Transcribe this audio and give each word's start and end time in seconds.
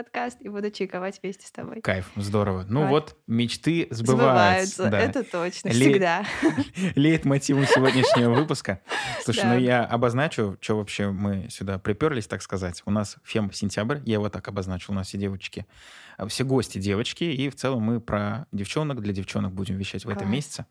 подкаст 0.00 0.36
и 0.42 0.50
буду 0.50 0.70
чайковать 0.70 1.18
вместе 1.22 1.46
с 1.46 1.50
тобой. 1.50 1.80
Кайф, 1.80 2.10
здорово. 2.16 2.66
Ну 2.68 2.80
Вот. 2.82 2.88
вот, 2.90 3.16
мечты 3.26 3.88
сбываются. 3.90 4.74
Сбываются, 4.76 4.90
да. 4.90 5.00
это 5.00 5.24
точно, 5.24 5.68
Ле- 5.70 5.90
всегда. 5.90 6.26
Леет 6.96 7.24
мотивом 7.24 7.64
сегодняшнего 7.64 8.34
выпуска. 8.34 8.82
Слушай, 9.24 9.44
Да. 9.44 9.54
ну 9.54 9.58
я 9.58 9.84
обозначу, 9.86 10.58
что 10.60 10.76
вообще 10.76 11.10
мы 11.10 11.48
сюда 11.48 11.78
приперлись, 11.78 12.26
так 12.26 12.42
сказать. 12.42 12.82
У 12.84 12.90
нас 12.90 13.16
фем-сентябрь, 13.24 14.00
я 14.04 14.14
его 14.14 14.28
так 14.28 14.46
обозначил, 14.48 14.92
у 14.92 14.96
нас 14.96 15.06
все 15.08 15.16
девочки, 15.16 15.66
все 16.28 16.44
гости 16.44 16.76
девочки, 16.76 17.24
и 17.24 17.48
в 17.48 17.54
целом 17.54 17.80
мы 17.82 17.98
про 17.98 18.46
девчонок, 18.52 19.00
для 19.00 19.14
девчонок 19.14 19.54
будем 19.54 19.78
вещать 19.78 20.04
в 20.04 20.08
этом 20.10 20.24
Класс. 20.24 20.30
месяце. 20.32 20.66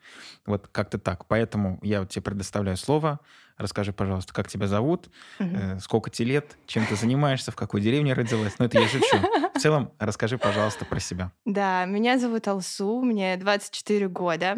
Вот 0.45 0.67
как-то 0.71 0.99
так. 0.99 1.25
Поэтому 1.25 1.79
я 1.81 2.01
вот 2.01 2.09
тебе 2.09 2.21
предоставляю 2.21 2.77
слово. 2.77 3.19
Расскажи, 3.57 3.93
пожалуйста, 3.93 4.33
как 4.33 4.49
тебя 4.49 4.67
зовут, 4.67 5.09
э, 5.39 5.79
сколько 5.79 6.09
тебе 6.09 6.33
лет, 6.33 6.57
чем 6.65 6.85
ты 6.85 6.95
занимаешься, 6.95 7.51
в 7.51 7.55
какой 7.55 7.79
деревне 7.79 8.13
родилась. 8.13 8.59
Ну, 8.59 8.65
это 8.65 8.79
я 8.79 8.87
шучу. 8.87 9.17
В 9.53 9.59
целом, 9.59 9.91
расскажи, 9.97 10.37
пожалуйста, 10.37 10.83
про 10.83 10.99
себя. 10.99 11.31
Да, 11.45 11.85
меня 11.85 12.19
зовут 12.19 12.47
Алсу, 12.47 13.01
мне 13.01 13.37
24 13.37 14.09
года. 14.09 14.57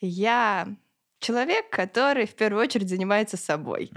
Я 0.00 0.66
человек, 1.22 1.70
который 1.70 2.26
в 2.26 2.34
первую 2.34 2.62
очередь 2.62 2.88
занимается 2.88 3.36
собой. 3.36 3.90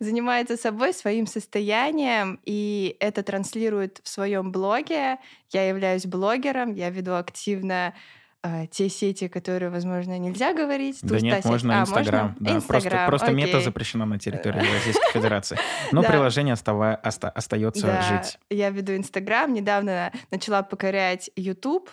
Занимается 0.00 0.56
собой, 0.56 0.94
своим 0.94 1.26
состоянием, 1.26 2.40
и 2.44 2.96
это 3.00 3.22
транслирует 3.22 4.00
в 4.04 4.08
своем 4.08 4.52
блоге. 4.52 5.18
Я 5.50 5.68
являюсь 5.68 6.06
блогером, 6.06 6.74
я 6.74 6.90
веду 6.90 7.14
активно 7.14 7.94
э, 8.42 8.66
те 8.70 8.88
сети, 8.88 9.28
которые, 9.28 9.70
возможно, 9.70 10.18
нельзя 10.18 10.52
говорить. 10.54 10.98
Да 11.02 11.18
нет, 11.20 11.36
сеть- 11.38 11.44
можно 11.46 11.78
А, 11.78 11.80
Инстаграм. 11.82 12.36
Да, 12.38 12.52
просто, 12.60 12.74
Инстаграм, 12.76 13.06
просто 13.06 13.32
мета 13.32 13.50
окей. 13.56 13.64
запрещена 13.64 14.04
на 14.06 14.18
территории 14.18 14.58
Российской 14.74 15.12
Федерации. 15.12 15.58
Но 15.92 16.02
Да. 16.02 16.08
приложение 16.08 16.54
остава- 16.54 16.98
оста- 17.02 17.30
остается 17.30 17.86
Да, 17.86 18.02
жить. 18.02 18.38
я 18.50 18.70
веду 18.70 18.94
Инстаграм, 18.96 19.52
недавно 19.52 20.12
начала 20.30 20.62
покорять 20.62 21.30
YouTube. 21.36 21.90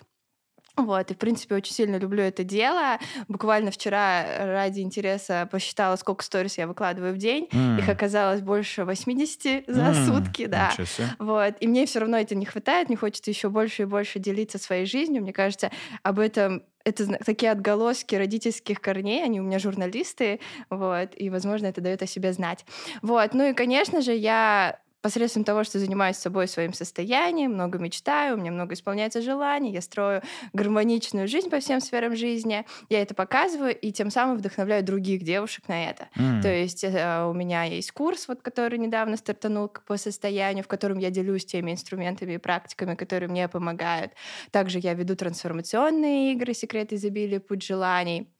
Вот, 0.76 1.10
и, 1.10 1.14
в 1.14 1.18
принципе, 1.18 1.54
очень 1.54 1.72
сильно 1.72 1.96
люблю 1.96 2.22
это 2.22 2.44
дело. 2.44 2.98
Буквально 3.28 3.70
вчера 3.70 4.24
ради 4.46 4.80
интереса 4.80 5.48
посчитала, 5.50 5.96
сколько 5.96 6.22
сторис 6.24 6.58
я 6.58 6.66
выкладываю 6.66 7.14
в 7.14 7.16
день. 7.18 7.48
М. 7.52 7.78
Их 7.78 7.88
оказалось 7.88 8.42
больше 8.42 8.84
80 8.84 9.64
за 9.66 9.82
М, 9.86 9.94
сутки, 9.94 10.46
да. 10.46 10.70
Вот. 11.18 11.54
И 11.60 11.66
мне 11.66 11.86
все 11.86 12.00
равно 12.00 12.18
это 12.18 12.34
не 12.34 12.44
хватает, 12.44 12.88
мне 12.88 12.96
хочется 12.96 13.30
еще 13.30 13.48
больше 13.48 13.82
и 13.82 13.86
больше 13.86 14.18
делиться 14.18 14.58
своей 14.58 14.86
жизнью. 14.86 15.22
Мне 15.22 15.32
кажется, 15.32 15.70
об 16.02 16.18
этом 16.18 16.62
это 16.84 17.06
такие 17.24 17.50
отголоски 17.50 18.14
родительских 18.14 18.80
корней, 18.80 19.24
они 19.24 19.40
у 19.40 19.42
меня 19.42 19.58
журналисты, 19.58 20.38
вот, 20.70 21.10
и, 21.16 21.30
возможно, 21.30 21.66
это 21.66 21.80
дает 21.80 22.02
о 22.02 22.06
себе 22.06 22.32
знать. 22.32 22.64
Вот, 23.02 23.34
ну 23.34 23.48
и, 23.50 23.54
конечно 23.54 24.02
же, 24.02 24.14
я 24.14 24.78
посредством 25.06 25.44
того, 25.44 25.62
что 25.62 25.78
занимаюсь 25.78 26.16
собой, 26.16 26.48
своим 26.48 26.72
состоянием, 26.72 27.52
много 27.52 27.78
мечтаю, 27.78 28.34
у 28.34 28.40
меня 28.40 28.50
много 28.50 28.74
исполняется 28.74 29.22
желаний, 29.22 29.70
я 29.70 29.80
строю 29.80 30.20
гармоничную 30.52 31.28
жизнь 31.28 31.48
по 31.48 31.60
всем 31.60 31.80
сферам 31.80 32.16
жизни, 32.16 32.66
я 32.88 33.02
это 33.02 33.14
показываю 33.14 33.72
и 33.78 33.92
тем 33.92 34.10
самым 34.10 34.38
вдохновляю 34.38 34.82
других 34.82 35.22
девушек 35.22 35.68
на 35.68 35.90
это. 35.90 36.08
М. 36.16 36.42
То 36.42 36.52
есть 36.52 36.82
э, 36.82 37.24
у 37.24 37.32
меня 37.34 37.62
есть 37.62 37.92
курс, 37.92 38.26
вот, 38.26 38.42
который 38.42 38.80
недавно 38.80 39.16
стартанул 39.16 39.68
по 39.68 39.96
состоянию, 39.96 40.64
в 40.64 40.68
котором 40.68 40.98
я 40.98 41.10
делюсь 41.10 41.46
теми 41.46 41.70
инструментами 41.70 42.32
и 42.32 42.38
практиками, 42.38 42.96
которые 42.96 43.28
мне 43.28 43.46
помогают. 43.46 44.10
Также 44.50 44.80
я 44.80 44.94
веду 44.94 45.14
трансформационные 45.14 46.32
игры 46.32 46.52
«Секрет 46.52 46.92
изобилия. 46.92 47.38
Путь 47.38 47.62
желаний». 47.62 48.35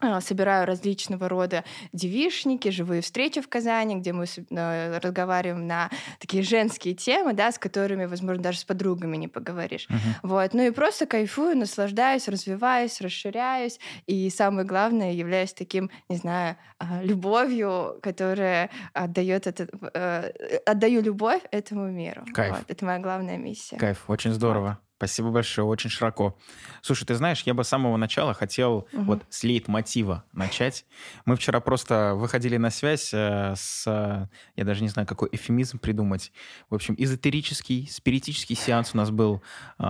А, 0.00 0.20
Собираю 0.20 0.66
различного 0.66 1.28
рода 1.28 1.64
девишники, 1.92 2.68
живые 2.68 3.02
встречи 3.02 3.40
в 3.40 3.48
Казани, 3.48 3.96
где 3.96 4.12
мы 4.12 4.24
э, 4.24 4.98
разговариваем 4.98 5.66
на 5.66 5.90
такие 6.18 6.42
женские 6.42 6.94
темы, 6.94 7.32
да, 7.32 7.52
с 7.52 7.58
которыми, 7.58 8.04
возможно, 8.06 8.42
даже 8.42 8.58
с 8.58 8.64
подругами 8.64 9.16
не 9.16 9.28
поговоришь. 9.28 9.86
Мгм. 9.88 10.00
Вот. 10.22 10.54
Ну 10.54 10.62
и 10.66 10.70
просто 10.70 11.06
кайфую, 11.06 11.56
наслаждаюсь, 11.56 12.28
развиваюсь, 12.28 13.00
расширяюсь. 13.00 13.78
И 14.06 14.28
самое 14.30 14.66
главное, 14.66 15.12
являюсь 15.12 15.52
таким, 15.52 15.90
не 16.08 16.16
знаю, 16.16 16.56
а, 16.78 17.02
любовью, 17.02 17.98
которая 18.02 18.70
отдает 18.92 19.46
этот, 19.46 19.70
э, 19.94 20.58
отдаю 20.66 21.00
любовь 21.00 21.42
этому 21.50 21.88
миру. 21.90 22.24
Кайф. 22.34 22.58
Вот. 22.58 22.64
Это 22.68 22.84
моя 22.84 22.98
главная 22.98 23.38
миссия. 23.38 23.76
Кайф, 23.76 24.04
очень 24.08 24.32
здорово. 24.32 24.78
Спасибо 24.98 25.30
большое, 25.30 25.66
очень 25.66 25.90
широко. 25.90 26.38
Слушай, 26.80 27.04
ты 27.04 27.14
знаешь, 27.16 27.42
я 27.44 27.52
бы 27.52 27.64
с 27.64 27.68
самого 27.68 27.98
начала 27.98 28.32
хотел 28.32 28.88
Мгм. 28.92 29.04
вот 29.04 29.22
с 29.28 29.44
лейтмотива 29.44 30.24
начать. 30.32 30.86
Мы 31.26 31.36
вчера 31.36 31.60
просто 31.60 32.14
выходили 32.14 32.56
на 32.56 32.70
связь 32.70 33.12
э, 33.12 33.52
с, 33.56 33.84
э, 33.86 34.26
я 34.56 34.64
даже 34.64 34.82
не 34.82 34.88
знаю, 34.88 35.06
какой 35.06 35.28
эфемизм 35.32 35.78
придумать. 35.78 36.32
В 36.70 36.74
общем, 36.74 36.94
эзотерический, 36.96 37.86
спиритический 37.90 38.56
сеанс 38.56 38.92
у 38.94 38.96
нас 38.96 39.10
был 39.10 39.42
э, 39.78 39.82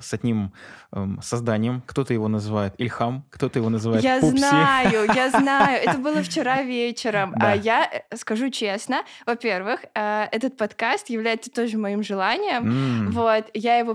с 0.00 0.14
одним 0.14 0.54
эм, 0.92 1.20
созданием. 1.22 1.82
Кто-то 1.86 2.14
его 2.14 2.28
называет 2.28 2.72
Ильхам, 2.78 3.26
кто-то 3.30 3.58
его 3.58 3.68
называет 3.68 4.02
Я 4.02 4.20
Пупси. 4.20 4.38
знаю, 4.38 5.06
я 5.14 5.30
знаю. 5.30 5.82
Это 5.82 5.98
было 5.98 6.22
вчера 6.22 6.62
вечером. 6.62 7.34
Да. 7.36 7.52
А 7.52 7.54
я 7.56 7.84
э, 8.10 8.16
скажу 8.16 8.48
честно, 8.48 9.02
во-первых, 9.26 9.84
э, 9.94 10.28
этот 10.32 10.56
подкаст 10.56 11.10
является 11.10 11.50
тоже 11.50 11.76
моим 11.76 12.02
желанием. 12.02 12.64
М, 13.06 13.10
Вот, 13.10 13.50
я 13.52 13.76
его 13.76 13.94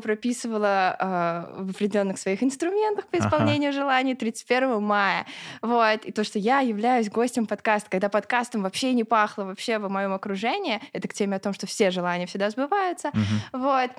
прописывала 0.51 0.95
э, 0.99 1.63
в 1.63 1.69
определенных 1.71 2.17
своих 2.17 2.43
инструментах 2.43 3.07
по 3.07 3.17
Ага. 3.17 3.27
исполнению 3.27 3.73
желаний 3.73 4.15
31 4.15 4.81
мая. 4.81 5.25
Вот, 5.61 6.05
и 6.05 6.11
то, 6.11 6.23
что 6.23 6.39
я 6.39 6.59
являюсь 6.59 7.09
гостем 7.09 7.45
подкаста, 7.45 7.89
когда 7.89 8.09
подкастом 8.09 8.63
вообще 8.63 8.93
не 8.93 9.03
пахло 9.03 9.43
вообще 9.45 9.77
в 9.79 9.89
моем 9.89 10.13
окружении, 10.13 10.79
это 10.93 11.07
к 11.07 11.13
теме 11.13 11.37
о 11.37 11.39
том, 11.39 11.53
что 11.53 11.67
все 11.67 11.91
желания 11.91 12.25
всегда 12.25 12.49
сбываются. 12.49 13.09
мгм. 13.13 13.61
Вот. 13.63 13.91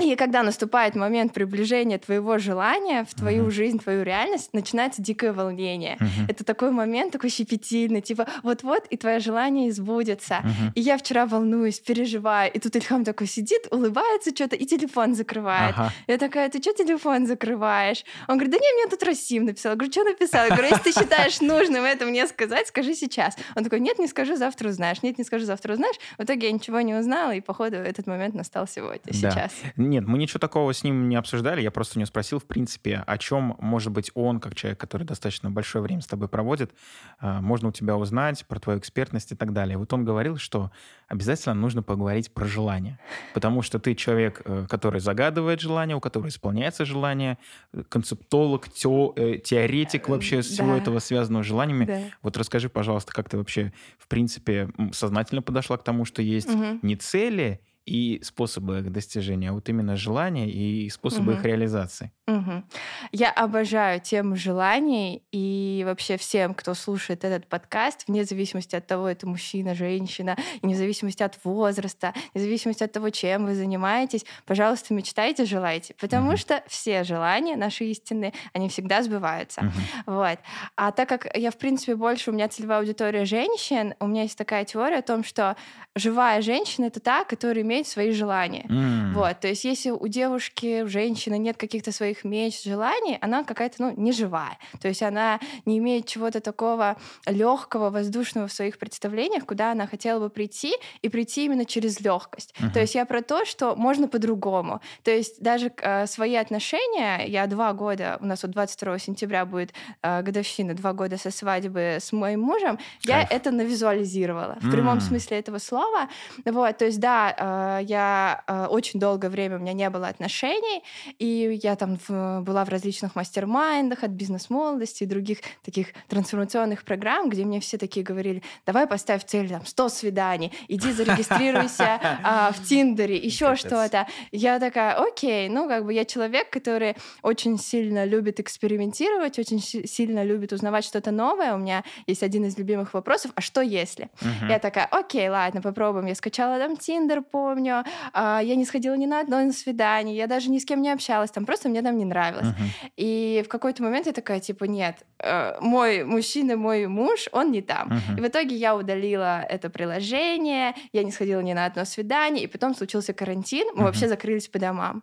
И 0.00 0.14
когда 0.16 0.42
наступает 0.42 0.94
момент 0.94 1.32
приближения 1.32 1.98
твоего 1.98 2.38
желания 2.38 3.04
в 3.04 3.14
твою 3.14 3.42
Мгм. 3.44 3.50
жизнь, 3.50 3.78
в 3.78 3.82
твою 3.82 4.02
реальность, 4.04 4.50
начинается 4.52 5.02
дикое 5.02 5.32
волнение. 5.32 5.96
Мгм. 6.00 6.26
Это 6.28 6.44
такой 6.44 6.70
момент, 6.70 7.12
такой 7.12 7.30
щепетильный, 7.30 8.00
типа 8.00 8.26
вот-вот, 8.42 8.86
и 8.90 8.96
твое 8.96 9.18
желание 9.18 9.68
избудется. 9.70 10.38
Мгм. 10.44 10.72
И 10.74 10.80
я 10.80 10.96
вчера 10.98 11.26
волнуюсь, 11.26 11.80
переживаю, 11.80 12.52
и 12.52 12.58
тут 12.58 12.76
Ильхам 12.76 13.04
такой 13.04 13.26
сидит, 13.26 13.66
улыбается 13.70 14.30
что-то 14.30 14.56
и 14.56 14.64
телефон 14.66 15.14
закрывает. 15.14 15.74
Ага. 15.76 15.92
Я 16.06 16.18
такая, 16.18 16.48
ты 16.48 16.60
что 16.60 16.72
телефон 16.72 17.26
закрываешь? 17.26 18.04
Он 18.28 18.36
говорит, 18.36 18.52
да 18.52 18.58
не, 18.58 18.72
мне 18.74 18.88
тут 18.90 19.02
Расим 19.02 19.44
написал. 19.46 19.72
Я 19.72 19.76
говорю, 19.76 19.92
что 19.92 20.04
написал? 20.04 20.44
Я 20.46 20.50
говорю, 20.56 20.68
если 20.68 20.92
ты 20.92 21.00
считаешь 21.00 21.40
нужным 21.40 21.84
это 21.84 22.04
мне 22.06 22.26
сказать, 22.26 22.68
скажи 22.68 22.94
сейчас. 22.94 23.36
Он 23.56 23.64
такой, 23.64 23.80
нет, 23.80 23.98
не 23.98 24.06
скажу, 24.06 24.36
завтра 24.36 24.68
узнаешь. 24.68 25.02
Нет, 25.02 25.18
не 25.18 25.24
скажу, 25.24 25.44
завтра 25.44 25.72
узнаешь. 25.72 25.96
В 26.18 26.22
итоге 26.24 26.46
я 26.48 26.52
ничего 26.52 26.80
не 26.80 26.94
узнала, 26.94 27.32
и, 27.34 27.40
походу, 27.40 27.76
этот 27.76 28.06
момент 28.06 28.34
настал 28.34 28.66
сегодня, 28.68 29.00
Да. 29.06 29.12
сейчас. 29.12 29.52
Нет, 29.88 30.06
мы 30.06 30.18
ничего 30.18 30.38
такого 30.38 30.72
с 30.72 30.84
ним 30.84 31.08
не 31.08 31.16
обсуждали. 31.16 31.62
Я 31.62 31.70
просто 31.70 31.98
у 31.98 32.00
него 32.00 32.06
спросил, 32.06 32.38
в 32.38 32.44
принципе, 32.44 33.02
о 33.06 33.16
чем, 33.18 33.56
может 33.58 33.92
быть, 33.92 34.10
он, 34.14 34.38
как 34.40 34.54
человек, 34.54 34.78
который 34.78 35.04
достаточно 35.04 35.50
большое 35.50 35.82
время 35.82 36.02
с 36.02 36.06
тобой 36.06 36.28
проводит, 36.28 36.72
э, 37.20 37.40
можно 37.40 37.68
у 37.68 37.72
тебя 37.72 37.96
узнать 37.96 38.44
про 38.46 38.58
твою 38.60 38.78
экспертность 38.78 39.32
и 39.32 39.34
так 39.34 39.52
далее. 39.52 39.78
Вот 39.78 39.92
он 39.92 40.04
говорил, 40.04 40.36
что 40.36 40.70
обязательно 41.08 41.54
нужно 41.54 41.82
поговорить 41.82 42.32
про 42.34 42.44
желание. 42.46 42.98
Потому 43.34 43.62
что 43.62 43.78
ты 43.78 43.94
человек, 43.94 44.42
э, 44.44 44.66
который 44.68 45.00
загадывает 45.00 45.60
желание, 45.60 45.96
у 45.96 46.00
которого 46.00 46.28
исполняется 46.28 46.84
желание, 46.84 47.38
э, 47.72 47.82
концептолог, 47.88 48.68
тео- 48.68 49.12
э, 49.16 49.38
теоретик 49.38 50.08
вообще 50.08 50.42
всего 50.42 50.72
Да. 50.72 50.78
этого, 50.78 50.98
связанного 50.98 51.42
с 51.42 51.46
желаниями. 51.46 51.84
Да. 51.86 51.98
Вот 52.22 52.36
расскажи, 52.36 52.68
пожалуйста, 52.68 53.12
как 53.12 53.28
ты 53.28 53.38
вообще, 53.38 53.72
в 53.98 54.06
принципе, 54.08 54.68
сознательно 54.92 55.40
подошла 55.42 55.76
к 55.78 55.84
тому, 55.84 56.04
что 56.04 56.20
есть 56.22 56.52
Мгм. 56.54 56.80
не 56.82 56.96
цели 56.96 57.60
и 57.88 58.22
способы 58.22 58.78
их 58.80 58.92
достижения, 58.92 59.50
а 59.50 59.52
вот 59.52 59.68
именно 59.68 59.96
желания 59.96 60.48
и 60.50 60.88
способы 60.90 61.32
Мгм. 61.32 61.40
их 61.40 61.44
реализации. 61.44 62.12
Мгм. 62.26 62.64
Я 63.12 63.30
обожаю 63.30 64.00
тему 64.00 64.36
желаний 64.36 65.22
и 65.32 65.82
вообще 65.86 66.18
всем, 66.18 66.52
кто 66.52 66.74
слушает 66.74 67.24
этот 67.24 67.46
подкаст, 67.46 68.04
вне 68.06 68.24
зависимости 68.24 68.76
от 68.76 68.86
того, 68.86 69.08
это 69.08 69.26
мужчина, 69.26 69.74
женщина, 69.74 70.36
и 70.60 70.66
вне 70.66 70.76
зависимости 70.76 71.22
от 71.22 71.38
возраста, 71.44 72.12
вне 72.34 72.42
зависимости 72.44 72.84
от 72.84 72.92
того, 72.92 73.08
чем 73.10 73.46
вы 73.46 73.54
занимаетесь, 73.54 74.26
пожалуйста, 74.44 74.92
мечтайте, 74.92 75.46
желайте, 75.46 75.94
потому 75.98 76.28
Мгм. 76.28 76.36
что 76.36 76.62
все 76.66 77.02
желания 77.04 77.56
наши 77.56 77.84
истинные, 77.86 78.34
они 78.52 78.68
всегда 78.68 79.02
сбываются. 79.02 79.62
Мгм. 79.62 79.72
Вот. 80.06 80.38
А 80.76 80.92
так 80.92 81.08
как 81.08 81.26
я, 81.34 81.50
в 81.50 81.56
принципе, 81.56 81.96
больше 81.96 82.30
у 82.30 82.34
меня 82.34 82.48
целевая 82.48 82.80
аудитория 82.80 83.24
женщин, 83.24 83.94
у 84.00 84.06
меня 84.06 84.22
есть 84.22 84.36
такая 84.36 84.64
теория 84.66 84.98
о 84.98 85.02
том, 85.02 85.24
что 85.24 85.56
живая 85.96 86.42
женщина— 86.42 86.84
это 86.86 87.00
та, 87.00 87.24
которая 87.24 87.62
имеет 87.64 87.77
свои 87.86 88.12
желания. 88.12 88.66
М. 88.68 89.12
Вот, 89.14 89.40
то 89.40 89.48
есть 89.48 89.64
если 89.64 89.90
у 89.90 90.06
девушки, 90.08 90.82
у 90.82 90.88
женщины 90.88 91.38
нет 91.38 91.56
каких-то 91.56 91.92
своих 91.92 92.24
меч, 92.24 92.62
желаний, 92.62 93.18
она 93.20 93.44
какая-то, 93.44 93.76
ну, 93.78 93.94
неживая. 93.96 94.58
То 94.80 94.88
есть 94.88 95.02
она 95.02 95.40
не 95.66 95.78
имеет 95.78 96.06
чего-то 96.06 96.40
такого 96.40 96.96
легкого, 97.26 97.90
воздушного 97.90 98.46
в 98.48 98.52
своих 98.52 98.78
представлениях, 98.78 99.46
куда 99.46 99.72
она 99.72 99.86
хотела 99.86 100.20
бы 100.20 100.30
прийти, 100.30 100.74
и 101.02 101.08
прийти 101.08 101.44
именно 101.44 101.64
через 101.64 102.00
легкость. 102.00 102.54
Мгм. 102.60 102.72
То 102.72 102.80
есть 102.80 102.94
я 102.94 103.04
про 103.04 103.22
то, 103.22 103.44
что 103.44 103.76
можно 103.76 104.08
по-другому. 104.08 104.80
То 105.02 105.10
есть 105.10 105.40
даже 105.42 105.72
э, 105.80 106.06
свои 106.06 106.34
отношения, 106.36 107.24
я 107.26 107.46
два 107.46 107.72
года, 107.72 108.18
у 108.20 108.26
нас 108.26 108.42
вот 108.42 108.52
22 108.52 108.98
сентября 108.98 109.44
будет 109.44 109.72
э, 110.02 110.22
годовщина, 110.22 110.74
два 110.74 110.92
года 110.92 111.16
со 111.16 111.30
свадьбы 111.30 111.98
с 112.00 112.12
моим 112.12 112.40
мужем, 112.40 112.78
я 113.02 113.18
Кайф. 113.18 113.30
это 113.30 113.50
навизуализировала 113.50 114.56
в 114.60 114.70
прямом 114.70 115.00
смысле 115.00 115.38
этого 115.38 115.58
слова. 115.58 116.08
Вот, 116.44 116.78
то 116.78 116.84
есть 116.84 117.00
да, 117.00 117.34
э, 117.36 117.67
я 117.82 118.42
э, 118.46 118.66
очень 118.66 119.00
долгое 119.00 119.28
время 119.28 119.56
у 119.56 119.60
меня 119.60 119.72
не 119.72 119.88
было 119.90 120.08
отношений, 120.08 120.82
и 121.18 121.58
я 121.62 121.76
там 121.76 121.98
в, 122.08 122.40
была 122.42 122.64
в 122.64 122.68
различных 122.68 123.14
мастер-майндах 123.14 124.04
от 124.04 124.10
бизнес-молодости 124.10 125.04
и 125.04 125.06
других 125.06 125.38
таких 125.64 125.88
трансформационных 126.08 126.84
программ, 126.84 127.28
где 127.28 127.44
мне 127.44 127.60
все 127.60 127.78
такие 127.78 128.04
говорили, 128.04 128.42
давай 128.66 128.86
поставь 128.86 129.24
цель 129.24 129.48
там 129.48 129.64
100 129.64 129.88
свиданий, 129.88 130.52
иди 130.68 130.92
зарегистрируйся 130.92 132.00
э, 132.02 132.52
в 132.52 132.66
Тиндере, 132.66 133.16
еще 133.16 133.56
что-то. 133.56 134.06
Я 134.32 134.58
такая, 134.58 134.94
окей, 134.94 135.48
ну 135.48 135.68
как 135.68 135.84
бы 135.84 135.92
я 135.92 136.04
человек, 136.04 136.50
который 136.50 136.96
очень 137.22 137.58
сильно 137.58 138.04
любит 138.04 138.40
экспериментировать, 138.40 139.38
очень 139.38 139.60
сильно 139.60 140.24
любит 140.24 140.52
узнавать 140.52 140.84
что-то 140.84 141.10
новое. 141.10 141.54
У 141.54 141.58
меня 141.58 141.84
есть 142.06 142.22
один 142.22 142.44
из 142.44 142.58
любимых 142.58 142.94
вопросов, 142.94 143.32
а 143.34 143.40
что 143.40 143.60
если? 143.60 144.08
Я 144.48 144.58
такая, 144.58 144.86
окей, 144.86 145.28
ладно, 145.28 145.60
попробуем. 145.60 146.06
Я 146.06 146.14
скачала 146.14 146.58
там 146.58 146.76
Тиндер, 146.76 147.22
помню. 147.58 147.84
А, 148.12 148.40
я 148.42 148.56
не 148.56 148.64
сходила 148.64 148.94
ни 148.94 149.06
на 149.06 149.20
одно 149.20 149.52
свидание, 149.52 150.16
я 150.16 150.26
даже 150.26 150.50
ни 150.50 150.58
с 150.58 150.64
кем 150.64 150.82
не 150.82 150.90
общалась, 150.92 151.30
там 151.30 151.44
просто 151.44 151.68
мне 151.68 151.82
там 151.82 151.96
не 151.96 152.04
нравилось. 152.04 152.46
Uh-huh. 152.46 152.90
И 152.96 153.42
в 153.44 153.48
какой-то 153.48 153.82
момент 153.82 154.06
я 154.06 154.12
такая, 154.12 154.40
типа, 154.40 154.64
нет, 154.64 154.96
э, 155.18 155.58
мой 155.60 156.04
мужчина, 156.04 156.56
мой 156.56 156.86
муж, 156.86 157.28
он 157.32 157.50
не 157.52 157.62
там. 157.62 157.88
Uh-huh. 157.88 158.18
И 158.18 158.20
в 158.20 158.26
итоге 158.26 158.56
я 158.56 158.76
удалила 158.76 159.42
это 159.42 159.70
приложение, 159.70 160.74
я 160.92 161.04
не 161.04 161.10
сходила 161.10 161.40
ни 161.40 161.54
на 161.54 161.66
одно 161.66 161.84
свидание, 161.84 162.44
и 162.44 162.46
потом 162.46 162.74
случился 162.74 163.12
карантин, 163.12 163.66
мы 163.74 163.82
uh-huh. 163.82 163.84
вообще 163.84 164.08
закрылись 164.08 164.48
по 164.48 164.58
домам. 164.58 165.02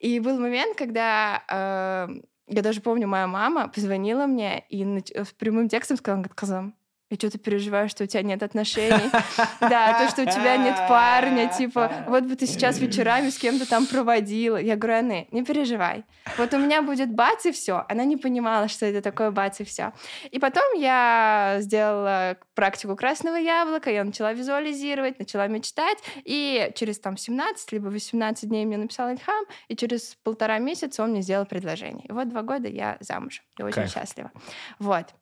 И 0.00 0.20
был 0.20 0.38
момент, 0.38 0.76
когда 0.76 1.42
э, 1.48 2.08
я 2.48 2.62
даже 2.62 2.80
помню, 2.80 3.08
моя 3.08 3.26
мама 3.26 3.68
позвонила 3.68 4.26
мне 4.26 4.64
и 4.68 4.84
с 4.84 5.32
прямым 5.38 5.68
текстом 5.68 5.96
сказала, 5.96 6.22
Казам, 6.34 6.74
и 7.08 7.14
что 7.14 7.30
ты 7.30 7.38
переживаешь, 7.38 7.90
что 7.90 8.04
у 8.04 8.06
тебя 8.06 8.22
нет 8.22 8.42
отношений. 8.42 9.10
Да, 9.60 9.98
то, 9.98 10.08
что 10.10 10.22
у 10.22 10.26
тебя 10.26 10.56
нет 10.56 10.76
парня, 10.88 11.48
типа, 11.48 12.04
вот 12.08 12.24
бы 12.24 12.34
ты 12.34 12.46
сейчас 12.46 12.78
вечерами 12.78 13.30
с 13.30 13.38
кем-то 13.38 13.68
там 13.68 13.86
проводила. 13.86 14.56
Я 14.56 14.76
говорю, 14.76 14.98
Анны, 14.98 15.28
не 15.30 15.44
переживай. 15.44 16.04
Вот 16.36 16.52
у 16.54 16.58
меня 16.58 16.82
будет 16.82 17.12
бац 17.14 17.46
и 17.46 17.52
все. 17.52 17.84
Она 17.88 18.04
не 18.04 18.16
понимала, 18.16 18.68
что 18.68 18.86
это 18.86 19.02
такое 19.02 19.30
бац 19.30 19.60
и 19.60 19.64
все. 19.64 19.92
И 20.30 20.38
потом 20.38 20.64
я 20.76 21.56
сделала 21.60 22.36
практику 22.54 22.96
красного 22.96 23.36
яблока, 23.36 23.90
я 23.90 24.02
начала 24.02 24.32
визуализировать, 24.32 25.18
начала 25.18 25.46
мечтать, 25.46 25.98
и 26.24 26.72
через 26.74 26.98
там 26.98 27.16
17 27.16 27.72
либо 27.72 27.88
18 27.88 28.48
дней 28.48 28.64
мне 28.64 28.78
написал 28.78 29.10
Ильхам, 29.10 29.44
и 29.68 29.76
через 29.76 30.16
полтора 30.24 30.58
месяца 30.58 31.02
он 31.02 31.10
мне 31.10 31.22
сделал 31.22 31.46
предложение. 31.46 32.06
И 32.08 32.12
вот 32.12 32.28
два 32.28 32.42
года 32.42 32.68
я 32.68 32.96
замужем, 33.00 33.44
и 33.58 33.62
очень 33.62 33.88
счастлива. 33.88 34.32
Вот. 34.78 35.14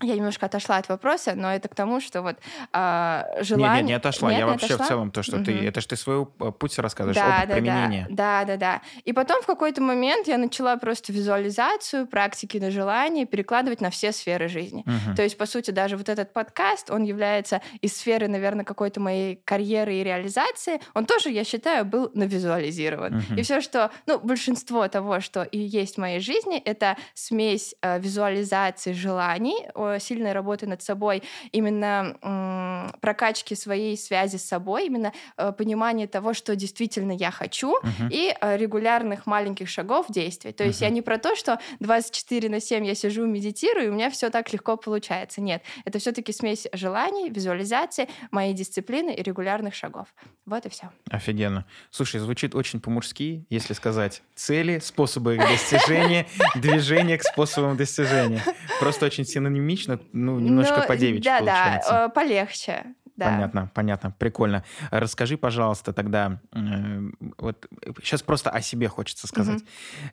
Я 0.00 0.14
немножко 0.14 0.46
отошла 0.46 0.76
от 0.76 0.88
вопроса, 0.88 1.34
но 1.34 1.52
это 1.52 1.68
к 1.68 1.74
тому, 1.74 2.00
что 2.00 2.22
вот 2.22 2.36
э, 2.72 3.24
желание... 3.42 3.68
Нет, 3.68 3.82
нет, 3.82 3.84
не 3.88 3.94
отошла. 3.94 4.30
Нет, 4.30 4.38
я 4.38 4.44
не 4.44 4.52
вообще 4.52 4.66
отошла? 4.66 4.84
в 4.84 4.88
целом 4.88 5.10
то, 5.10 5.22
что 5.24 5.36
угу. 5.36 5.46
ты... 5.46 5.66
Это 5.66 5.80
же 5.80 5.88
ты 5.88 5.96
свой 5.96 6.24
путь 6.24 6.78
рассказываешь, 6.78 7.16
да, 7.16 7.38
опыт 7.38 7.48
да, 7.48 7.54
применения. 7.54 8.06
Да, 8.08 8.44
да, 8.44 8.56
да. 8.56 8.82
И 9.04 9.12
потом 9.12 9.42
в 9.42 9.46
какой-то 9.46 9.82
момент 9.82 10.28
я 10.28 10.38
начала 10.38 10.76
просто 10.76 11.12
визуализацию, 11.12 12.06
практики 12.06 12.58
на 12.58 12.70
желание 12.70 13.26
перекладывать 13.26 13.80
на 13.80 13.90
все 13.90 14.12
сферы 14.12 14.48
жизни. 14.48 14.84
Угу. 14.86 15.16
То 15.16 15.22
есть, 15.22 15.36
по 15.36 15.46
сути, 15.46 15.72
даже 15.72 15.96
вот 15.96 16.08
этот 16.08 16.32
подкаст, 16.32 16.90
он 16.90 17.02
является 17.02 17.60
из 17.80 17.96
сферы, 17.96 18.28
наверное, 18.28 18.64
какой-то 18.64 19.00
моей 19.00 19.42
карьеры 19.44 19.94
и 19.94 20.04
реализации. 20.04 20.80
Он 20.94 21.06
тоже, 21.06 21.30
я 21.30 21.42
считаю, 21.42 21.84
был 21.84 22.12
навизуализирован. 22.14 23.16
Угу. 23.16 23.34
И 23.36 23.42
все, 23.42 23.60
что... 23.60 23.90
Ну, 24.06 24.20
большинство 24.20 24.86
того, 24.86 25.18
что 25.20 25.42
и 25.42 25.58
есть 25.58 25.96
в 25.96 25.98
моей 25.98 26.20
жизни, 26.20 26.58
это 26.58 26.96
смесь 27.14 27.74
э, 27.82 27.98
визуализации 27.98 28.92
желаний, 28.92 29.66
сильной 29.98 30.32
работы 30.32 30.66
над 30.66 30.82
собой, 30.82 31.22
именно 31.52 32.92
прокачки 33.00 33.54
своей 33.54 33.96
связи 33.96 34.36
с 34.36 34.44
собой, 34.44 34.86
именно 34.86 35.12
э, 35.36 35.52
понимание 35.52 36.06
того, 36.06 36.34
что 36.34 36.56
действительно 36.56 37.12
я 37.12 37.30
хочу, 37.30 37.78
uh-huh. 37.78 38.08
и 38.10 38.34
э, 38.40 38.56
регулярных 38.56 39.26
маленьких 39.26 39.68
шагов 39.68 40.06
действий. 40.08 40.52
То 40.52 40.64
есть 40.64 40.80
uh-huh. 40.80 40.86
я 40.86 40.90
не 40.90 41.02
про 41.02 41.18
то, 41.18 41.36
что 41.36 41.58
24 41.80 42.48
на 42.48 42.60
7 42.60 42.86
я 42.86 42.94
сижу, 42.94 43.26
медитирую, 43.26 43.86
и 43.86 43.88
у 43.88 43.94
меня 43.94 44.10
все 44.10 44.30
так 44.30 44.52
легко 44.52 44.76
получается. 44.76 45.40
Нет, 45.40 45.62
это 45.84 45.98
все-таки 45.98 46.32
смесь 46.32 46.66
желаний, 46.72 47.30
визуализации, 47.30 48.08
моей 48.30 48.54
дисциплины 48.54 49.14
и 49.14 49.22
регулярных 49.22 49.74
шагов. 49.74 50.08
Вот 50.46 50.64
и 50.66 50.68
все. 50.68 50.90
Офигенно. 51.10 51.66
Слушай, 51.90 52.20
звучит 52.20 52.54
очень 52.54 52.80
по-мужски, 52.80 53.46
если 53.50 53.74
сказать 53.74 54.22
цели, 54.34 54.78
способы 54.78 55.36
их 55.36 55.40
достижения, 55.40 56.26
движение 56.54 57.18
к 57.18 57.22
способам 57.22 57.76
достижения. 57.76 58.42
Просто 58.80 59.06
очень 59.06 59.24
синонимично, 59.24 59.77
ну, 60.12 60.38
немножко 60.40 60.82
по 60.82 60.96
девичьи 60.96 61.22
Да, 61.22 61.38
получается. 61.38 61.90
да, 61.90 62.08
полегче. 62.08 62.94
Да. 63.18 63.26
Понятно, 63.26 63.70
понятно, 63.74 64.12
прикольно. 64.12 64.64
Расскажи, 64.92 65.36
пожалуйста, 65.36 65.92
тогда, 65.92 66.40
э, 66.52 67.00
вот 67.38 67.66
сейчас 68.00 68.22
просто 68.22 68.50
о 68.50 68.60
себе 68.60 68.86
хочется 68.86 69.26
сказать. 69.26 69.62
Угу. 69.62 69.68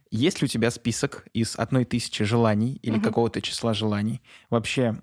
Есть 0.10 0.42
ли 0.42 0.46
у 0.46 0.48
тебя 0.48 0.72
список 0.72 1.28
из 1.32 1.56
одной 1.56 1.86
тысячи 1.86 2.24
желаний 2.24 2.80
или 2.82 2.98
угу. 2.98 3.04
какого-то 3.04 3.44
числа 3.44 3.76
желаний? 3.76 4.24
Вообще, 4.50 4.96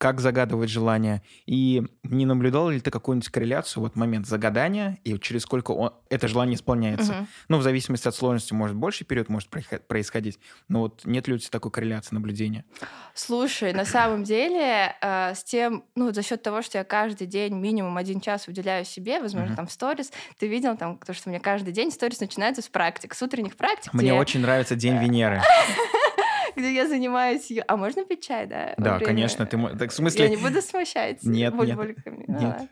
как 0.00 0.18
загадывать 0.22 0.70
желание, 0.70 1.20
и 1.44 1.82
не 2.04 2.24
наблюдал 2.24 2.70
ли 2.70 2.80
ты 2.80 2.90
какую-нибудь 2.90 3.28
корреляцию, 3.28 3.82
вот 3.82 3.96
момент 3.96 4.26
загадания, 4.26 4.98
и 5.04 5.18
через 5.18 5.42
сколько 5.42 5.72
он, 5.72 5.92
это 6.08 6.26
желание 6.26 6.56
исполняется? 6.56 7.12
Угу. 7.12 7.26
Ну, 7.48 7.58
в 7.58 7.62
зависимости 7.62 8.08
от 8.08 8.14
сложности, 8.14 8.54
может, 8.54 8.74
больше 8.76 9.04
период 9.04 9.28
может 9.28 9.50
происходить, 9.50 10.38
но 10.68 10.80
вот 10.80 11.02
нет 11.04 11.28
ли 11.28 11.34
у 11.34 11.38
тебя 11.38 11.50
такой 11.50 11.70
корреляции 11.70 12.14
наблюдения? 12.14 12.64
Слушай, 13.12 13.74
на 13.74 13.84
самом 13.84 14.24
деле, 14.24 14.96
э, 15.02 15.34
с 15.34 15.44
тем, 15.44 15.84
ну, 15.94 16.14
за 16.14 16.22
счет 16.22 16.42
того, 16.42 16.62
что 16.62 16.78
я 16.78 16.84
каждый 16.84 17.26
день 17.26 17.52
минимум 17.52 17.98
один 17.98 18.22
час 18.22 18.48
уделяю 18.48 18.86
себе, 18.86 19.20
возможно, 19.20 19.50
угу. 19.50 19.56
там 19.56 19.68
сторис, 19.68 20.12
ты 20.38 20.48
видел 20.48 20.78
там, 20.78 20.96
то, 20.96 21.12
что 21.12 21.28
у 21.28 21.30
меня 21.30 21.40
каждый 21.40 21.74
день 21.74 21.90
сторис 21.90 22.20
начинается 22.20 22.62
с 22.62 22.68
практик, 22.68 23.12
с 23.12 23.20
утренних 23.20 23.54
практик. 23.54 23.92
Мне 23.92 24.12
где... 24.12 24.18
очень 24.18 24.40
нравится 24.40 24.76
День 24.76 24.96
Венеры. 24.96 25.42
где 26.56 26.72
я 26.72 26.86
занимаюсь... 26.86 27.50
А 27.66 27.76
можно 27.76 28.04
пить 28.04 28.26
чай, 28.26 28.46
да? 28.46 28.74
Да, 28.76 28.98
конечно. 28.98 29.46
Ты... 29.46 29.58
Так, 29.78 29.90
в 29.90 29.94
смысле... 29.94 30.24
Я 30.24 30.30
не 30.30 30.36
буду 30.36 30.62
смущать 30.62 31.22
нет, 31.22 31.54
нет, 31.54 32.28
нет. 32.28 32.68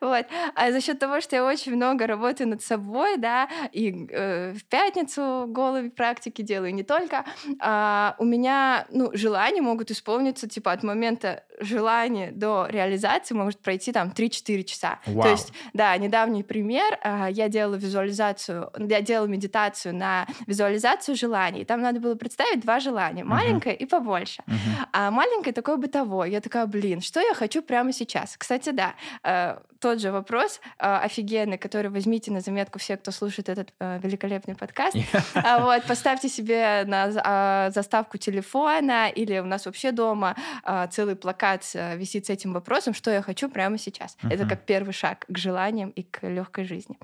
Вот. 0.00 0.26
А 0.54 0.72
за 0.72 0.80
счет 0.80 0.98
того, 0.98 1.20
что 1.20 1.36
я 1.36 1.44
очень 1.44 1.74
много 1.74 2.06
работаю 2.06 2.48
над 2.48 2.62
собой, 2.62 3.16
да, 3.16 3.48
и 3.72 4.06
э, 4.10 4.52
в 4.52 4.64
пятницу 4.64 5.46
голые 5.48 5.90
практики 5.90 6.42
делаю, 6.42 6.74
не 6.74 6.82
только, 6.82 7.24
э, 7.46 8.12
у 8.18 8.24
меня, 8.24 8.86
ну, 8.90 9.10
желания 9.14 9.60
могут 9.60 9.90
исполниться, 9.90 10.48
типа, 10.48 10.72
от 10.72 10.82
момента 10.82 11.44
желания 11.60 12.30
до 12.32 12.66
реализации 12.70 13.34
может 13.34 13.60
пройти 13.60 13.92
там 13.92 14.12
3-4 14.16 14.62
часа. 14.64 15.00
Вау. 15.06 15.22
То 15.22 15.30
есть, 15.30 15.52
да, 15.72 15.96
недавний 15.96 16.42
пример, 16.42 16.98
э, 17.02 17.28
я 17.30 17.48
делала 17.48 17.76
визуализацию, 17.76 18.70
я 18.78 19.00
делала 19.00 19.26
медитацию 19.26 19.94
на 19.94 20.26
визуализацию 20.46 21.16
желаний. 21.16 21.64
Там 21.64 21.80
надо 21.80 22.00
было 22.00 22.14
представить 22.14 22.60
два 22.60 22.80
желания, 22.80 23.07
маленькое 23.24 23.74
uh-huh. 23.74 23.78
и 23.78 23.86
побольше. 23.86 24.42
Uh-huh. 24.46 24.86
А 24.92 25.10
маленькое 25.10 25.52
такое 25.52 25.76
бытовое. 25.76 26.28
Я 26.28 26.40
такая, 26.40 26.66
блин, 26.66 27.00
что 27.00 27.20
я 27.20 27.34
хочу 27.34 27.62
прямо 27.62 27.92
сейчас? 27.92 28.36
Кстати, 28.36 28.70
да, 28.70 28.94
э, 29.24 29.58
тот 29.80 30.00
же 30.00 30.10
вопрос 30.12 30.60
э, 30.78 30.96
офигенный, 31.04 31.58
который 31.58 31.90
возьмите 31.90 32.30
на 32.32 32.40
заметку 32.40 32.78
все, 32.78 32.96
кто 32.96 33.10
слушает 33.10 33.48
этот 33.48 33.72
э, 33.80 34.00
великолепный 34.02 34.54
подкаст. 34.54 34.96
Yeah. 34.96 35.60
Вот, 35.68 35.84
поставьте 35.84 36.28
себе 36.28 36.84
на 36.86 37.08
э, 37.08 37.70
заставку 37.72 38.18
телефона 38.18 39.08
или 39.08 39.38
у 39.38 39.44
нас 39.44 39.66
вообще 39.66 39.92
дома 39.92 40.36
э, 40.64 40.88
целый 40.90 41.16
плакат 41.16 41.62
э, 41.74 41.96
висит 41.96 42.26
с 42.26 42.30
этим 42.30 42.52
вопросом, 42.52 42.94
что 42.94 43.10
я 43.10 43.22
хочу 43.22 43.48
прямо 43.48 43.78
сейчас. 43.78 44.16
Это 44.22 44.46
как 44.46 44.64
первый 44.64 44.92
шаг 44.92 45.24
к 45.28 45.38
желаниям 45.38 45.90
и 45.90 46.02
к 46.02 46.26
легкой 46.26 46.64
жизни. 46.64 46.98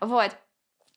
Вот. 0.00 0.36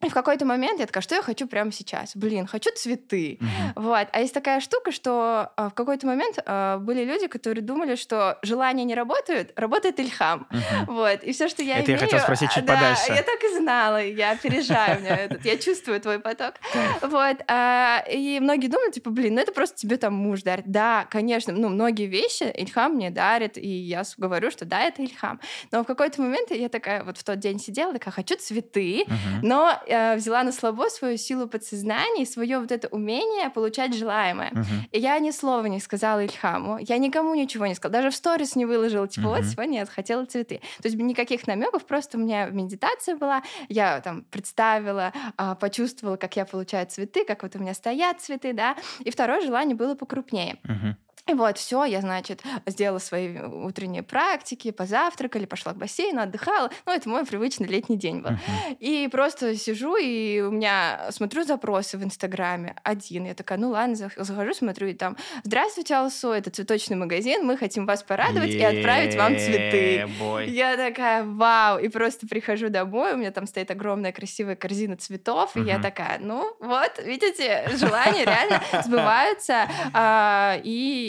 И 0.03 0.09
в 0.09 0.13
какой-то 0.13 0.45
момент 0.45 0.79
я 0.79 0.87
такая, 0.87 1.01
что 1.01 1.15
я 1.15 1.21
хочу 1.21 1.47
прямо 1.47 1.71
сейчас? 1.71 2.15
Блин, 2.15 2.47
хочу 2.47 2.71
цветы. 2.75 3.37
Uh-huh. 3.39 3.71
Вот. 3.75 4.07
А 4.11 4.19
есть 4.19 4.33
такая 4.33 4.59
штука, 4.59 4.91
что 4.91 5.51
а, 5.55 5.69
в 5.69 5.73
какой-то 5.73 6.07
момент 6.07 6.39
а, 6.45 6.79
были 6.79 7.03
люди, 7.03 7.27
которые 7.27 7.63
думали, 7.63 7.95
что 7.95 8.39
желания 8.41 8.83
не 8.83 8.95
работают, 8.95 9.53
работает 9.55 9.99
Ильхам. 9.99 10.47
Uh-huh. 10.49 10.85
Вот. 10.87 11.23
И 11.23 11.33
все, 11.33 11.47
что 11.47 11.61
я 11.61 11.77
Это 11.77 11.91
имею... 11.91 11.99
я 11.99 12.05
хотел 12.05 12.19
спросить 12.19 12.51
чуть 12.51 12.65
да, 12.65 12.75
подальше. 12.75 13.11
я 13.11 13.23
так 13.23 13.43
и 13.43 13.57
знала, 13.57 14.03
я 14.03 14.31
опережаю 14.31 15.01
меня 15.01 15.15
этот, 15.15 15.45
я 15.45 15.57
чувствую 15.57 16.01
твой 16.01 16.19
поток. 16.19 16.55
Вот. 17.01 17.37
А, 17.47 18.03
и 18.09 18.39
многие 18.39 18.67
думали, 18.67 18.91
типа, 18.91 19.11
блин, 19.11 19.35
ну 19.35 19.41
это 19.41 19.51
просто 19.51 19.77
тебе 19.77 19.97
там 19.97 20.13
муж 20.13 20.41
дарит. 20.41 20.65
Да, 20.67 21.05
конечно, 21.09 21.53
ну 21.53 21.69
многие 21.69 22.07
вещи 22.07 22.43
Ильхам 22.43 22.93
мне 22.93 23.11
дарит, 23.11 23.57
и 23.57 23.67
я 23.67 24.03
говорю, 24.17 24.49
что 24.51 24.65
да, 24.65 24.81
это 24.81 25.03
Ильхам. 25.03 25.39
Но 25.71 25.83
в 25.83 25.87
какой-то 25.87 26.21
момент 26.21 26.51
я 26.51 26.69
такая 26.69 27.03
вот 27.03 27.17
в 27.17 27.23
тот 27.23 27.39
день 27.39 27.59
сидела, 27.59 27.93
такая, 27.93 28.13
хочу 28.13 28.35
цветы, 28.37 29.05
но 29.41 29.79
э, 29.91 30.15
взяла 30.15 30.43
на 30.43 30.51
слабо 30.51 30.89
свою 30.89 31.17
силу 31.17 31.47
подсознания 31.47 32.23
и 32.23 32.25
свое 32.25 32.59
вот 32.59 32.71
это 32.71 32.87
умение 32.87 33.49
получать 33.49 33.93
желаемое. 33.95 34.51
Uh-huh. 34.51 34.89
И 34.91 34.99
я 34.99 35.19
ни 35.19 35.31
слова 35.31 35.65
не 35.65 35.79
сказала 35.79 36.23
Ильхаму, 36.23 36.77
я 36.79 36.97
никому 36.97 37.35
ничего 37.35 37.67
не 37.67 37.75
сказала, 37.75 38.03
даже 38.03 38.09
в 38.09 38.15
сторис 38.15 38.55
не 38.55 38.65
выложила, 38.65 39.07
типа, 39.07 39.27
uh-huh. 39.27 39.37
вот 39.37 39.45
сегодня 39.45 39.79
я 39.79 39.85
хотела 39.85 40.25
цветы. 40.25 40.61
То 40.81 40.87
есть 40.87 40.95
никаких 40.97 41.47
намеков, 41.47 41.85
просто 41.85 42.17
у 42.17 42.21
меня 42.21 42.45
медитация 42.45 43.15
была, 43.15 43.43
я 43.69 43.99
там 44.01 44.23
представила, 44.23 45.13
а, 45.37 45.55
почувствовала, 45.55 46.17
как 46.17 46.35
я 46.35 46.45
получаю 46.45 46.87
цветы, 46.87 47.25
как 47.25 47.43
вот 47.43 47.55
у 47.55 47.59
меня 47.59 47.73
стоят 47.73 48.21
цветы, 48.21 48.53
да, 48.53 48.75
и 48.99 49.11
второе 49.11 49.41
желание 49.41 49.75
было 49.75 49.95
покрупнее. 49.95 50.57
Uh-huh. 50.63 50.95
И 51.27 51.33
вот, 51.33 51.57
все, 51.57 51.85
я, 51.85 52.01
значит, 52.01 52.41
сделала 52.65 52.99
свои 52.99 53.37
утренние 53.39 54.03
практики, 54.03 54.71
позавтракали, 54.71 55.45
пошла 55.45 55.73
к 55.73 55.77
бассейну, 55.77 56.21
отдыхала. 56.21 56.71
Ну, 56.85 56.93
это 56.93 57.07
мой 57.07 57.25
привычный 57.25 57.67
летний 57.67 57.97
день 57.97 58.21
был. 58.21 58.31
Uh-huh. 58.31 58.77
И 58.79 59.07
просто 59.07 59.55
сижу, 59.55 59.95
и 59.97 60.41
у 60.41 60.51
меня, 60.51 61.07
смотрю 61.11 61.43
запросы 61.43 61.97
в 61.97 62.03
Инстаграме, 62.03 62.75
один. 62.83 63.25
Я 63.25 63.35
такая, 63.35 63.59
ну 63.59 63.69
ладно, 63.69 63.95
захожу, 63.95 64.53
смотрю, 64.53 64.87
и 64.87 64.93
там, 64.93 65.15
здравствуйте, 65.43 65.95
Алсу, 65.95 66.31
это 66.31 66.49
цветочный 66.49 66.97
магазин, 66.97 67.45
мы 67.45 67.55
хотим 67.55 67.85
вас 67.85 68.01
порадовать 68.03 68.49
и 68.49 68.63
отправить 68.63 69.15
вам 69.15 69.37
цветы. 69.37 70.09
Я 70.47 70.75
такая, 70.75 71.23
вау, 71.23 71.79
и 71.79 71.87
просто 71.87 72.27
прихожу 72.27 72.69
домой, 72.69 73.13
у 73.13 73.17
меня 73.17 73.31
там 73.31 73.45
стоит 73.45 73.69
огромная 73.69 74.11
красивая 74.11 74.55
корзина 74.55 74.97
цветов, 74.97 75.55
и 75.55 75.61
я 75.61 75.79
такая, 75.79 76.19
ну 76.19 76.55
вот, 76.59 76.99
видите, 77.05 77.69
желания 77.75 78.25
реально 78.25 78.61
сбываются, 78.83 79.69
а, 79.93 80.59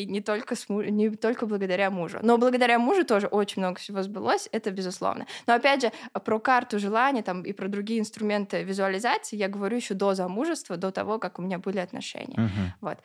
не 0.08 0.20
только, 0.20 0.54
с 0.54 0.68
муж... 0.68 0.86
не 0.86 1.10
только 1.10 1.46
благодаря 1.46 1.90
мужу. 1.90 2.18
Но 2.22 2.38
благодаря 2.38 2.78
мужу 2.78 3.04
тоже 3.04 3.26
очень 3.26 3.62
много 3.62 3.78
всего 3.78 4.02
сбылось, 4.02 4.48
это 4.52 4.70
безусловно. 4.70 5.26
Но 5.46 5.54
опять 5.54 5.82
же, 5.82 5.92
про 6.24 6.38
карту 6.38 6.78
желания 6.78 7.22
там, 7.22 7.42
и 7.42 7.52
про 7.52 7.68
другие 7.68 8.00
инструменты 8.00 8.62
визуализации 8.62 9.36
я 9.36 9.48
говорю 9.48 9.76
еще 9.76 9.94
до 9.94 10.14
замужества, 10.14 10.76
до 10.76 10.90
того, 10.90 11.18
как 11.18 11.38
у 11.38 11.42
меня 11.42 11.58
были 11.58 11.78
отношения. 11.78 12.40
Угу. 12.40 12.72
Вот. 12.80 12.98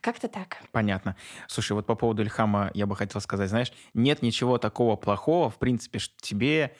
Как-то 0.00 0.28
так. 0.28 0.58
Понятно. 0.72 1.16
Слушай, 1.48 1.72
вот 1.72 1.86
по 1.86 1.94
поводу 1.94 2.22
Ильхама 2.22 2.70
я 2.74 2.86
бы 2.86 2.94
хотел 2.96 3.20
сказать, 3.20 3.48
знаешь, 3.48 3.72
нет 3.94 4.22
ничего 4.22 4.58
такого 4.58 4.96
плохого, 4.96 5.50
в 5.50 5.58
принципе, 5.58 5.98
что 5.98 6.14
тебе 6.20 6.76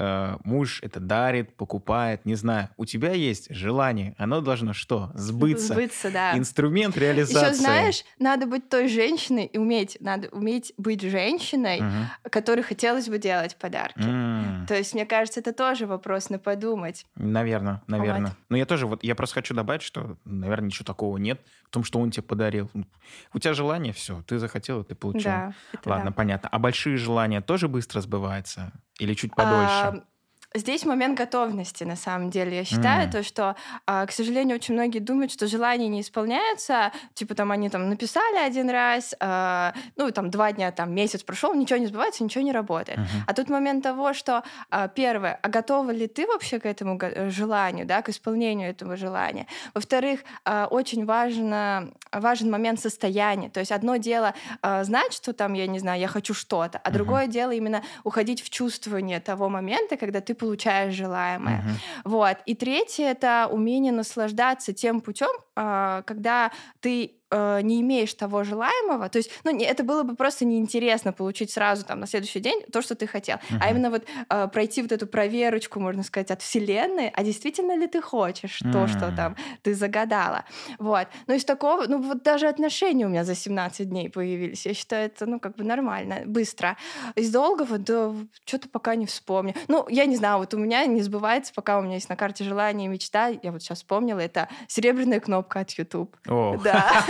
э, 0.00 0.36
муж 0.44 0.80
это 0.82 0.98
дарит, 0.98 1.54
покупает, 1.54 2.24
не 2.24 2.34
знаю. 2.34 2.70
У 2.76 2.84
тебя 2.84 3.12
есть 3.12 3.54
желание, 3.54 4.14
оно 4.18 4.40
должно 4.40 4.72
что? 4.72 5.10
Сбыться. 5.14 5.74
Сбыться, 5.74 6.10
да. 6.10 6.36
Инструмент 6.36 6.96
реализации. 6.96 7.52
Еще 7.52 7.54
знаешь, 7.54 8.04
надо 8.18 8.46
быть 8.46 8.68
той 8.68 8.88
женщиной 8.88 9.44
и 9.44 9.58
уметь, 9.58 9.98
надо 10.00 10.28
уметь 10.28 10.72
быть 10.78 11.02
женщиной, 11.02 11.80
угу. 11.80 12.30
которой 12.30 12.62
хотелось 12.62 13.08
бы 13.08 13.18
делать 13.18 13.56
подарки. 13.56 14.00
Mm. 14.00 14.66
То 14.66 14.74
есть, 14.74 14.94
мне 14.94 15.04
кажется, 15.04 15.40
это 15.40 15.52
тоже 15.52 15.86
вопрос 15.86 16.30
на 16.30 16.38
подумать. 16.38 17.04
Наверное, 17.16 17.82
наверное. 17.86 18.30
Вот. 18.30 18.36
Но 18.48 18.56
я 18.56 18.66
тоже 18.66 18.86
вот, 18.86 19.04
я 19.04 19.14
просто 19.14 19.34
хочу 19.34 19.54
добавить, 19.54 19.82
что, 19.82 20.16
наверное, 20.24 20.66
ничего 20.66 20.84
такого 20.84 21.18
нет 21.18 21.40
в 21.66 21.70
том, 21.70 21.84
что 21.84 22.00
он 22.00 22.10
тебе 22.10 22.22
подарил. 22.22 22.70
У 23.34 23.38
тебя 23.38 23.54
желание, 23.54 23.92
все, 23.92 24.22
ты 24.22 24.38
захотел, 24.38 24.84
ты 24.84 24.94
получил. 24.94 25.30
Да, 25.30 25.54
Ладно, 25.84 26.10
да. 26.10 26.12
понятно. 26.12 26.48
А 26.48 26.58
большие 26.58 26.96
желания 26.96 27.40
тоже 27.40 27.68
быстро 27.68 28.00
сбываются? 28.00 28.72
Или 29.00 29.14
чуть 29.14 29.34
подольше? 29.34 29.72
А, 29.72 30.02
Здесь 30.52 30.84
момент 30.84 31.16
готовности, 31.16 31.84
на 31.84 31.94
самом 31.94 32.30
деле. 32.30 32.56
Я 32.56 32.64
считаю 32.64 33.06
mm. 33.06 33.12
то, 33.12 33.22
что, 33.22 33.54
а, 33.86 34.04
к 34.04 34.10
сожалению, 34.10 34.56
очень 34.56 34.74
многие 34.74 34.98
думают, 34.98 35.30
что 35.30 35.46
желания 35.46 35.86
не 35.86 36.00
исполняются. 36.00 36.90
Типа 37.14 37.36
там 37.36 37.52
они 37.52 37.68
там 37.68 37.88
написали 37.88 38.36
один 38.38 38.68
раз, 38.68 39.14
а, 39.20 39.72
ну 39.96 40.10
там 40.10 40.28
два 40.30 40.50
дня, 40.50 40.72
там 40.72 40.92
месяц 40.92 41.22
прошел, 41.22 41.54
ничего 41.54 41.78
не 41.78 41.86
сбывается, 41.86 42.24
ничего 42.24 42.42
не 42.42 42.50
работает. 42.50 42.98
Uh-huh. 42.98 43.22
А 43.28 43.32
тут 43.34 43.48
момент 43.48 43.84
того, 43.84 44.12
что 44.12 44.42
а, 44.70 44.88
первое, 44.88 45.38
а 45.40 45.48
готова 45.48 45.92
ли 45.92 46.08
ты 46.08 46.26
вообще 46.26 46.58
к 46.58 46.66
этому 46.66 46.98
э, 47.00 47.30
желанию, 47.30 47.86
да, 47.86 48.02
к 48.02 48.08
исполнению 48.08 48.70
этого 48.70 48.96
желания? 48.96 49.46
Во-вторых, 49.72 50.20
очень 50.70 51.04
важно, 51.04 51.92
важен 52.12 52.50
момент 52.50 52.80
состояния. 52.80 53.50
То 53.50 53.60
есть 53.60 53.70
одно 53.70 53.96
дело 53.96 54.34
знать, 54.62 55.12
что 55.12 55.32
там, 55.32 55.52
я 55.52 55.68
не 55.68 55.78
знаю, 55.78 56.00
я 56.00 56.08
хочу 56.08 56.34
что-то, 56.34 56.78
а 56.78 56.88
uh-huh. 56.88 56.92
другое 56.92 57.26
дело 57.28 57.52
именно 57.52 57.82
уходить 58.02 58.42
в 58.42 58.50
чувствование 58.50 59.20
того 59.20 59.48
момента, 59.48 59.96
когда 59.96 60.20
ты 60.20 60.34
получаешь 60.40 60.94
желаемое. 60.94 61.58
Uh-huh. 61.58 62.10
Вот. 62.10 62.38
И 62.46 62.54
третье 62.54 63.04
это 63.04 63.48
умение 63.50 63.92
наслаждаться 63.92 64.72
тем 64.72 65.00
путем, 65.00 65.30
когда 66.06 66.52
ты 66.80 67.20
э, 67.30 67.60
не 67.62 67.80
имеешь 67.80 68.12
того 68.14 68.44
желаемого, 68.44 69.08
то 69.08 69.18
есть, 69.18 69.30
ну, 69.44 69.58
это 69.58 69.84
было 69.84 70.02
бы 70.02 70.16
просто 70.16 70.44
неинтересно 70.44 71.12
получить 71.12 71.50
сразу 71.50 71.84
там 71.84 72.00
на 72.00 72.06
следующий 72.06 72.40
день 72.40 72.62
то, 72.72 72.82
что 72.82 72.94
ты 72.94 73.06
хотел, 73.06 73.36
uh-huh. 73.36 73.58
а 73.60 73.70
именно 73.70 73.90
вот 73.90 74.04
э, 74.28 74.48
пройти 74.48 74.82
вот 74.82 74.92
эту 74.92 75.06
проверочку, 75.06 75.80
можно 75.80 76.02
сказать, 76.02 76.30
от 76.30 76.42
вселенной, 76.42 77.10
а 77.14 77.22
действительно 77.22 77.76
ли 77.76 77.86
ты 77.86 78.00
хочешь 78.00 78.60
uh-huh. 78.60 78.72
то, 78.72 78.88
что 78.88 79.14
там 79.14 79.36
ты 79.62 79.74
загадала, 79.74 80.44
вот. 80.78 81.08
Но 81.26 81.34
из 81.34 81.44
такого, 81.44 81.86
ну, 81.86 82.02
вот 82.02 82.22
даже 82.22 82.48
отношения 82.48 83.06
у 83.06 83.08
меня 83.08 83.24
за 83.24 83.34
17 83.34 83.88
дней 83.88 84.10
появились, 84.10 84.66
я 84.66 84.74
считаю, 84.74 85.06
это, 85.06 85.26
ну, 85.26 85.40
как 85.40 85.56
бы 85.56 85.64
нормально, 85.64 86.22
быстро. 86.26 86.76
Из 87.14 87.30
долгого, 87.30 87.78
да, 87.78 88.14
что-то 88.44 88.68
пока 88.68 88.94
не 88.94 89.06
вспомню. 89.06 89.54
Ну, 89.68 89.86
я 89.88 90.06
не 90.06 90.16
знаю, 90.16 90.38
вот 90.38 90.54
у 90.54 90.58
меня 90.58 90.84
не 90.86 91.02
сбывается, 91.02 91.52
пока 91.54 91.78
у 91.78 91.82
меня 91.82 91.94
есть 91.94 92.08
на 92.08 92.16
карте 92.16 92.44
желание 92.44 92.86
и 92.86 92.88
мечта, 92.88 93.28
я 93.28 93.52
вот 93.52 93.62
сейчас 93.62 93.78
вспомнила, 93.78 94.18
это 94.18 94.48
серебряная 94.66 95.20
кнопка 95.20 95.49
от 95.56 95.70
YouTube. 95.72 96.16
Да. 96.62 97.04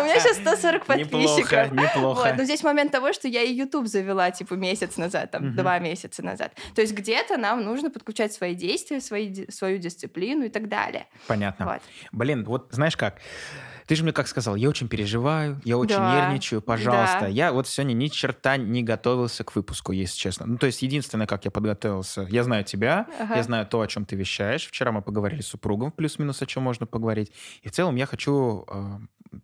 У 0.00 0.04
меня 0.04 0.18
сейчас 0.20 0.36
140 0.38 0.84
подписчиков. 0.86 1.72
Неплохо, 1.72 1.98
неплохо. 1.98 2.34
Но 2.36 2.44
здесь 2.44 2.62
момент 2.62 2.92
того, 2.92 3.12
что 3.12 3.28
я 3.28 3.42
и 3.42 3.52
YouTube 3.52 3.86
завела, 3.86 4.30
типа, 4.30 4.54
месяц 4.54 4.96
назад, 4.96 5.30
там, 5.30 5.54
два 5.54 5.78
месяца 5.78 6.22
назад. 6.24 6.52
То 6.74 6.80
есть 6.80 6.94
где-то 6.94 7.36
нам 7.36 7.62
нужно 7.62 7.90
подключать 7.90 8.32
свои 8.32 8.54
действия, 8.54 9.00
свою 9.00 9.78
дисциплину 9.78 10.44
и 10.44 10.48
так 10.48 10.68
далее. 10.68 11.06
Понятно. 11.26 11.80
Блин, 12.12 12.44
вот 12.44 12.68
знаешь 12.70 12.96
как? 12.96 13.20
Ты 13.86 13.96
же 13.96 14.02
мне 14.02 14.12
как 14.12 14.28
сказал, 14.28 14.56
я 14.56 14.68
очень 14.68 14.88
переживаю, 14.88 15.60
я 15.64 15.76
очень 15.76 15.96
да. 15.96 16.14
нервничаю, 16.14 16.62
пожалуйста. 16.62 17.20
Да. 17.22 17.26
Я 17.26 17.52
вот 17.52 17.68
сегодня 17.68 17.92
ни 17.94 18.08
черта 18.08 18.56
не 18.56 18.82
готовился 18.82 19.44
к 19.44 19.54
выпуску, 19.54 19.92
если 19.92 20.16
честно. 20.16 20.46
Ну, 20.46 20.58
то 20.58 20.66
есть 20.66 20.82
единственное, 20.82 21.26
как 21.26 21.44
я 21.44 21.50
подготовился, 21.50 22.26
я 22.30 22.44
знаю 22.44 22.64
тебя, 22.64 23.06
ага. 23.20 23.36
я 23.36 23.42
знаю 23.42 23.66
то, 23.66 23.80
о 23.80 23.86
чем 23.86 24.04
ты 24.04 24.16
вещаешь. 24.16 24.66
Вчера 24.66 24.92
мы 24.92 25.02
поговорили 25.02 25.42
с 25.42 25.48
супругом, 25.48 25.92
плюс-минус 25.92 26.40
о 26.42 26.46
чем 26.46 26.62
можно 26.62 26.86
поговорить. 26.86 27.32
И 27.62 27.68
в 27.68 27.72
целом 27.72 27.96
я 27.96 28.06
хочу 28.06 28.64
э, 28.68 28.98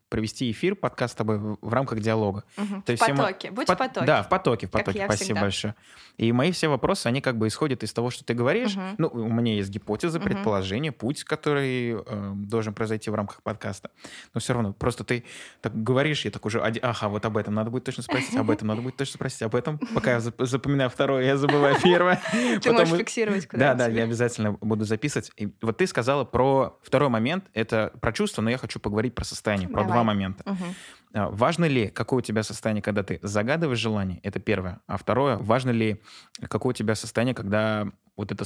провести 0.08 0.50
эфир, 0.50 0.74
подкаст 0.74 1.14
с 1.14 1.16
тобой 1.16 1.38
в 1.38 1.72
рамках 1.72 2.00
диалога. 2.00 2.44
Угу. 2.56 2.82
То 2.82 2.92
есть 2.92 3.02
в 3.02 3.06
потоке, 3.06 3.50
мы... 3.50 3.56
будь 3.56 3.68
в 3.68 3.76
потоке. 3.76 4.06
Да, 4.06 4.22
в 4.22 4.28
потоке, 4.28 4.66
в 4.66 4.70
потоке. 4.70 5.04
Спасибо 5.04 5.24
всегда. 5.24 5.40
большое. 5.40 5.74
И 6.16 6.32
мои 6.32 6.52
все 6.52 6.68
вопросы, 6.68 7.06
они 7.06 7.20
как 7.20 7.38
бы 7.38 7.48
исходят 7.48 7.82
из 7.82 7.92
того, 7.92 8.10
что 8.10 8.24
ты 8.24 8.34
говоришь. 8.34 8.76
Угу. 8.76 8.84
Ну, 8.98 9.08
у 9.08 9.32
меня 9.32 9.54
есть 9.54 9.70
гипотеза, 9.70 10.18
угу. 10.18 10.24
предположение, 10.26 10.92
путь, 10.92 11.24
который 11.24 11.96
э, 12.04 12.32
должен 12.34 12.74
произойти 12.74 13.10
в 13.10 13.14
рамках 13.14 13.42
подкаста. 13.42 13.90
Но 14.34 14.40
все 14.40 14.52
равно, 14.52 14.72
просто 14.72 15.04
ты 15.04 15.24
так 15.60 15.82
говоришь, 15.82 16.24
я 16.24 16.30
так 16.30 16.44
уже, 16.44 16.60
ага, 16.60 17.08
вот 17.08 17.24
об 17.24 17.36
этом 17.36 17.54
надо 17.54 17.70
будет 17.70 17.84
точно 17.84 18.02
спросить, 18.02 18.36
об 18.36 18.50
этом 18.50 18.68
надо 18.68 18.82
будет 18.82 18.96
точно 18.96 19.14
спросить, 19.14 19.42
об 19.42 19.54
этом. 19.54 19.78
Пока 19.94 20.12
я 20.12 20.20
запоминаю 20.20 20.90
второе, 20.90 21.24
я 21.24 21.36
забываю 21.36 21.76
первое. 21.82 22.20
Ты 22.60 22.72
можешь 22.72 22.98
фиксировать 22.98 23.46
куда 23.46 23.74
Да, 23.74 23.86
да, 23.86 23.88
я 23.88 24.04
обязательно 24.04 24.52
буду 24.52 24.84
записывать. 24.84 25.30
И 25.36 25.52
вот 25.62 25.78
ты 25.78 25.86
сказала 25.86 26.24
про 26.24 26.78
второй 26.82 27.08
момент, 27.08 27.46
это 27.54 27.92
про 28.00 28.12
чувства, 28.12 28.42
но 28.42 28.50
я 28.50 28.58
хочу 28.58 28.78
поговорить 28.78 29.14
про 29.14 29.24
состояние, 29.24 29.68
про 29.84 29.92
два 29.92 30.04
момента. 30.04 30.44
Угу. 30.50 30.64
Важно 31.12 31.64
ли, 31.64 31.88
какое 31.88 32.18
у 32.18 32.22
тебя 32.22 32.42
состояние, 32.42 32.82
когда 32.82 33.02
ты 33.02 33.18
загадываешь 33.22 33.78
желание? 33.78 34.20
Это 34.22 34.38
первое. 34.38 34.80
А 34.86 34.96
второе, 34.96 35.36
важно 35.36 35.70
ли, 35.70 36.00
какое 36.48 36.70
у 36.70 36.74
тебя 36.74 36.94
состояние, 36.94 37.34
когда 37.34 37.88
вот 38.16 38.30
это 38.32 38.44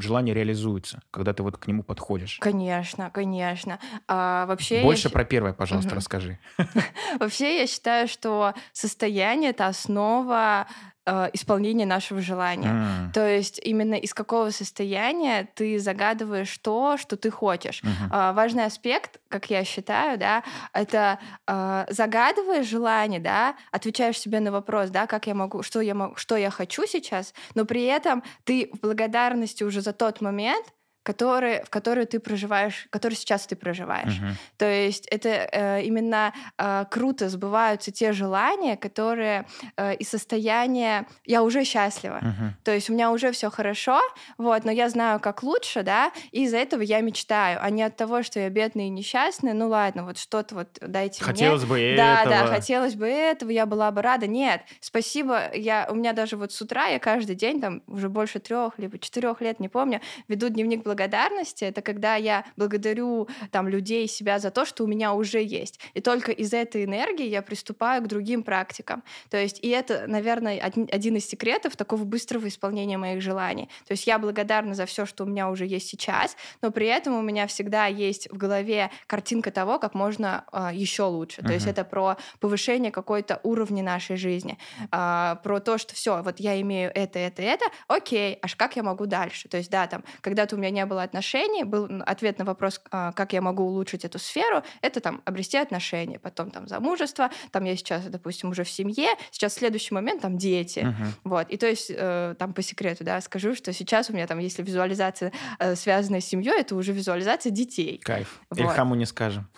желание 0.00 0.34
реализуется, 0.34 1.02
когда 1.10 1.32
ты 1.32 1.42
вот 1.42 1.58
к 1.58 1.66
нему 1.66 1.82
подходишь? 1.82 2.38
Конечно, 2.40 3.10
конечно. 3.10 3.78
А, 4.08 4.46
вообще 4.46 4.82
Больше 4.82 5.08
я... 5.08 5.12
про 5.12 5.24
первое, 5.24 5.52
пожалуйста, 5.52 5.90
угу. 5.90 5.96
расскажи. 5.96 6.38
Вообще 7.20 7.60
я 7.60 7.66
считаю, 7.66 8.08
что 8.08 8.54
состояние— 8.72 9.50
это 9.52 9.66
основа 9.66 10.66
э, 11.06 11.30
исполнения 11.32 11.86
нашего 11.86 12.20
желания. 12.20 12.68
Mm. 12.68 13.12
То 13.12 13.26
есть 13.26 13.60
именно 13.62 13.94
из 13.94 14.14
какого 14.14 14.50
состояния 14.50 15.48
ты 15.54 15.78
загадываешь 15.78 16.56
то, 16.58 16.96
что 16.96 17.16
ты 17.16 17.30
хочешь. 17.30 17.82
Mm-hmm. 17.82 18.30
Э, 18.30 18.32
важный 18.32 18.64
аспект, 18.64 19.20
как 19.28 19.50
я 19.50 19.64
считаю, 19.64 20.18
да, 20.18 20.42
это 20.72 21.18
э, 21.46 21.86
загадываешь 21.90 22.66
желание, 22.66 23.20
да, 23.20 23.56
отвечаешь 23.72 24.18
себе 24.18 24.40
на 24.40 24.52
вопрос, 24.52 24.90
да, 24.90 25.06
как 25.06 25.26
я 25.26 25.34
могу, 25.34 25.62
что 25.62 25.80
я 25.80 25.94
могу, 25.94 26.16
что 26.16 26.36
я 26.36 26.50
хочу 26.50 26.86
сейчас, 26.86 27.34
но 27.54 27.64
при 27.64 27.84
этом 27.84 28.22
ты 28.44 28.70
в 28.72 28.80
благодарности 28.80 29.64
уже 29.64 29.80
за 29.80 29.92
тот 29.92 30.20
момент 30.20 30.66
которые, 31.02 31.64
в 31.64 31.70
которую 31.70 32.06
ты 32.06 32.20
проживаешь, 32.20 32.86
который 32.90 33.14
сейчас 33.14 33.46
ты 33.46 33.56
проживаешь. 33.56 34.18
Uh-huh. 34.18 34.34
То 34.58 34.70
есть 34.70 35.06
это 35.06 35.28
э, 35.28 35.82
именно 35.82 36.32
э, 36.58 36.84
круто 36.90 37.28
сбываются 37.28 37.90
те 37.90 38.12
желания, 38.12 38.76
которые 38.76 39.46
э, 39.76 39.94
из 39.96 40.08
состояния 40.08 41.06
я 41.24 41.42
уже 41.42 41.64
счастлива. 41.64 42.20
Uh-huh. 42.22 42.50
То 42.64 42.72
есть 42.72 42.90
у 42.90 42.92
меня 42.92 43.10
уже 43.10 43.32
все 43.32 43.50
хорошо, 43.50 44.00
вот, 44.36 44.64
но 44.64 44.70
я 44.70 44.90
знаю, 44.90 45.20
как 45.20 45.42
лучше, 45.42 45.82
да, 45.82 46.12
и 46.32 46.44
из-за 46.44 46.58
этого 46.58 46.82
я 46.82 47.00
мечтаю, 47.00 47.58
а 47.62 47.70
не 47.70 47.82
от 47.82 47.96
того, 47.96 48.22
что 48.22 48.38
я 48.38 48.50
бедная 48.50 48.86
и 48.86 48.90
несчастная. 48.90 49.54
Ну 49.54 49.68
ладно, 49.68 50.04
вот 50.04 50.18
что-то 50.18 50.54
вот 50.54 50.78
дайте 50.80 51.24
хотелось 51.24 51.62
мне. 51.62 51.70
Хотелось 51.70 51.92
бы 51.92 51.96
да, 51.96 52.20
этого. 52.20 52.34
Да, 52.34 52.42
да, 52.42 52.54
хотелось 52.54 52.94
бы 52.94 53.06
этого, 53.06 53.50
я 53.50 53.64
была 53.64 53.90
бы 53.90 54.02
рада. 54.02 54.26
Нет, 54.26 54.62
спасибо. 54.80 55.54
Я 55.54 55.88
у 55.90 55.94
меня 55.94 56.12
даже 56.12 56.36
вот 56.36 56.52
с 56.52 56.60
утра 56.60 56.86
я 56.86 56.98
каждый 56.98 57.36
день 57.36 57.60
там 57.60 57.82
уже 57.86 58.08
больше 58.08 58.38
трех 58.38 58.78
либо 58.78 58.98
четырех 58.98 59.40
лет, 59.40 59.60
не 59.60 59.68
помню, 59.68 60.00
веду 60.28 60.48
дневник 60.48 60.82
благодарности— 60.90 61.64
это 61.70 61.82
когда 61.82 62.16
я 62.16 62.44
благодарю 62.56 63.28
там 63.52 63.68
людей, 63.68 64.08
себя 64.08 64.40
за 64.40 64.50
то, 64.50 64.64
что 64.64 64.82
у 64.84 64.86
меня 64.88 65.12
уже 65.12 65.40
есть. 65.40 65.78
И 65.94 66.00
только 66.00 66.32
из 66.32 66.52
этой 66.52 66.84
энергии 66.84 67.28
я 67.28 67.42
приступаю 67.42 68.02
к 68.02 68.08
другим 68.08 68.42
практикам. 68.42 69.04
То 69.28 69.36
есть, 69.36 69.60
и 69.62 69.68
это, 69.68 70.06
наверное, 70.08 70.60
один 70.60 71.16
из 71.16 71.28
секретов 71.28 71.76
такого 71.76 72.02
быстрого 72.02 72.48
исполнения 72.48 72.98
моих 72.98 73.22
желаний. 73.22 73.68
То 73.86 73.92
есть 73.92 74.08
я 74.08 74.18
благодарна 74.18 74.74
за 74.74 74.84
все, 74.86 75.06
что 75.06 75.24
у 75.24 75.26
меня 75.28 75.48
уже 75.48 75.64
есть 75.64 75.88
сейчас, 75.88 76.36
но 76.60 76.72
при 76.72 76.86
этом 76.86 77.14
у 77.14 77.22
меня 77.22 77.46
всегда 77.46 77.86
есть 77.86 78.28
в 78.32 78.36
голове 78.36 78.90
картинка 79.06 79.52
того, 79.52 79.78
как 79.78 79.94
можно 79.94 80.44
э, 80.46 80.48
а, 80.52 80.72
еще 80.72 81.04
лучше. 81.04 81.40
Uh-huh. 81.40 81.46
То 81.46 81.52
есть 81.52 81.66
это 81.66 81.84
про 81.84 82.16
повышение 82.40 82.90
какой-то 82.90 83.38
уровня 83.44 83.82
нашей 83.82 84.16
жизни, 84.16 84.58
э, 84.90 85.36
про 85.42 85.60
то, 85.60 85.78
что 85.78 85.94
все, 85.94 86.22
вот 86.22 86.40
я 86.40 86.60
имею 86.60 86.90
это, 86.94 87.18
это, 87.18 87.42
это, 87.42 87.64
окей, 87.86 88.38
аж 88.42 88.56
как 88.56 88.76
я 88.76 88.82
могу 88.82 89.06
дальше? 89.06 89.48
То 89.48 89.56
есть 89.56 89.70
да, 89.70 89.86
там, 89.86 90.02
когда-то 90.20 90.56
у 90.56 90.58
меня 90.58 90.70
не 90.70 90.79
было 90.86 91.02
отношений, 91.02 91.64
был 91.64 91.88
ответ 92.06 92.38
на 92.38 92.44
вопрос, 92.44 92.80
э, 92.90 93.12
как 93.14 93.32
я 93.32 93.40
могу 93.40 93.64
улучшить 93.64 94.04
эту 94.04 94.18
сферу, 94.18 94.62
это 94.82 95.00
там 95.00 95.22
обрести 95.24 95.56
отношения, 95.56 96.18
потом 96.18 96.50
там 96.50 96.68
замужество, 96.68 97.30
там 97.50 97.64
я 97.64 97.76
сейчас, 97.76 98.04
допустим, 98.06 98.50
уже 98.50 98.64
в 98.64 98.70
семье, 98.70 99.08
сейчас 99.30 99.54
следующий 99.54 99.94
момент 99.94 100.22
там 100.22 100.38
дети, 100.38 100.80
uh-huh. 100.80 101.06
вот. 101.24 101.50
И 101.50 101.56
то 101.56 101.66
есть 101.66 101.90
э, 101.94 102.34
там 102.38 102.52
по 102.52 102.62
секрету, 102.62 103.04
да, 103.04 103.20
скажу, 103.20 103.54
что 103.54 103.72
сейчас 103.72 104.10
у 104.10 104.12
меня 104.12 104.26
там, 104.26 104.38
если 104.38 104.62
визуализация 104.62 105.32
э, 105.58 105.74
связанная 105.76 106.20
с 106.20 106.26
семьей, 106.26 106.60
это 106.60 106.74
уже 106.76 106.92
визуализация 106.92 107.50
детей. 107.50 107.98
Кайф. 107.98 108.40
Вот. 108.50 108.58
Ильхаму 108.58 108.94
не 108.94 109.06
скажем. 109.06 109.48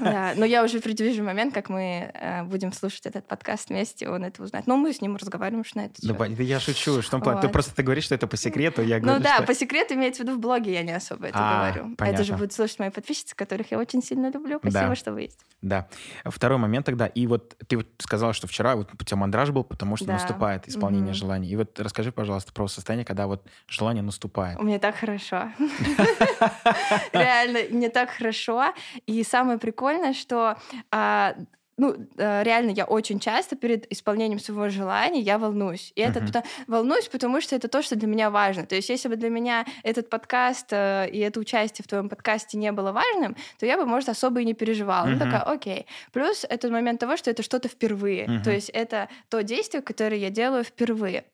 Да, 0.00 0.32
но 0.36 0.44
я 0.44 0.64
уже 0.64 0.80
предвижу 0.80 1.22
момент, 1.22 1.54
как 1.54 1.68
мы 1.68 2.10
э, 2.12 2.42
будем 2.44 2.72
слушать 2.72 3.06
этот 3.06 3.26
подкаст 3.26 3.70
вместе, 3.70 4.08
он 4.08 4.24
это 4.24 4.42
узнает. 4.42 4.66
Но 4.66 4.76
мы 4.76 4.92
с 4.92 5.00
ним 5.00 5.16
разговариваем, 5.16 5.64
что 5.64 5.78
на 5.78 5.86
это. 5.86 5.94
Да, 6.02 6.14
да 6.14 6.42
я 6.42 6.60
шучу, 6.60 7.02
что 7.02 7.18
вот. 7.18 7.40
ты 7.40 7.48
просто 7.48 7.74
ты 7.74 7.82
говоришь, 7.82 8.04
что 8.04 8.14
это 8.14 8.26
по 8.26 8.36
секрету, 8.36 8.82
я 8.82 8.96
ну 8.96 9.02
говорю, 9.02 9.18
Ну 9.18 9.24
да, 9.24 9.42
по 9.42 9.54
секрету 9.54 9.94
имеется 9.94 10.22
в 10.22 10.26
виду 10.26 10.36
в 10.36 10.40
блоге, 10.50 10.72
я 10.72 10.82
не 10.82 10.92
особо 10.92 11.28
это 11.28 11.38
а, 11.38 11.70
говорю. 11.70 11.96
Понятно. 11.96 12.14
Это 12.14 12.24
же 12.24 12.32
будут 12.32 12.52
слушать 12.52 12.78
мои 12.80 12.90
подписчицы, 12.90 13.36
которых 13.36 13.70
я 13.70 13.78
очень 13.78 14.02
сильно 14.02 14.30
люблю. 14.30 14.58
Спасибо, 14.58 14.88
да. 14.88 14.94
что 14.96 15.12
вы 15.12 15.22
есть. 15.22 15.44
Да. 15.62 15.86
Второй 16.24 16.58
момент 16.58 16.86
тогда, 16.86 17.06
и 17.06 17.26
вот 17.26 17.56
ты 17.68 17.76
вот 17.76 17.86
сказала, 17.98 18.32
что 18.32 18.46
вчера 18.46 18.74
вот 18.74 18.90
у 18.92 19.04
тебя 19.04 19.16
мандраж 19.16 19.50
был, 19.50 19.62
потому 19.62 19.96
что 19.96 20.06
да. 20.06 20.14
наступает 20.14 20.68
исполнение 20.68 21.12
mm-hmm. 21.12 21.14
желаний. 21.14 21.48
И 21.48 21.56
вот 21.56 21.78
расскажи, 21.78 22.10
пожалуйста, 22.10 22.52
про 22.52 22.66
состояние, 22.66 23.04
когда 23.04 23.26
вот 23.26 23.46
желание 23.68 24.02
наступает. 24.02 24.58
У 24.58 24.64
меня 24.64 24.78
так 24.78 24.96
хорошо. 24.96 25.52
Реально, 27.12 27.60
мне 27.70 27.88
так 27.88 28.10
хорошо. 28.10 28.74
И 29.06 29.22
самое 29.22 29.58
прикольное, 29.58 30.14
что 30.14 30.56
а, 30.90 31.34
ну, 31.80 31.96
э, 32.18 32.42
реально, 32.42 32.72
я 32.72 32.84
очень 32.84 33.18
часто 33.20 33.56
перед 33.56 33.90
исполнением 33.90 34.38
своего 34.38 34.68
желания 34.68 35.20
я 35.20 35.38
волнуюсь. 35.38 35.92
И 35.96 36.02
uh-huh. 36.02 36.10
это 36.10 36.20
потому, 36.20 36.44
волнуюсь, 36.66 37.08
потому 37.08 37.40
что 37.40 37.56
это 37.56 37.68
то, 37.68 37.80
что 37.80 37.96
для 37.96 38.06
меня 38.06 38.28
важно. 38.30 38.66
То 38.66 38.74
есть, 38.74 38.90
если 38.90 39.08
бы 39.08 39.16
для 39.16 39.30
меня 39.30 39.64
этот 39.82 40.10
подкаст 40.10 40.66
э, 40.72 41.08
и 41.10 41.18
это 41.20 41.40
участие 41.40 41.82
в 41.82 41.88
твоем 41.88 42.10
подкасте 42.10 42.58
не 42.58 42.70
было 42.70 42.92
важным, 42.92 43.34
то 43.58 43.64
я 43.64 43.78
бы, 43.78 43.86
может, 43.86 44.10
особо 44.10 44.42
и 44.42 44.44
не 44.44 44.52
переживала. 44.52 45.06
Uh-huh. 45.06 45.14
Ну, 45.14 45.18
такая, 45.18 45.40
окей. 45.40 45.86
Плюс 46.12 46.44
этот 46.46 46.70
момент 46.70 47.00
того, 47.00 47.16
что 47.16 47.30
это 47.30 47.42
что-то 47.42 47.68
впервые. 47.68 48.26
Uh-huh. 48.26 48.44
То 48.44 48.50
есть, 48.50 48.68
это 48.68 49.08
то 49.30 49.42
действие, 49.42 49.82
которое 49.82 50.18
я 50.18 50.28
делаю 50.28 50.64
впервые. 50.64 51.24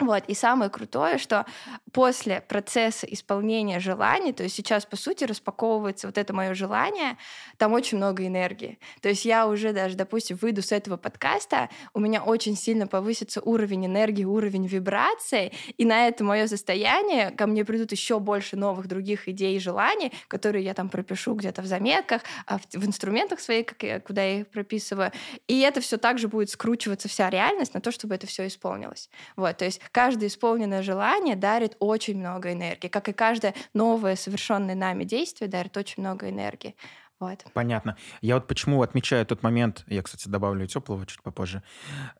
Вот. 0.00 0.24
И 0.26 0.34
самое 0.34 0.70
крутое, 0.70 1.18
что 1.18 1.46
после 1.92 2.40
процесса 2.40 3.06
исполнения 3.06 3.78
желаний, 3.78 4.32
то 4.32 4.42
есть 4.42 4.56
сейчас, 4.56 4.84
по 4.84 4.96
сути, 4.96 5.22
распаковывается 5.22 6.08
вот 6.08 6.18
это 6.18 6.32
мое 6.32 6.52
желание, 6.54 7.16
там 7.58 7.72
очень 7.72 7.98
много 7.98 8.26
энергии. 8.26 8.80
То 9.02 9.08
есть 9.08 9.24
я 9.24 9.46
уже 9.46 9.72
даже, 9.72 9.96
допустим, 9.96 10.36
выйду 10.36 10.62
с 10.62 10.72
этого 10.72 10.96
подкаста, 10.96 11.70
у 11.94 12.00
меня 12.00 12.24
очень 12.24 12.56
сильно 12.56 12.88
повысится 12.88 13.40
уровень 13.40 13.86
энергии, 13.86 14.24
уровень 14.24 14.66
вибраций, 14.66 15.52
и 15.78 15.84
на 15.84 16.08
это 16.08 16.24
мое 16.24 16.48
состояние 16.48 17.30
ко 17.30 17.46
мне 17.46 17.64
придут 17.64 17.92
еще 17.92 18.18
больше 18.18 18.56
новых 18.56 18.88
других 18.88 19.28
идей 19.28 19.56
и 19.56 19.60
желаний, 19.60 20.12
которые 20.26 20.64
я 20.64 20.74
там 20.74 20.88
пропишу 20.88 21.34
где-то 21.34 21.62
в 21.62 21.66
заметках, 21.66 22.22
а 22.46 22.58
в 22.58 22.84
инструментах 22.84 23.38
своих, 23.38 23.66
куда 24.04 24.24
я 24.24 24.40
их 24.40 24.48
прописываю. 24.48 25.12
И 25.46 25.60
это 25.60 25.80
все 25.80 25.98
также 25.98 26.26
будет 26.26 26.50
скручиваться 26.50 27.08
вся 27.08 27.30
реальность 27.30 27.74
на 27.74 27.80
то, 27.80 27.92
чтобы 27.92 28.16
это 28.16 28.26
все 28.26 28.48
исполнилось. 28.48 29.08
Вот, 29.36 29.56
то 29.56 29.64
есть 29.64 29.80
каждое 29.92 30.28
исполненное 30.28 30.82
желание 30.82 31.36
дарит 31.36 31.76
очень 31.78 32.18
много 32.18 32.52
энергии, 32.52 32.88
как 32.88 33.08
и 33.08 33.12
каждое 33.12 33.54
новое 33.72 34.16
совершенное 34.16 34.74
нами 34.74 35.04
действие 35.04 35.48
дарит 35.48 35.76
очень 35.76 36.02
много 36.02 36.28
энергии. 36.28 36.74
Вот. 37.20 37.44
Понятно. 37.54 37.96
Я 38.20 38.34
вот 38.34 38.46
почему 38.46 38.82
отмечаю 38.82 39.24
тот 39.24 39.42
момент, 39.42 39.84
я, 39.86 40.02
кстати, 40.02 40.28
добавлю 40.28 40.66
теплого 40.66 41.06
чуть 41.06 41.22
попозже. 41.22 41.62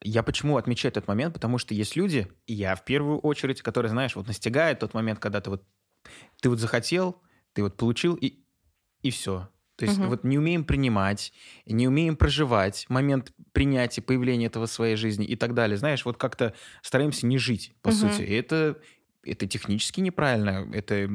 Я 0.00 0.22
почему 0.22 0.56
отмечаю 0.56 0.92
этот 0.92 1.08
момент, 1.08 1.34
потому 1.34 1.58
что 1.58 1.74
есть 1.74 1.96
люди, 1.96 2.30
и 2.46 2.54
я 2.54 2.74
в 2.74 2.84
первую 2.84 3.18
очередь, 3.18 3.60
которые, 3.60 3.90
знаешь, 3.90 4.16
вот 4.16 4.26
настигают 4.26 4.78
тот 4.78 4.94
момент, 4.94 5.18
когда 5.18 5.40
ты 5.40 5.50
вот, 5.50 5.64
ты 6.40 6.48
вот 6.48 6.58
захотел, 6.58 7.20
ты 7.52 7.62
вот 7.62 7.76
получил, 7.76 8.14
и, 8.14 8.44
и 9.02 9.10
все. 9.10 9.48
То 9.76 9.84
есть 9.86 9.98
угу. 9.98 10.08
вот 10.08 10.24
не 10.24 10.38
умеем 10.38 10.64
принимать, 10.64 11.32
не 11.66 11.88
умеем 11.88 12.16
проживать 12.16 12.86
момент 12.88 13.32
принятия, 13.54 14.02
появления 14.02 14.46
этого 14.46 14.66
в 14.66 14.70
своей 14.70 14.96
жизни 14.96 15.24
и 15.24 15.36
так 15.36 15.54
далее. 15.54 15.78
Знаешь, 15.78 16.04
вот 16.04 16.18
как-то 16.18 16.52
стараемся 16.82 17.26
не 17.26 17.38
жить, 17.38 17.72
по 17.80 17.88
угу. 17.88 17.96
сути. 17.96 18.22
И 18.22 18.34
это, 18.34 18.76
это 19.22 19.46
технически 19.46 20.00
неправильно, 20.00 20.68
это 20.74 21.08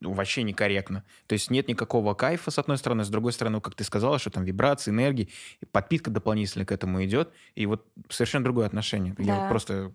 вообще 0.00 0.44
некорректно. 0.44 1.04
То 1.26 1.34
есть 1.34 1.50
нет 1.50 1.68
никакого 1.68 2.14
кайфа, 2.14 2.50
с 2.50 2.58
одной 2.58 2.78
стороны, 2.78 3.04
с 3.04 3.08
другой 3.08 3.32
стороны, 3.32 3.60
как 3.60 3.74
ты 3.74 3.84
сказала, 3.84 4.18
что 4.18 4.30
там 4.30 4.44
вибрации, 4.44 4.90
энергии, 4.90 5.28
подпитка 5.70 6.10
дополнительно 6.10 6.64
к 6.64 6.72
этому 6.72 7.04
идет, 7.04 7.30
и 7.54 7.66
вот 7.66 7.86
совершенно 8.08 8.44
другое 8.44 8.66
отношение. 8.66 9.14
Да. 9.18 9.24
Я 9.24 9.48
просто 9.48 9.92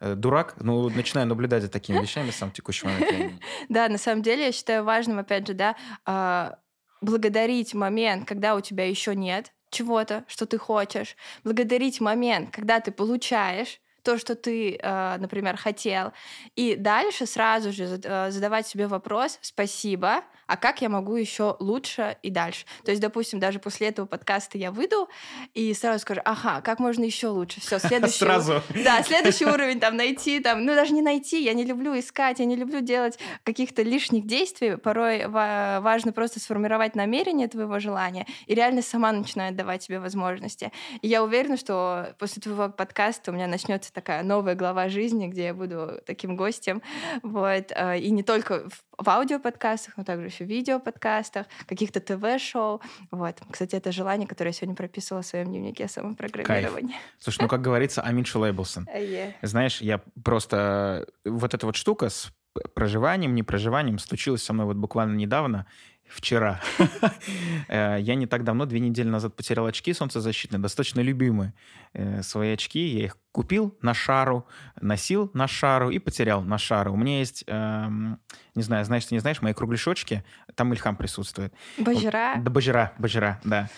э, 0.00 0.14
дурак, 0.16 0.56
но 0.60 0.90
начинаю 0.90 1.26
наблюдать 1.26 1.62
за 1.62 1.68
такими 1.70 2.00
вещами 2.00 2.30
сам 2.30 2.50
в 2.50 2.52
текущий 2.52 2.86
момент. 2.86 3.40
Да, 3.70 3.88
на 3.88 3.98
самом 3.98 4.22
деле 4.22 4.46
я 4.46 4.52
считаю 4.52 4.84
важным, 4.84 5.18
опять 5.18 5.46
же, 5.46 5.54
да, 5.54 5.76
а, 6.04 6.58
благодарить 7.00 7.72
момент, 7.72 8.26
когда 8.28 8.56
у 8.56 8.60
тебя 8.60 8.86
еще 8.86 9.14
нет 9.14 9.52
чего-то, 9.74 10.24
что 10.28 10.46
ты 10.46 10.56
хочешь, 10.58 11.16
благодарить 11.44 12.00
момент, 12.00 12.50
когда 12.50 12.80
ты 12.80 12.92
получаешь, 12.92 13.80
то, 14.04 14.18
что 14.18 14.34
ты, 14.34 14.78
э, 14.80 15.16
например, 15.18 15.56
хотел. 15.56 16.12
И 16.54 16.76
дальше 16.76 17.26
сразу 17.26 17.72
же 17.72 18.00
э, 18.02 18.30
задавать 18.30 18.66
себе 18.66 18.86
вопрос 18.86 19.38
«спасибо», 19.40 20.22
а 20.46 20.56
как 20.56 20.82
я 20.82 20.88
могу 20.88 21.16
еще 21.16 21.56
лучше 21.58 22.16
и 22.22 22.30
дальше. 22.30 22.66
То 22.84 22.90
есть, 22.90 23.00
допустим, 23.00 23.40
даже 23.40 23.58
после 23.58 23.88
этого 23.88 24.06
подкаста 24.06 24.58
я 24.58 24.70
выйду 24.70 25.08
и 25.54 25.72
сразу 25.74 26.00
скажу, 26.00 26.20
ага, 26.24 26.60
как 26.60 26.78
можно 26.80 27.02
еще 27.02 27.28
лучше. 27.28 27.60
Все, 27.60 27.78
следующий... 27.78 28.18
Сразу. 28.18 28.62
Да, 28.84 29.02
следующий 29.02 29.46
уровень 29.46 29.80
там 29.80 29.96
найти, 29.96 30.40
там, 30.40 30.64
ну 30.64 30.74
даже 30.74 30.92
не 30.92 31.02
найти, 31.02 31.42
я 31.42 31.54
не 31.54 31.64
люблю 31.64 31.98
искать, 31.98 32.40
я 32.40 32.44
не 32.44 32.56
люблю 32.56 32.80
делать 32.80 33.18
каких-то 33.42 33.82
лишних 33.82 34.26
действий. 34.26 34.76
Порой 34.76 35.26
важно 35.26 36.12
просто 36.12 36.40
сформировать 36.40 36.94
намерение 36.94 37.48
твоего 37.48 37.78
желания 37.78 38.26
и 38.46 38.54
реально 38.54 38.82
сама 38.82 39.12
начинает 39.12 39.56
давать 39.56 39.86
тебе 39.86 39.98
возможности. 39.98 40.72
И 41.00 41.08
я 41.08 41.22
уверена, 41.24 41.56
что 41.56 42.14
после 42.18 42.42
твоего 42.42 42.68
подкаста 42.68 43.30
у 43.30 43.34
меня 43.34 43.46
начнется 43.46 43.92
такая 43.94 44.22
новая 44.22 44.54
глава 44.54 44.88
жизни, 44.88 45.28
где 45.28 45.44
я 45.44 45.54
буду 45.54 46.00
таким 46.04 46.36
гостем. 46.36 46.82
Вот. 47.22 47.72
Э, 47.74 47.98
и 47.98 48.10
не 48.10 48.22
только 48.22 48.68
в 48.98 49.08
аудиоподкастах, 49.08 49.96
но 49.96 50.04
также 50.04 50.26
еще 50.26 50.44
в 50.44 50.48
видеоподкастах, 50.48 51.46
каких-то 51.66 52.00
ТВ-шоу. 52.00 52.82
Вот. 53.10 53.40
Кстати, 53.50 53.76
это 53.76 53.92
желание, 53.92 54.28
которое 54.28 54.50
я 54.50 54.52
сегодня 54.52 54.76
прописывала 54.76 55.22
в 55.22 55.26
своем 55.26 55.46
дневнике 55.46 55.88
самопрограммирования. 55.88 56.88
Кайф. 56.88 57.02
Слушай, 57.18 57.42
ну 57.42 57.48
как 57.48 57.62
говорится, 57.62 58.02
Амин 58.02 58.24
Шулейблсон. 58.24 58.88
Yeah. 58.94 59.32
Знаешь, 59.42 59.80
я 59.80 60.00
просто... 60.22 61.06
Вот 61.24 61.54
эта 61.54 61.66
вот 61.66 61.76
штука 61.76 62.08
с 62.08 62.32
проживанием, 62.74 63.34
непроживанием 63.34 63.98
случилась 63.98 64.42
со 64.42 64.52
мной 64.52 64.66
вот 64.66 64.76
буквально 64.76 65.14
недавно 65.14 65.66
вчера. 66.06 66.60
Э, 67.68 67.96
я 67.98 68.14
не 68.14 68.26
так 68.26 68.44
давно, 68.44 68.66
две 68.66 68.78
недели 68.78 69.08
назад, 69.08 69.34
потерял 69.36 69.66
очки 69.66 69.92
солнцезащитные, 69.94 70.60
достаточно 70.60 71.00
любимые 71.00 71.54
э, 71.94 72.22
свои 72.22 72.52
очки. 72.52 72.80
Я 72.80 73.04
их 73.06 73.16
купил 73.34 73.76
на 73.82 73.94
шару, 73.94 74.46
носил 74.80 75.28
на 75.34 75.48
шару 75.48 75.90
и 75.90 75.98
потерял 75.98 76.42
на 76.42 76.56
шару. 76.56 76.92
У 76.92 76.96
меня 76.96 77.18
есть, 77.18 77.42
эм, 77.48 78.20
не 78.54 78.62
знаю, 78.62 78.84
знаешь, 78.84 79.06
ты 79.06 79.14
не 79.16 79.18
знаешь, 79.18 79.42
мои 79.42 79.52
кругляшочки, 79.52 80.24
там 80.54 80.72
Ильхам 80.72 80.94
присутствует. 80.94 81.52
Бажира? 81.76 82.34
Да, 82.36 82.50
Бажира, 82.50 82.92
Бажира, 82.96 83.40
да. 83.42 83.68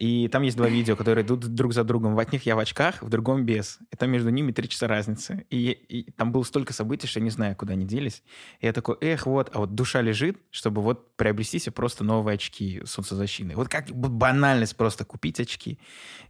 И 0.00 0.28
там 0.28 0.42
есть 0.42 0.56
два 0.56 0.66
видео, 0.66 0.96
которые 0.96 1.26
идут 1.26 1.40
друг 1.40 1.74
за 1.74 1.84
другом. 1.84 2.14
В 2.14 2.18
одних 2.18 2.46
я 2.46 2.56
в 2.56 2.58
очках, 2.58 3.02
в 3.02 3.10
другом 3.10 3.44
без. 3.44 3.78
И 3.90 3.96
там 3.96 4.10
между 4.10 4.30
ними 4.30 4.50
три 4.50 4.66
часа 4.66 4.88
разницы. 4.88 5.44
И, 5.50 5.72
и 5.72 6.10
там 6.12 6.32
было 6.32 6.42
столько 6.42 6.72
событий, 6.72 7.06
что 7.06 7.20
я 7.20 7.24
не 7.24 7.30
знаю, 7.30 7.54
куда 7.54 7.74
они 7.74 7.84
делись. 7.84 8.22
И 8.60 8.66
я 8.66 8.72
такой, 8.72 8.96
эх, 9.02 9.26
вот, 9.26 9.50
а 9.52 9.58
вот 9.58 9.74
душа 9.74 10.00
лежит, 10.00 10.38
чтобы 10.50 10.80
вот 10.80 11.16
приобрести 11.16 11.58
себе 11.58 11.72
просто 11.72 12.02
новые 12.02 12.36
очки 12.36 12.80
солнцезащитные. 12.86 13.56
Вот 13.56 13.68
как 13.68 13.90
банальность 13.90 14.74
просто 14.74 15.04
купить 15.04 15.38
очки. 15.38 15.78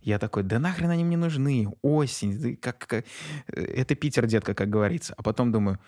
Я 0.02 0.18
такой, 0.18 0.42
да 0.42 0.58
нахрен 0.58 0.90
они 0.90 1.04
мне 1.04 1.16
нужны? 1.16 1.68
Осень, 1.80 2.56
как, 2.60 2.78
как... 2.78 3.04
это 3.46 3.94
Питер, 3.94 4.26
детка, 4.26 4.54
как 4.54 4.68
говорится. 4.68 5.14
А 5.16 5.22
потом 5.22 5.52
думаю, 5.52 5.78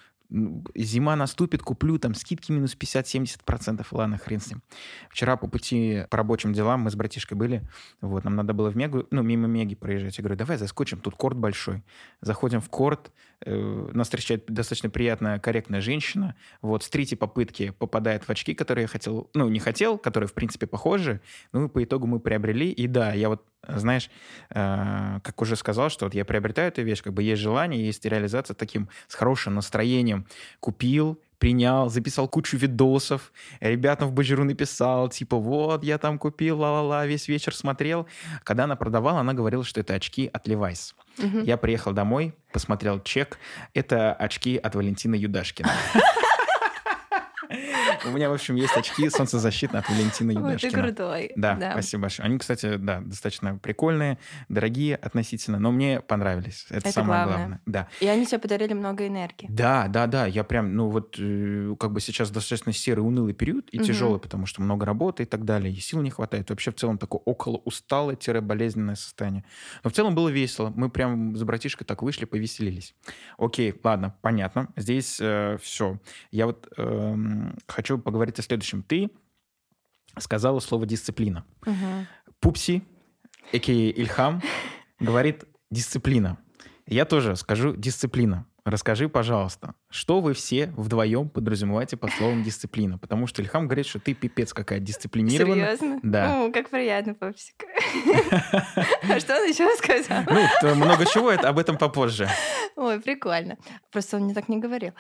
зима 0.75 1.17
наступит, 1.17 1.63
куплю, 1.63 1.99
там 1.99 2.15
скидки 2.15 2.53
минус 2.53 2.77
50-70%, 2.79 3.87
ладно, 3.91 4.19
хрен 4.19 4.41
с 4.41 4.51
ним. 4.51 4.63
Вчера 5.11 5.37
по 5.37 5.47
пути 5.47 6.05
по 6.11 6.17
рабочим 6.17 6.53
делам 6.53 6.81
мы 6.81 6.91
с 6.91 6.95
братишкой 6.95 7.37
были, 7.37 7.63
вот, 8.01 8.25
нам 8.25 8.37
надо 8.37 8.55
было 8.55 8.71
в 8.71 8.77
Мегу, 8.77 9.07
ну, 9.11 9.23
мимо 9.23 9.47
Меги 9.47 9.75
проезжать. 9.75 10.17
Я 10.19 10.23
говорю, 10.23 10.39
давай 10.39 10.57
заскочим, 10.57 11.01
тут 11.01 11.17
корт 11.17 11.37
большой. 11.37 11.83
Заходим 12.21 12.61
в 12.61 12.69
корт, 12.71 13.13
э, 13.45 13.91
нас 13.93 14.07
встречает 14.07 14.47
достаточно 14.47 14.91
приятная, 14.91 15.39
корректная 15.39 15.81
женщина, 15.81 16.35
вот, 16.63 16.83
с 16.83 16.89
третьей 16.89 17.19
попытки 17.19 17.71
попадает 17.71 18.25
в 18.25 18.31
очки, 18.31 18.55
которые 18.55 18.83
я 18.83 18.89
хотел, 18.89 19.31
ну, 19.35 19.49
не 19.49 19.61
хотел, 19.61 19.99
которые, 19.99 20.29
в 20.29 20.35
принципе, 20.35 20.67
похожи, 20.67 21.21
ну, 21.53 21.67
и 21.67 21.69
по 21.69 21.85
итогу 21.85 22.07
мы 22.07 22.21
приобрели, 22.21 22.71
и 22.71 22.87
да, 22.87 23.13
я 23.13 23.29
вот 23.29 23.45
знаешь, 23.69 24.11
э, 24.51 25.21
как 25.23 25.41
уже 25.41 25.57
сказал, 25.57 25.89
что 25.89 26.07
вот 26.07 26.15
я 26.15 26.25
приобретаю 26.25 26.69
эту 26.69 26.83
вещь, 26.83 27.03
как 27.03 27.13
бы 27.13 27.23
есть 27.23 27.41
желание, 27.41 27.85
есть 27.85 28.05
реализация 28.05 28.55
таким 28.55 28.89
с 29.07 29.15
хорошим 29.15 29.55
настроением. 29.55 30.22
Купил, 30.61 31.19
принял, 31.39 31.89
записал 31.89 32.29
кучу 32.29 32.57
видосов, 32.57 33.33
ребятам 33.61 34.09
в 34.09 34.13
Баджиру 34.13 34.45
написал, 34.45 35.09
типа, 35.09 35.37
вот, 35.37 35.83
я 35.83 35.99
там 35.99 36.19
купил, 36.19 36.61
ла-ла-ла, 36.61 37.05
весь 37.05 37.27
вечер 37.27 37.53
смотрел. 37.55 38.07
Когда 38.45 38.65
она 38.65 38.77
продавала, 38.77 39.21
она 39.21 39.35
говорила, 39.35 39.65
что 39.65 39.81
это 39.81 39.95
очки 39.95 40.31
от 40.33 40.47
Levi's. 40.47 40.95
Угу. 41.19 41.41
Я 41.41 41.57
приехал 41.57 41.93
домой, 41.93 42.33
посмотрел 42.53 43.01
чек. 43.01 43.39
Это 43.75 44.13
очки 44.13 44.57
от 44.57 44.75
Валентина 44.77 45.17
Юдашкина. 45.17 45.71
У 48.05 48.11
меня, 48.11 48.31
в 48.31 48.33
общем, 48.33 48.57
есть 48.57 48.77
очки 48.77 49.09
солнцезащитные 49.11 49.81
от 49.81 49.89
Валентины 49.89 50.33
Юдашкина. 50.33 50.73
Ты 50.73 50.81
крутой. 50.81 51.33
Да, 51.37 51.71
спасибо 51.73 52.03
большое. 52.03 52.27
Они, 52.27 52.39
кстати, 52.39 52.77
да, 52.77 53.01
достаточно 53.01 53.59
прикольные, 53.59 54.19
дорогие 54.49 54.97
относительно, 54.97 55.59
но 55.59 55.71
мне 55.71 56.01
понравились. 56.01 56.67
Это, 56.71 56.91
самое 56.91 57.25
главное. 57.27 57.61
Да. 57.67 57.89
И 58.01 58.07
они 58.07 58.27
тебе 58.27 58.39
подарили 58.39 58.73
много 58.73 59.07
энергии. 59.07 59.47
Да, 59.49 59.89
да, 59.89 60.07
да. 60.07 60.27
Я 60.27 60.45
прям, 60.45 60.75
ну 60.75 60.89
вот, 60.89 61.17
э, 61.19 61.75
как 61.79 61.93
бы 61.93 62.01
сейчас 62.01 62.31
достаточно 62.31 62.73
серый, 62.73 63.05
унылый 63.05 63.35
период 63.35 63.69
и 63.71 63.79
тяжелый, 63.79 64.21
потому 64.21 64.47
что 64.47 64.63
много 64.63 64.87
работы 64.87 65.23
и 65.23 65.27
так 65.27 65.45
далее, 65.45 65.73
и 65.73 65.81
сил 65.81 66.01
не 66.03 66.11
хватает. 66.11 66.51
Вообще 66.51 66.71
в 66.71 66.75
целом 66.75 66.99
такое 66.99 67.21
около 67.25 67.59
усталое-болезненное 67.59 68.95
состояние. 68.95 69.45
Но 69.85 69.91
в 69.91 69.93
целом 69.93 70.15
было 70.15 70.29
весело. 70.29 70.73
Мы 70.75 70.91
прям 70.91 71.37
с 71.37 71.43
братишкой 71.43 71.87
так 71.87 72.03
вышли, 72.03 72.25
повеселились. 72.25 72.95
Окей, 73.39 73.75
ладно, 73.83 74.15
понятно. 74.21 74.69
Здесь 74.77 75.19
э, 75.21 75.59
все. 75.61 75.99
Я 76.31 76.47
вот 76.47 76.73
э, 76.77 77.17
хочу 77.67 77.92
поговорить 77.99 78.39
о 78.39 78.43
следующем. 78.43 78.83
Ты 78.83 79.11
сказала 80.19 80.61
слово 80.61 80.87
дисциплина. 80.87 81.45
Угу. 81.67 82.35
Пупси, 82.41 82.83
Эки 83.53 83.71
Ильхам, 83.91 84.43
говорит 85.01 85.45
дисциплина. 85.71 86.39
Я 86.87 87.05
тоже 87.05 87.37
скажу 87.37 87.75
дисциплина. 87.77 88.47
Расскажи, 88.65 89.09
пожалуйста, 89.09 89.75
что 89.91 90.21
вы 90.21 90.35
все 90.35 90.73
вдвоем 90.77 91.29
подразумеваете 91.29 91.97
под 91.97 92.13
словом 92.13 92.45
дисциплина? 92.45 92.97
Потому 92.97 93.27
что 93.27 93.43
Ильхам 93.43 93.67
говорит, 93.67 93.87
что 93.87 93.99
ты 93.99 94.15
пипец 94.15 94.55
какая 94.55 94.79
дисциплинированная. 94.79 95.77
Серьезно? 95.77 96.01
Да. 96.05 96.37
Ну, 96.37 96.53
как 96.53 96.71
приятно, 96.71 97.15
папсик. 97.15 97.57
А 99.09 99.19
что 99.19 99.35
он 99.37 99.49
еще 99.49 99.69
сказал? 99.77 100.23
Ну, 100.63 100.75
много 100.77 101.05
чего, 101.07 101.31
об 101.31 101.59
этом 101.59 101.77
попозже. 101.77 102.29
Ой, 102.77 103.01
прикольно. 103.01 103.59
Просто 103.91 104.17
он 104.17 104.25
мне 104.25 104.35
так 104.35 104.49
не 104.49 104.59
говорил. 104.59 104.93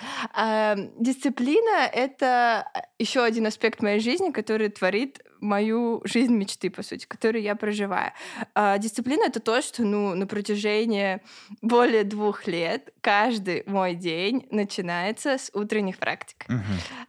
Дисциплина— 0.98 1.86
это 1.92 2.66
еще 2.98 3.22
один 3.22 3.46
аспект 3.46 3.80
моей 3.80 4.00
жизни, 4.00 4.30
который 4.32 4.70
творит 4.70 5.20
мою 5.42 6.00
жизнь 6.04 6.34
мечты, 6.34 6.70
по 6.70 6.82
сути, 6.82 7.06
которую 7.06 7.42
я 7.42 7.54
проживаю. 7.56 8.12
А, 8.54 8.78
дисциплина— 8.78 9.24
это 9.26 9.40
то, 9.40 9.60
что 9.60 9.82
ну, 9.82 10.14
на 10.14 10.26
протяжении 10.26 11.20
более 11.60 12.04
двух 12.04 12.46
лет 12.46 12.94
каждый 13.00 13.64
мой 13.66 13.94
день 13.94 14.46
начинается 14.50 15.38
с 15.38 15.50
утренних 15.52 15.98
практик. 15.98 16.46
Uh-huh. 16.48 16.60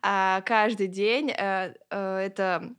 А, 0.02 0.42
каждый 0.42 0.88
день 0.88 1.32
а, 1.32 1.74
а, 1.90 2.20
это 2.20 2.74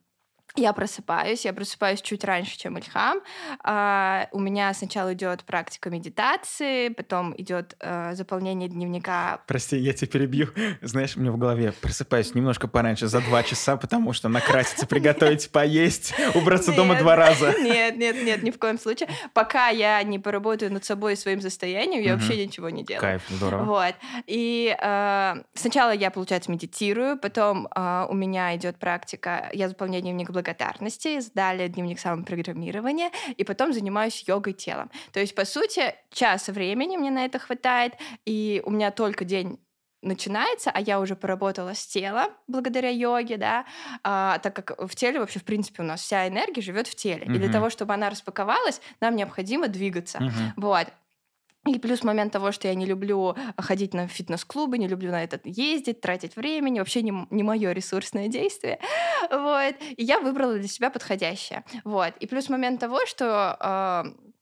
я 0.56 0.72
просыпаюсь, 0.72 1.44
я 1.44 1.52
просыпаюсь 1.52 2.00
чуть 2.00 2.22
раньше, 2.22 2.56
чем 2.56 2.78
Ильхам. 2.78 3.20
А, 3.64 4.28
у 4.30 4.38
меня 4.38 4.72
сначала 4.72 5.12
идет 5.12 5.42
практика 5.42 5.90
медитации, 5.90 6.90
потом 6.90 7.34
идет 7.36 7.74
а, 7.80 8.14
заполнение 8.14 8.68
дневника. 8.68 9.40
Прости, 9.48 9.76
я 9.76 9.92
тебя 9.92 10.06
перебью. 10.06 10.48
Знаешь, 10.80 11.16
у 11.16 11.20
меня 11.20 11.32
в 11.32 11.38
голове 11.38 11.72
просыпаюсь 11.72 12.34
немножко 12.36 12.68
пораньше, 12.68 13.08
за 13.08 13.20
два 13.20 13.42
часа, 13.42 13.76
потому 13.76 14.12
что 14.12 14.28
накраситься, 14.28 14.86
приготовить, 14.86 15.50
поесть, 15.52 16.14
убраться 16.36 16.72
дома 16.72 16.96
два 16.98 17.16
раза. 17.16 17.52
Нет, 17.64 17.96
нет, 17.96 18.22
нет, 18.22 18.42
ни 18.42 18.50
в 18.50 18.58
коем 18.58 18.78
случае. 18.78 19.08
Пока 19.32 19.68
я 19.68 20.02
не 20.02 20.18
поработаю 20.18 20.72
над 20.72 20.84
собой 20.84 21.14
и 21.14 21.16
своим 21.16 21.40
состоянием, 21.40 22.02
я 22.02 22.14
вообще 22.14 22.44
ничего 22.44 22.68
не 22.70 22.84
делаю. 22.84 23.00
Кайф, 23.00 23.22
здорово. 23.28 23.64
Вот. 23.64 23.94
И 24.26 24.76
а, 24.80 25.38
сначала 25.54 25.92
я, 25.92 26.10
получается, 26.10 26.50
медитирую, 26.52 27.18
потом 27.18 27.66
а, 27.70 28.06
у 28.08 28.14
меня 28.14 28.54
идет 28.56 28.76
практика, 28.76 29.48
я 29.52 29.68
заполняю 29.68 30.02
дневник 30.02 30.30
благодарности, 30.30 30.43
далее 31.30 31.68
дневник 31.68 31.98
самопрограммирования, 31.98 33.10
и 33.36 33.44
потом 33.44 33.72
занимаюсь 33.72 34.24
йогой 34.26 34.52
телом. 34.52 34.90
То 35.12 35.20
есть, 35.20 35.34
по 35.34 35.44
сути, 35.44 35.94
часа 36.12 36.52
времени 36.52 36.96
мне 36.96 37.10
на 37.10 37.24
это 37.24 37.38
хватает, 37.38 37.94
и 38.24 38.62
у 38.64 38.70
меня 38.70 38.90
только 38.90 39.24
день 39.24 39.58
начинается, 40.04 40.70
а 40.70 40.80
я 40.80 41.00
уже 41.00 41.16
поработала 41.16 41.74
с 41.74 41.86
телом 41.86 42.30
благодаря 42.46 42.90
йоге, 42.90 43.36
да, 43.36 43.64
а, 44.02 44.38
так 44.38 44.54
как 44.54 44.78
в 44.78 44.94
теле 44.94 45.18
вообще, 45.18 45.40
в 45.40 45.44
принципе, 45.44 45.82
у 45.82 45.86
нас 45.86 46.02
вся 46.02 46.28
энергия 46.28 46.62
живет 46.62 46.86
в 46.86 46.94
теле. 46.94 47.24
Mm-hmm. 47.24 47.34
И 47.34 47.38
для 47.38 47.50
того, 47.50 47.70
чтобы 47.70 47.94
она 47.94 48.10
распаковалась, 48.10 48.80
нам 49.00 49.16
необходимо 49.16 49.68
двигаться. 49.68 50.18
Mm-hmm. 50.18 50.52
Вот. 50.56 50.88
И 51.66 51.78
плюс 51.78 52.04
момент 52.04 52.32
того, 52.32 52.52
что 52.52 52.68
я 52.68 52.74
не 52.74 52.84
люблю 52.84 53.34
ходить 53.58 53.94
на 53.94 54.06
фитнес-клубы, 54.06 54.78
не 54.78 54.88
люблю 54.88 55.10
на 55.10 55.24
этот 55.24 55.42
ездить, 55.44 56.00
тратить 56.00 56.36
времени, 56.36 56.78
вообще 56.78 57.02
не, 57.02 57.26
не 57.30 57.42
мое 57.42 57.72
ресурсное 57.72 58.28
действие. 58.38 58.78
Вот. 59.30 59.74
И 59.96 60.04
я 60.04 60.20
выбрала 60.20 60.54
для 60.54 60.68
себя 60.68 60.90
подходящее. 60.90 61.64
Вот. 61.84 62.14
И 62.20 62.26
плюс 62.26 62.48
момент 62.48 62.80
того, 62.80 63.06
что 63.06 63.56
э, 63.60 64.33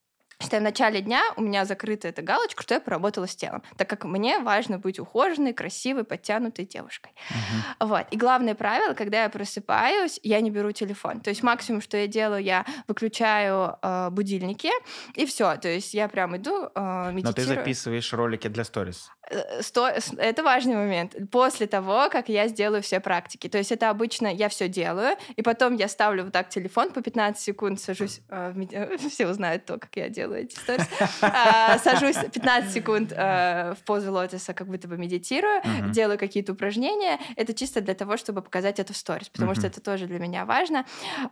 что 0.42 0.58
в 0.58 0.62
начале 0.62 1.00
дня 1.00 1.22
у 1.36 1.42
меня 1.42 1.64
закрыта 1.64 2.08
эта 2.08 2.22
галочка, 2.22 2.62
что 2.62 2.74
я 2.74 2.80
поработала 2.80 3.26
с 3.26 3.36
телом, 3.36 3.62
так 3.76 3.88
как 3.88 4.04
мне 4.04 4.38
важно 4.38 4.78
быть 4.78 4.98
ухоженной, 4.98 5.52
красивой, 5.52 6.04
подтянутой 6.04 6.66
девушкой. 6.66 7.12
Uh-huh. 7.30 7.86
Вот. 7.86 8.06
И 8.10 8.16
главное 8.16 8.54
правило, 8.54 8.94
когда 8.94 9.22
я 9.22 9.28
просыпаюсь, 9.28 10.20
я 10.22 10.40
не 10.40 10.50
беру 10.50 10.72
телефон. 10.72 11.20
То 11.20 11.30
есть 11.30 11.42
максимум, 11.42 11.80
что 11.80 11.96
я 11.96 12.06
делаю, 12.06 12.42
я 12.42 12.64
выключаю 12.88 13.78
э, 13.82 14.10
будильники, 14.10 14.70
и 15.14 15.26
все. 15.26 15.56
То 15.56 15.68
есть 15.68 15.94
я 15.94 16.08
прям 16.08 16.36
иду, 16.36 16.68
э, 16.74 17.12
медитирую. 17.12 17.24
Но 17.24 17.32
ты 17.32 17.42
записываешь 17.42 18.12
ролики 18.12 18.48
для 18.48 18.64
сторис. 18.64 19.10
Э, 19.30 19.62
сто... 19.62 19.88
Это 19.88 20.42
важный 20.42 20.74
момент. 20.74 21.16
После 21.30 21.66
того, 21.66 22.08
как 22.10 22.28
я 22.28 22.48
сделаю 22.48 22.82
все 22.82 23.00
практики. 23.00 23.48
То 23.48 23.58
есть 23.58 23.72
это 23.72 23.90
обычно 23.90 24.26
я 24.26 24.48
все 24.48 24.68
делаю, 24.68 25.16
и 25.36 25.42
потом 25.42 25.76
я 25.76 25.88
ставлю 25.88 26.24
вот 26.24 26.32
так 26.32 26.48
телефон 26.48 26.90
по 26.92 27.02
15 27.02 27.42
секунд, 27.42 27.80
сажусь, 27.80 28.20
э, 28.28 28.52
мед... 28.54 29.00
все 29.12 29.28
узнают 29.28 29.64
то, 29.64 29.78
как 29.78 29.96
я 29.96 30.08
делаю 30.08 30.31
эти 30.34 30.54
сторис, 30.58 30.86
э, 31.20 31.78
сажусь 31.78 32.16
15 32.16 32.72
секунд 32.72 33.12
э, 33.12 33.74
в 33.74 33.84
позу 33.84 34.12
лотоса, 34.12 34.54
как 34.54 34.66
будто 34.66 34.88
бы 34.88 34.96
медитирую, 34.98 35.62
делаю 35.90 36.18
какие-то 36.18 36.52
упражнения. 36.52 37.18
Это 37.36 37.54
чисто 37.54 37.80
для 37.80 37.94
того, 37.94 38.16
чтобы 38.16 38.42
показать 38.42 38.78
это 38.78 38.92
в 38.92 38.96
сторис, 38.96 39.28
потому 39.28 39.54
что 39.54 39.66
это 39.66 39.80
тоже 39.80 40.06
для 40.06 40.18
меня 40.18 40.44
важно. 40.44 40.84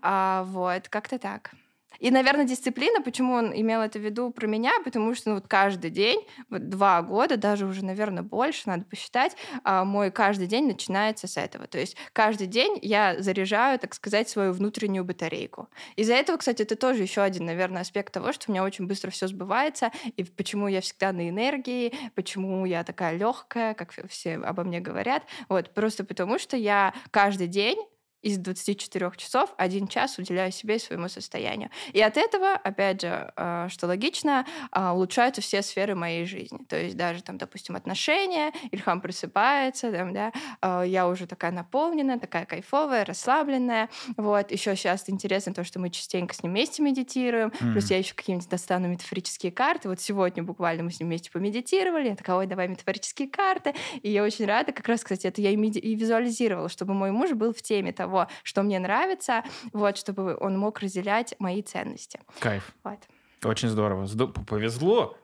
А, 0.02 0.44
вот, 0.44 0.88
как-то 0.88 1.18
так. 1.18 1.52
И, 2.00 2.10
наверное, 2.10 2.46
дисциплина, 2.46 3.00
почему 3.02 3.34
он 3.34 3.52
имел 3.54 3.82
это 3.82 3.98
в 3.98 4.02
виду 4.02 4.30
про 4.30 4.46
меня, 4.46 4.72
потому 4.84 5.14
что 5.14 5.30
ну, 5.30 5.34
вот 5.36 5.46
каждый 5.46 5.90
день, 5.90 6.26
вот 6.48 6.68
два 6.68 7.02
года, 7.02 7.36
даже 7.36 7.66
уже, 7.66 7.84
наверное, 7.84 8.22
больше, 8.22 8.62
надо 8.68 8.84
посчитать, 8.84 9.36
а, 9.64 9.84
мой 9.84 10.10
каждый 10.10 10.46
день 10.46 10.66
начинается 10.66 11.28
с 11.28 11.36
этого. 11.36 11.66
То 11.66 11.78
есть 11.78 11.96
каждый 12.12 12.46
день 12.46 12.78
я 12.82 13.20
заряжаю, 13.20 13.78
так 13.78 13.94
сказать, 13.94 14.28
свою 14.28 14.52
внутреннюю 14.52 15.04
батарейку. 15.04 15.68
Из-за 15.96 16.14
этого, 16.14 16.38
кстати, 16.38 16.62
это 16.62 16.74
тоже 16.74 17.02
еще 17.02 17.20
один, 17.20 17.44
наверное, 17.44 17.82
аспект 17.82 18.12
того, 18.14 18.32
что 18.32 18.46
у 18.48 18.52
меня 18.52 18.64
очень 18.64 18.86
быстро 18.86 19.10
все 19.10 19.26
сбывается, 19.28 19.92
и 20.16 20.24
почему 20.24 20.68
я 20.68 20.80
всегда 20.80 21.12
на 21.12 21.28
энергии, 21.28 21.92
почему 22.14 22.64
я 22.64 22.82
такая 22.82 23.16
легкая, 23.16 23.74
как 23.74 23.92
все 24.08 24.36
обо 24.36 24.64
мне 24.64 24.80
говорят. 24.80 25.22
Вот, 25.48 25.74
просто 25.74 26.04
потому 26.04 26.38
что 26.38 26.56
я 26.56 26.94
каждый 27.10 27.46
день 27.46 27.78
из 28.22 28.38
24 28.38 29.12
часов 29.16 29.54
один 29.56 29.88
час 29.88 30.18
уделяю 30.18 30.52
себе 30.52 30.76
и 30.76 30.78
своему 30.78 31.09
состоянию. 31.09 31.70
И 31.92 32.00
от 32.00 32.16
этого, 32.16 32.52
опять 32.52 33.00
же, 33.02 33.33
а, 33.37 33.68
что 33.68 33.87
логично, 33.87 34.46
а, 34.70 34.94
улучшаются 34.94 35.40
все 35.40 35.62
сферы 35.62 35.94
моей 35.94 36.26
жизни. 36.26 36.59
То 36.68 36.78
есть 36.78 36.96
даже 36.96 37.22
там, 37.22 37.38
допустим, 37.38 37.76
отношения, 37.76 38.52
Ильхам 38.70 39.00
просыпается, 39.00 39.90
там, 39.90 40.12
да, 40.12 40.33
а, 40.61 40.83
я 40.83 41.09
уже 41.09 41.26
такая 41.26 41.52
наполненная, 41.52 42.18
такая 42.18 42.44
кайфовая, 42.44 43.04
расслабленная. 43.04 43.88
Вот. 44.16 44.50
Еще 44.52 44.76
сейчас 44.76 45.09
интересно 45.09 45.54
то, 45.54 45.64
что 45.64 45.78
мы 45.78 45.90
частенько 45.90 46.35
с 46.35 46.42
ним 46.42 46.52
вместе 46.52 46.83
медитируем, 46.83 47.48
mm-hmm. 47.48 47.72
плюс 47.72 47.90
я 47.90 47.98
еще 47.98 48.14
какие-нибудь 48.14 48.48
достану 48.48 48.88
метафорические 48.88 49.52
карты. 49.52 49.88
Вот 49.88 50.00
сегодня 50.00 50.42
буквально 50.42 50.85
мы 50.85 50.90
с 50.90 51.00
ним 51.00 51.09
вместе 51.09 51.30
помедитировали, 51.30 52.09
я 52.09 52.16
такая, 52.16 52.37
ой, 52.37 52.46
давай 52.46 52.68
метафорические 52.68 53.28
карты. 53.28 53.74
И 54.02 54.11
я 54.11 54.22
очень 54.22 54.44
рада, 54.44 54.72
как 54.72 54.87
раз, 54.88 55.02
кстати, 55.02 55.26
это 55.26 55.40
я 55.40 55.50
и 55.50 55.94
визуализировала, 55.94 56.68
чтобы 56.68 56.94
мой 56.94 57.11
муж 57.11 57.33
был 57.33 57.52
в 57.52 57.62
теме 57.62 57.92
того, 57.92 58.10
того, 58.11 58.27
что 58.42 58.62
мне 58.62 58.79
нравится, 58.79 59.42
вот, 59.73 59.96
чтобы 59.96 60.37
он 60.38 60.59
мог 60.59 60.81
разделять 60.81 61.35
мои 61.38 61.62
ценности. 61.62 62.20
Кайф. 62.40 62.73
Вот. 62.83 62.99
Очень 63.44 63.68
здорово. 63.68 64.07
Повезло. 64.46 65.16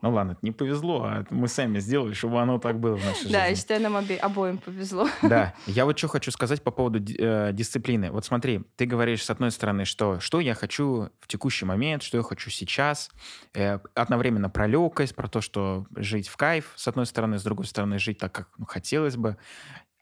Ну 0.00 0.12
ладно, 0.12 0.32
это 0.32 0.40
не 0.42 0.52
повезло, 0.52 1.02
а 1.02 1.24
мы 1.30 1.48
сами 1.48 1.80
сделали, 1.80 2.12
чтобы 2.14 2.40
оно 2.40 2.60
так 2.60 2.78
было 2.78 2.94
в 2.94 3.04
нашей 3.04 3.22
жизни. 3.22 3.32
Да, 3.32 3.46
я 3.46 3.56
считаю, 3.56 3.80
нам 3.82 3.96
обе- 3.96 4.16
обоим 4.16 4.58
повезло. 4.58 5.08
Да, 5.22 5.54
я 5.66 5.84
вот 5.84 5.98
что 5.98 6.06
хочу 6.06 6.30
сказать 6.30 6.62
по 6.62 6.70
поводу 6.70 7.00
э, 7.00 7.50
дисциплины. 7.52 8.12
Вот 8.12 8.24
смотри, 8.24 8.64
ты 8.76 8.86
говоришь 8.86 9.24
с 9.24 9.30
одной 9.30 9.50
стороны, 9.50 9.84
что 9.84 10.20
что 10.20 10.38
я 10.38 10.54
хочу 10.54 11.10
в 11.18 11.26
текущий 11.26 11.64
момент, 11.64 12.04
что 12.04 12.16
я 12.16 12.22
хочу 12.22 12.48
сейчас, 12.48 13.10
э, 13.54 13.80
одновременно 13.94 14.48
про 14.48 14.68
легкость, 14.68 15.16
про 15.16 15.26
то, 15.26 15.40
что 15.40 15.84
жить 15.96 16.28
в 16.28 16.36
кайф, 16.36 16.72
с 16.76 16.86
одной 16.86 17.04
стороны, 17.04 17.40
с 17.40 17.42
другой 17.42 17.66
стороны, 17.66 17.98
жить 17.98 18.18
так, 18.18 18.30
как 18.30 18.48
ну, 18.56 18.66
хотелось 18.66 19.16
бы 19.16 19.36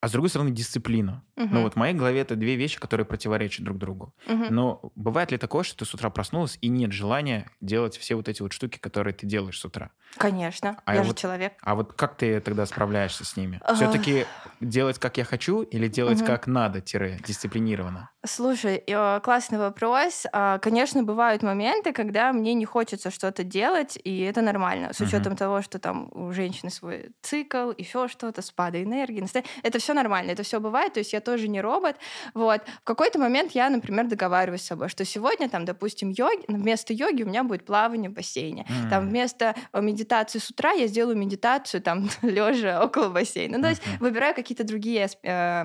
а 0.07 0.09
с 0.09 0.13
другой 0.13 0.31
стороны 0.31 0.53
дисциплина. 0.53 1.25
Угу. 1.37 1.49
Ну 1.51 1.63
вот 1.63 1.73
в 1.73 1.77
моей 1.77 1.93
голове 1.93 2.21
это 2.21 2.37
две 2.37 2.55
вещи, 2.55 2.79
которые 2.79 3.05
противоречат 3.05 3.65
друг 3.65 3.77
другу. 3.77 4.15
Угу. 4.29 4.45
Но 4.51 4.93
бывает 4.95 5.33
ли 5.33 5.37
такое, 5.37 5.65
что 5.65 5.79
ты 5.79 5.85
с 5.85 5.93
утра 5.95 6.11
проснулась 6.11 6.59
и 6.61 6.69
нет 6.69 6.93
желания 6.93 7.51
делать 7.61 7.97
все 7.97 8.15
вот 8.15 8.29
эти 8.29 8.41
вот 8.41 8.53
штуки, 8.53 8.79
которые 8.79 9.15
ты 9.15 9.27
делаешь 9.27 9.59
с 9.59 9.65
утра? 9.65 9.91
Конечно, 10.17 10.81
а 10.85 10.95
я 10.95 11.03
вот, 11.03 11.09
же 11.09 11.15
человек. 11.15 11.55
А 11.61 11.75
вот 11.75 11.93
как 11.95 12.17
ты 12.17 12.39
тогда 12.39 12.67
справляешься 12.67 13.25
с 13.25 13.37
ними? 13.37 13.61
Все-таки 13.75 14.27
делать 14.61 14.99
как 14.99 15.19
я 15.19 15.25
хочу 15.25 15.63
или 15.63 15.89
делать 15.89 16.21
угу. 16.21 16.27
как 16.27 16.47
надо, 16.47 16.81
тире, 16.81 17.19
дисциплинированно? 17.27 18.11
Слушай, 18.25 18.83
э, 18.87 19.21
классный 19.21 19.59
вопрос. 19.59 20.27
А, 20.33 20.59
конечно, 20.59 21.03
бывают 21.03 21.43
моменты, 21.43 21.93
когда 21.93 22.33
мне 22.33 22.55
не 22.55 22.65
хочется 22.65 23.11
что-то 23.11 23.45
делать, 23.45 23.99
и 24.03 24.21
это 24.21 24.43
нормально, 24.43 24.93
с 24.93 25.01
учетом 25.01 25.33
угу. 25.33 25.39
того, 25.39 25.63
что 25.63 25.79
там 25.79 26.11
у 26.13 26.33
женщины 26.33 26.71
свой 26.71 27.11
цикл, 27.23 27.73
еще 27.77 28.09
что-то, 28.09 28.43
спада 28.43 28.83
энергии. 28.83 29.25
Это 29.63 29.79
все 29.79 29.95
нормально, 29.95 30.33
это 30.33 30.43
все 30.43 30.61
бывает, 30.61 30.95
то 30.95 31.01
есть 31.01 31.13
я 31.13 31.21
тоже 31.21 31.49
не 31.49 31.61
робот. 31.61 31.97
Вот. 32.35 32.63
В 32.81 32.85
какой-то 32.85 33.19
момент 33.19 33.53
я, 33.53 33.71
например, 33.71 34.07
договариваюсь 34.07 34.63
с 34.63 34.67
собой, 34.67 34.89
что 34.89 35.05
сегодня, 35.05 35.49
там, 35.49 35.65
допустим, 35.65 36.11
йоги, 36.11 36.45
вместо 36.49 36.93
йоги 36.93 37.23
у 37.23 37.27
меня 37.27 37.45
будет 37.45 37.65
плавание 37.65 38.11
в 38.11 38.15
бассейне. 38.15 38.67
Mm. 38.69 38.91
Там 38.91 39.09
вместо 39.09 39.55
э, 39.73 39.81
медитации 39.81 40.39
с 40.39 40.51
утра 40.51 40.73
я 40.73 40.87
сделаю 40.87 41.17
медитацию 41.17 41.81
там 41.81 42.09
лежа 42.23 42.83
около 42.85 43.09
бассейна. 43.09 43.59
Ну, 43.59 43.63
то 43.63 43.71
есть 43.71 43.83
выбираю 44.01 44.35
какие-то 44.47 44.65
другие 44.65 45.09
э, 45.25 45.65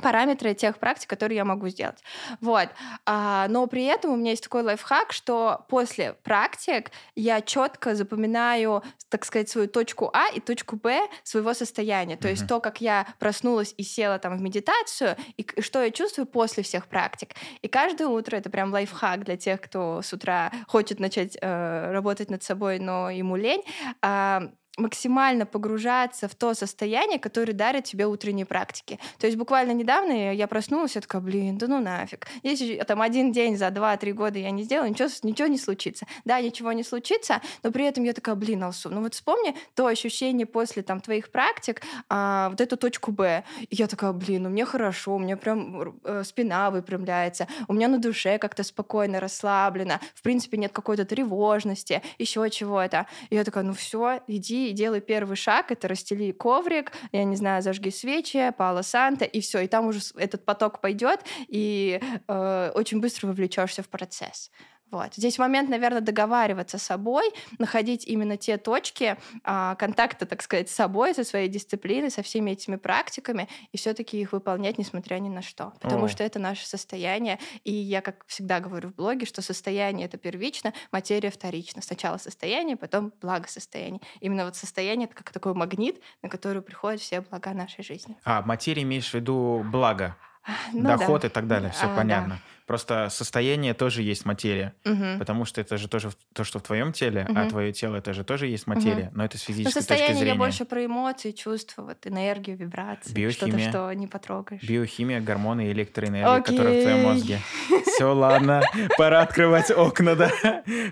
параметры 0.00 0.54
тех 0.54 0.78
практик, 0.78 1.08
которые 1.08 1.36
я 1.36 1.44
могу 1.44 1.68
сделать. 1.68 2.02
Вот. 2.40 2.68
А, 3.06 3.46
но 3.48 3.66
при 3.66 3.84
этом 3.84 4.12
у 4.12 4.16
меня 4.16 4.30
есть 4.30 4.42
такой 4.42 4.62
лайфхак, 4.62 5.12
что 5.12 5.66
после 5.68 6.14
практик 6.22 6.90
я 7.14 7.40
четко 7.40 7.94
запоминаю, 7.94 8.82
так 9.10 9.24
сказать, 9.24 9.48
свою 9.50 9.68
точку 9.68 10.10
А 10.14 10.28
и 10.34 10.40
точку 10.40 10.76
Б 10.76 11.08
своего 11.22 11.52
состояния. 11.52 12.16
То 12.16 12.28
mm-hmm. 12.28 12.30
есть 12.30 12.46
то, 12.46 12.60
как 12.60 12.80
я 12.80 13.06
проснулась 13.18 13.74
и 13.76 13.82
села 13.82 14.18
там 14.18 14.38
в 14.38 14.40
медитацию, 14.40 15.16
и 15.36 15.60
что 15.60 15.82
я 15.82 15.90
чувствую 15.90 16.26
после 16.26 16.62
всех 16.62 16.86
практик. 16.86 17.30
И 17.60 17.68
каждое 17.68 18.08
утро 18.08 18.36
это 18.36 18.48
прям 18.48 18.72
лайфхак 18.72 19.24
для 19.24 19.36
тех, 19.36 19.60
кто 19.60 20.00
с 20.02 20.12
утра 20.12 20.50
хочет 20.68 21.00
начать 21.00 21.36
э, 21.40 21.92
работать 21.92 22.30
над 22.30 22.42
собой, 22.42 22.78
но 22.78 23.10
ему 23.10 23.36
лень. 23.36 23.62
Э, 24.02 24.48
максимально 24.78 25.44
погружаться 25.44 26.28
в 26.28 26.34
то 26.34 26.54
состояние, 26.54 27.18
которое 27.18 27.52
дарит 27.52 27.84
тебе 27.84 28.06
утренние 28.06 28.46
практики. 28.46 28.98
То 29.18 29.26
есть 29.26 29.36
буквально 29.36 29.72
недавно 29.72 30.32
я 30.32 30.46
проснулась, 30.46 30.94
я 30.94 31.02
такая, 31.02 31.20
блин, 31.20 31.58
да 31.58 31.66
ну 31.66 31.80
нафиг. 31.80 32.26
Если 32.42 32.76
там 32.78 33.02
один 33.02 33.32
день 33.32 33.58
за 33.58 33.70
два-три 33.70 34.12
года 34.12 34.38
я 34.38 34.50
не 34.50 34.62
сделаю, 34.62 34.90
ничего, 34.90 35.08
ничего 35.22 35.48
не 35.48 35.58
случится. 35.58 36.06
Да, 36.24 36.40
ничего 36.40 36.72
не 36.72 36.84
случится, 36.84 37.42
но 37.62 37.70
при 37.70 37.84
этом 37.84 38.04
я 38.04 38.14
такая, 38.14 38.34
блин, 38.34 38.64
Алсу, 38.64 38.88
ну 38.88 39.02
вот 39.02 39.14
вспомни 39.14 39.54
то 39.74 39.86
ощущение 39.86 40.46
после 40.46 40.82
там 40.82 41.00
твоих 41.00 41.30
практик, 41.30 41.82
а, 42.08 42.48
вот 42.48 42.60
эту 42.60 42.78
точку 42.78 43.12
Б. 43.12 43.44
Я 43.70 43.88
такая, 43.88 44.12
блин, 44.12 44.44
ну 44.44 44.48
мне 44.48 44.64
хорошо, 44.64 45.16
у 45.16 45.18
меня 45.18 45.36
прям 45.36 45.98
э, 46.04 46.22
спина 46.24 46.70
выпрямляется, 46.70 47.46
у 47.68 47.74
меня 47.74 47.88
на 47.88 47.98
душе 47.98 48.38
как-то 48.38 48.62
спокойно, 48.62 49.20
расслаблено, 49.20 50.00
в 50.14 50.22
принципе 50.22 50.56
нет 50.56 50.72
какой-то 50.72 51.04
тревожности, 51.04 52.02
еще 52.18 52.48
чего-то. 52.48 53.06
И 53.28 53.34
я 53.34 53.44
такая, 53.44 53.64
ну 53.64 53.74
все, 53.74 54.20
иди 54.26 54.61
делай 54.70 55.00
первый 55.00 55.36
шаг, 55.36 55.72
это 55.72 55.88
расстели 55.88 56.30
коврик, 56.32 56.92
я 57.10 57.24
не 57.24 57.36
знаю, 57.36 57.62
зажги 57.62 57.90
свечи, 57.90 58.52
Пало 58.56 58.82
Санта, 58.82 59.24
и 59.24 59.40
все, 59.40 59.60
и 59.60 59.66
там 59.66 59.86
уже 59.86 60.00
этот 60.16 60.44
поток 60.44 60.80
пойдет, 60.80 61.20
и 61.48 62.00
э, 62.28 62.72
очень 62.74 63.00
быстро 63.00 63.26
вовлечешься 63.26 63.82
в 63.82 63.88
процесс. 63.88 64.50
Вот. 64.92 65.14
Здесь 65.14 65.38
момент, 65.38 65.70
наверное, 65.70 66.02
договариваться 66.02 66.76
с 66.78 66.82
собой, 66.82 67.24
находить 67.58 68.06
именно 68.06 68.36
те 68.36 68.58
точки 68.58 69.16
а, 69.42 69.74
контакта, 69.76 70.26
так 70.26 70.42
сказать, 70.42 70.68
с 70.68 70.74
собой, 70.74 71.14
со 71.14 71.24
своей 71.24 71.48
дисциплиной, 71.48 72.10
со 72.10 72.22
всеми 72.22 72.50
этими 72.50 72.76
практиками, 72.76 73.48
и 73.72 73.78
все-таки 73.78 74.20
их 74.20 74.32
выполнять, 74.32 74.76
несмотря 74.76 75.18
ни 75.18 75.30
на 75.30 75.40
что. 75.40 75.72
Потому 75.80 76.04
О. 76.04 76.08
что 76.08 76.22
это 76.22 76.38
наше 76.38 76.66
состояние. 76.66 77.38
И 77.64 77.72
я, 77.72 78.02
как 78.02 78.26
всегда 78.26 78.60
говорю 78.60 78.90
в 78.90 78.94
блоге, 78.94 79.24
что 79.24 79.40
состояние 79.40 80.06
это 80.06 80.18
первично, 80.18 80.74
материя 80.92 81.30
вторична. 81.30 81.80
Сначала 81.80 82.18
состояние, 82.18 82.76
потом 82.76 83.14
благосостояние. 83.22 84.02
Именно 84.20 84.44
вот 84.44 84.56
состояние 84.56 85.06
это 85.06 85.14
как 85.14 85.32
такой 85.32 85.54
магнит, 85.54 86.02
на 86.20 86.28
который 86.28 86.60
приходят 86.60 87.00
все 87.00 87.22
блага 87.22 87.54
нашей 87.54 87.82
жизни. 87.82 88.18
А 88.24 88.42
материя 88.42 88.82
имеешь 88.82 89.10
в 89.10 89.14
виду 89.14 89.64
благо? 89.64 90.16
Ну, 90.72 90.84
доход 90.84 91.22
да. 91.22 91.28
и 91.28 91.30
так 91.30 91.46
далее, 91.46 91.70
все 91.70 91.86
а, 91.86 91.96
понятно. 91.96 92.34
Да. 92.34 92.52
Просто 92.66 93.08
состояние 93.10 93.74
тоже 93.74 94.02
есть 94.02 94.24
материя, 94.24 94.72
угу. 94.84 95.18
потому 95.18 95.44
что 95.44 95.60
это 95.60 95.76
же 95.76 95.88
тоже 95.88 96.10
то, 96.32 96.44
что 96.44 96.58
в 96.58 96.62
твоем 96.62 96.92
теле, 96.92 97.26
угу. 97.28 97.38
а 97.38 97.48
твое 97.48 97.72
тело 97.72 97.96
это 97.96 98.12
же 98.12 98.24
тоже 98.24 98.46
есть 98.46 98.66
материя, 98.66 99.08
угу. 99.08 99.18
но 99.18 99.24
это 99.24 99.36
с 99.36 99.42
физической 99.42 99.80
но 99.80 99.86
точки 99.86 100.12
зрения. 100.12 100.38
больше 100.38 100.64
про 100.64 100.84
эмоции, 100.84 101.32
чувства, 101.32 101.82
вот 101.82 102.06
энергию, 102.06 102.56
вибрации, 102.56 103.12
Биохимия, 103.12 103.58
что-то, 103.58 103.68
что 103.68 103.92
не 103.92 104.06
потрогаешь. 104.06 104.62
Биохимия, 104.62 105.20
гормоны, 105.20 105.72
электроэнергия, 105.72 106.34
Окей. 106.34 106.56
которая 106.56 106.80
в 106.80 106.82
твоем 106.82 107.02
мозге. 107.02 107.40
Все, 107.86 108.14
ладно, 108.14 108.62
пора 108.96 109.22
открывать 109.22 109.70
окна, 109.70 110.14
да? 110.14 110.30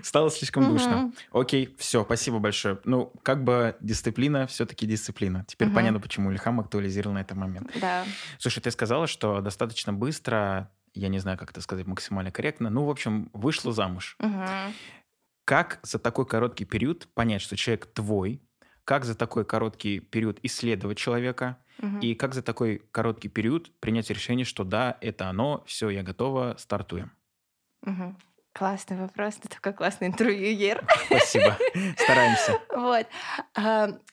Стало 0.03 0.29
слишком 0.29 0.65
душно. 0.65 1.11
Окей, 1.31 1.73
все, 1.77 2.03
спасибо 2.03 2.39
большое. 2.39 2.79
Ну, 2.83 3.11
как 3.23 3.43
бы 3.43 3.75
дисциплина, 3.79 4.45
все-таки 4.45 4.85
дисциплина. 4.85 5.45
Теперь 5.47 5.69
понятно, 5.69 5.99
почему 5.99 6.31
Ильхам 6.31 6.59
актуализировал 6.59 7.15
на 7.15 7.21
этот 7.21 7.37
момент. 7.37 7.71
Да. 7.79 8.03
Слушай, 8.37 8.59
ты 8.59 8.71
сказала, 8.71 9.07
что 9.07 9.40
достаточно 9.41 9.93
быстро 9.93 10.71
я 10.93 11.07
не 11.07 11.19
знаю, 11.19 11.37
как 11.37 11.51
это 11.51 11.61
сказать 11.61 11.85
максимально 11.85 12.31
корректно, 12.31 12.69
ну, 12.69 12.85
в 12.85 12.89
общем, 12.89 13.29
вышла 13.33 13.71
замуж. 13.71 14.17
Угу. 14.19 14.45
Как 15.45 15.79
за 15.83 15.99
такой 15.99 16.25
короткий 16.25 16.65
период 16.65 17.07
понять, 17.13 17.41
что 17.41 17.55
человек 17.55 17.87
твой? 17.87 18.41
Как 18.83 19.05
за 19.05 19.15
такой 19.15 19.45
короткий 19.45 19.99
период 19.99 20.39
исследовать 20.43 20.97
человека? 20.97 21.57
Угу. 21.79 21.99
И 21.99 22.15
как 22.15 22.33
за 22.33 22.41
такой 22.41 22.81
короткий 22.91 23.29
период 23.29 23.71
принять 23.79 24.09
решение, 24.09 24.45
что 24.45 24.63
да, 24.63 24.97
это 25.01 25.29
оно, 25.29 25.63
все, 25.65 25.89
я 25.89 26.03
готова, 26.03 26.55
стартуем? 26.57 27.11
Угу. 27.83 28.15
Классный 28.53 28.97
вопрос, 28.97 29.35
ты 29.35 29.47
такой 29.47 29.71
классный 29.71 30.07
интервьюер. 30.07 30.85
Спасибо, 31.05 31.57
стараемся. 31.97 32.59
Вот. 32.69 33.07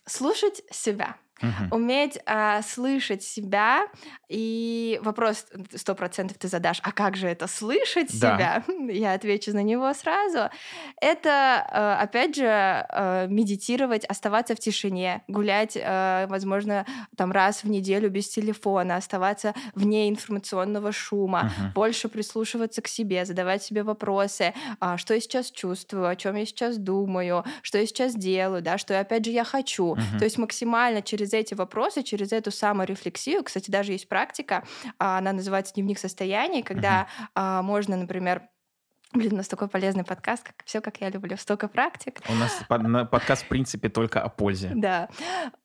Слушать 0.07 0.63
себя 0.71 1.17
угу. 1.43 1.77
уметь 1.77 2.19
а, 2.27 2.63
слышать 2.63 3.23
себя. 3.23 3.87
И 4.29 5.01
вопрос 5.03 5.47
сто 5.75 5.95
процентов 5.95 6.39
ты 6.39 6.49
задашь, 6.49 6.81
а 6.83 6.93
как 6.93 7.17
же 7.17 7.29
это 7.29 7.47
слышать 7.47 8.09
да. 8.21 8.35
себя? 8.37 8.65
Я 8.93 9.13
отвечу 9.15 9.53
на 9.53 9.63
него 9.63 9.93
сразу. 9.95 10.51
Это, 11.01 11.67
а, 11.71 12.01
опять 12.01 12.37
же, 12.37 12.47
а, 12.47 13.27
медитировать, 13.27 14.05
оставаться 14.05 14.55
в 14.55 14.61
тишине, 14.61 15.23
гулять, 15.29 15.79
а, 15.81 16.27
возможно, 16.27 16.87
там 17.17 17.33
раз 17.33 17.65
в 17.65 17.71
неделю 17.71 18.11
без 18.11 18.29
телефона, 18.29 18.97
оставаться 18.97 19.55
вне 19.75 20.09
информационного 20.09 20.93
шума, 20.93 21.53
угу. 21.59 21.73
больше 21.75 22.09
прислушиваться 22.09 22.83
к 22.83 22.89
себе, 22.89 23.25
задавать 23.25 23.63
себе 23.63 23.83
вопросы, 23.83 24.55
а, 24.81 24.99
что 24.99 25.15
я 25.15 25.21
сейчас 25.21 25.51
чувствую, 25.51 26.09
о 26.09 26.17
чем 26.17 26.37
я 26.37 26.47
сейчас 26.47 26.77
думаю, 26.79 27.45
что 27.63 27.79
я 27.79 27.87
сейчас 27.87 28.15
делаю, 28.15 28.63
да, 28.63 28.79
что 28.79 28.99
опять 28.99 29.25
же 29.25 29.31
я 29.31 29.45
хочу. 29.45 29.93
Угу. 29.93 30.19
То 30.19 30.25
есть 30.25 30.39
максимально 30.39 31.03
через 31.03 31.28
через 31.29 31.35
эти 31.35 31.55
вопросы, 31.55 32.03
через 32.03 32.33
эту 32.33 32.51
саморефлексию, 32.51 33.43
кстати, 33.45 33.71
даже 33.71 33.93
есть 33.93 34.09
практика, 34.09 34.65
а, 34.99 35.19
она 35.19 35.33
называется 35.33 35.75
дневник 35.75 35.99
состояний, 35.99 36.63
когда 36.63 37.09
uh-huh. 37.35 37.63
можно, 37.63 37.97
например, 37.97 38.43
Блин, 39.15 39.33
у 39.33 39.37
нас 39.37 39.49
такой 39.49 39.69
полезный 39.69 40.05
подкаст, 40.05 40.45
как 40.45 40.55
все, 40.67 40.83
как 40.83 41.01
я 41.01 41.09
люблю, 41.09 41.39
столько 41.39 41.67
практик. 41.67 42.21
У 42.29 42.35
нас 42.35 42.63
подкаст, 43.11 43.43
в 43.43 43.49
принципе, 43.49 43.89
только 43.89 44.21
о 44.21 44.29
пользе. 44.29 44.73
Да. 44.75 45.09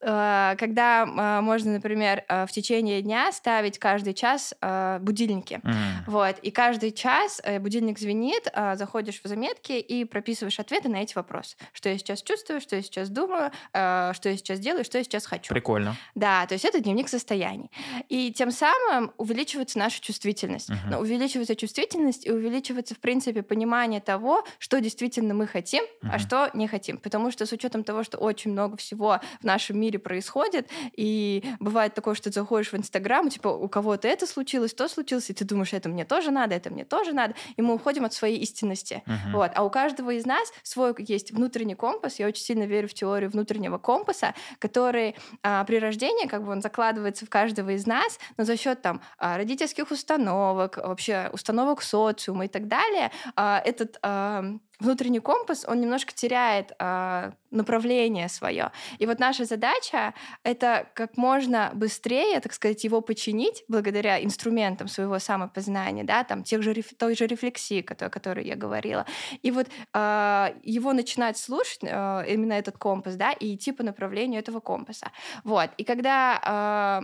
А, 0.00 0.56
когда 0.56 1.02
а, 1.02 1.42
можно, 1.42 1.72
например, 1.72 2.24
а, 2.28 2.46
в 2.46 2.52
течение 2.52 3.02
дня 3.02 3.30
ставить 3.32 3.78
каждый 3.78 4.14
час 4.14 4.54
будильники. 5.00 5.60
Mm. 5.62 5.74
Вот. 6.06 6.38
И 6.38 6.50
каждый 6.50 6.90
час 6.92 7.40
э, 7.44 7.58
будильник 7.58 7.98
звенит, 7.98 8.50
заходишь 8.74 9.20
в 9.22 9.28
заметки 9.28 9.72
и 9.72 10.04
прописываешь 10.04 10.58
ответы 10.58 10.88
на 10.88 10.96
эти 10.96 11.14
вопросы. 11.14 11.56
Что 11.72 11.90
я 11.90 11.98
сейчас 11.98 12.22
чувствую, 12.22 12.60
что 12.60 12.76
я 12.76 12.82
сейчас 12.82 13.10
думаю, 13.10 13.50
что 13.72 14.20
я 14.24 14.36
сейчас 14.36 14.58
делаю, 14.58 14.84
что 14.84 14.98
я 14.98 15.04
сейчас 15.04 15.26
хочу. 15.26 15.52
Прикольно. 15.52 15.96
Да, 16.14 16.46
то 16.46 16.54
есть 16.54 16.64
это 16.64 16.80
дневник 16.80 17.08
состояний. 17.08 17.70
И 18.08 18.32
тем 18.32 18.50
самым 18.50 19.12
увеличивается 19.18 19.78
наша 19.78 20.00
чувствительность. 20.00 20.70
Uh-huh. 20.70 20.90
Но 20.90 21.00
увеличивается 21.00 21.56
чувствительность 21.56 22.26
и 22.26 22.30
увеличивается, 22.30 22.94
в 22.94 22.98
принципе, 22.98 23.33
принципе, 23.34 23.42
понимание 23.42 24.00
того, 24.00 24.44
что 24.58 24.80
действительно 24.80 25.34
мы 25.34 25.46
хотим, 25.46 25.84
uh-huh. 25.84 26.10
а 26.12 26.18
что 26.18 26.50
не 26.54 26.68
хотим. 26.68 26.98
Потому 26.98 27.30
что 27.30 27.46
с 27.46 27.52
учетом 27.52 27.84
того, 27.84 28.04
что 28.04 28.18
очень 28.18 28.52
много 28.52 28.76
всего 28.76 29.20
в 29.40 29.44
нашем 29.44 29.78
мире 29.78 29.98
происходит, 29.98 30.68
и 30.96 31.44
бывает 31.60 31.94
такое, 31.94 32.14
что 32.14 32.24
ты 32.24 32.32
заходишь 32.32 32.72
в 32.72 32.76
Инстаграм, 32.76 33.28
типа, 33.28 33.48
у 33.48 33.68
кого-то 33.68 34.08
это 34.08 34.26
случилось, 34.26 34.74
то 34.74 34.88
случилось, 34.88 35.30
и 35.30 35.34
ты 35.34 35.44
думаешь, 35.44 35.72
это 35.72 35.88
мне 35.88 36.04
тоже 36.04 36.30
надо, 36.30 36.54
это 36.54 36.70
мне 36.70 36.84
тоже 36.84 37.12
надо, 37.12 37.34
и 37.56 37.62
мы 37.62 37.74
уходим 37.74 38.04
от 38.04 38.12
своей 38.12 38.38
истинности. 38.38 39.02
Uh-huh. 39.06 39.32
Вот. 39.32 39.50
А 39.54 39.64
у 39.64 39.70
каждого 39.70 40.10
из 40.10 40.26
нас 40.26 40.52
свой 40.62 40.94
есть 40.98 41.32
внутренний 41.32 41.74
компас. 41.74 42.18
Я 42.18 42.26
очень 42.26 42.44
сильно 42.44 42.64
верю 42.64 42.88
в 42.88 42.94
теорию 42.94 43.30
внутреннего 43.30 43.78
компаса, 43.78 44.34
который 44.58 45.16
а, 45.42 45.64
при 45.64 45.78
рождении, 45.78 46.26
как 46.26 46.44
бы 46.44 46.52
он 46.52 46.62
закладывается 46.62 47.26
в 47.26 47.30
каждого 47.30 47.70
из 47.70 47.86
нас, 47.86 48.18
но 48.36 48.44
за 48.44 48.56
счет 48.56 48.82
там 48.82 49.00
а, 49.18 49.36
родительских 49.36 49.90
установок, 49.90 50.76
вообще 50.76 51.30
установок 51.32 51.82
социума 51.82 52.44
и 52.44 52.48
так 52.48 52.68
далее, 52.68 53.10
этот 53.36 53.98
а, 54.02 54.44
внутренний 54.80 55.20
компас, 55.20 55.64
он 55.68 55.80
немножко 55.80 56.12
теряет 56.12 56.72
э, 56.78 57.32
направление 57.50 58.28
свое. 58.28 58.72
И 58.98 59.06
вот 59.06 59.18
наша 59.18 59.44
задача— 59.44 60.14
это 60.42 60.86
как 60.94 61.16
можно 61.16 61.70
быстрее, 61.74 62.40
так 62.40 62.52
сказать, 62.52 62.84
его 62.84 63.00
починить 63.00 63.64
благодаря 63.68 64.22
инструментам 64.22 64.88
своего 64.88 65.18
самопознания, 65.18 66.04
да, 66.04 66.24
там, 66.24 66.42
тех 66.42 66.62
же, 66.62 66.74
той 66.98 67.16
же 67.16 67.26
рефлексии, 67.26 67.84
о 67.88 68.10
которой 68.10 68.44
я 68.44 68.56
говорила. 68.56 69.06
И 69.42 69.50
вот 69.50 69.68
э, 69.92 70.54
его 70.62 70.92
начинать 70.92 71.38
слушать, 71.38 71.82
именно 71.82 72.52
этот 72.54 72.78
компас, 72.78 73.16
да, 73.16 73.32
и 73.32 73.54
идти 73.54 73.72
по 73.72 73.82
направлению 73.82 74.40
этого 74.40 74.60
компаса. 74.60 75.10
Вот. 75.44 75.70
И 75.76 75.84
когда 75.84 77.02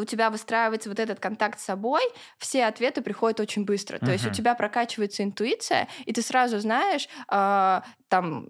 у 0.00 0.04
тебя 0.04 0.30
выстраивается 0.30 0.88
вот 0.88 0.98
этот 0.98 1.20
контакт 1.20 1.60
с 1.60 1.64
собой, 1.64 2.02
все 2.38 2.64
ответы 2.64 3.02
приходят 3.02 3.40
очень 3.40 3.64
быстро. 3.64 3.96
Uh-huh. 3.96 4.06
То 4.06 4.12
есть 4.12 4.26
у 4.26 4.30
тебя 4.30 4.54
прокачивается 4.54 5.22
интуиция, 5.22 5.88
и 6.04 6.12
ты 6.12 6.22
сразу 6.22 6.58
знаешь, 6.58 7.08
э, 7.30 7.80
там 8.08 8.48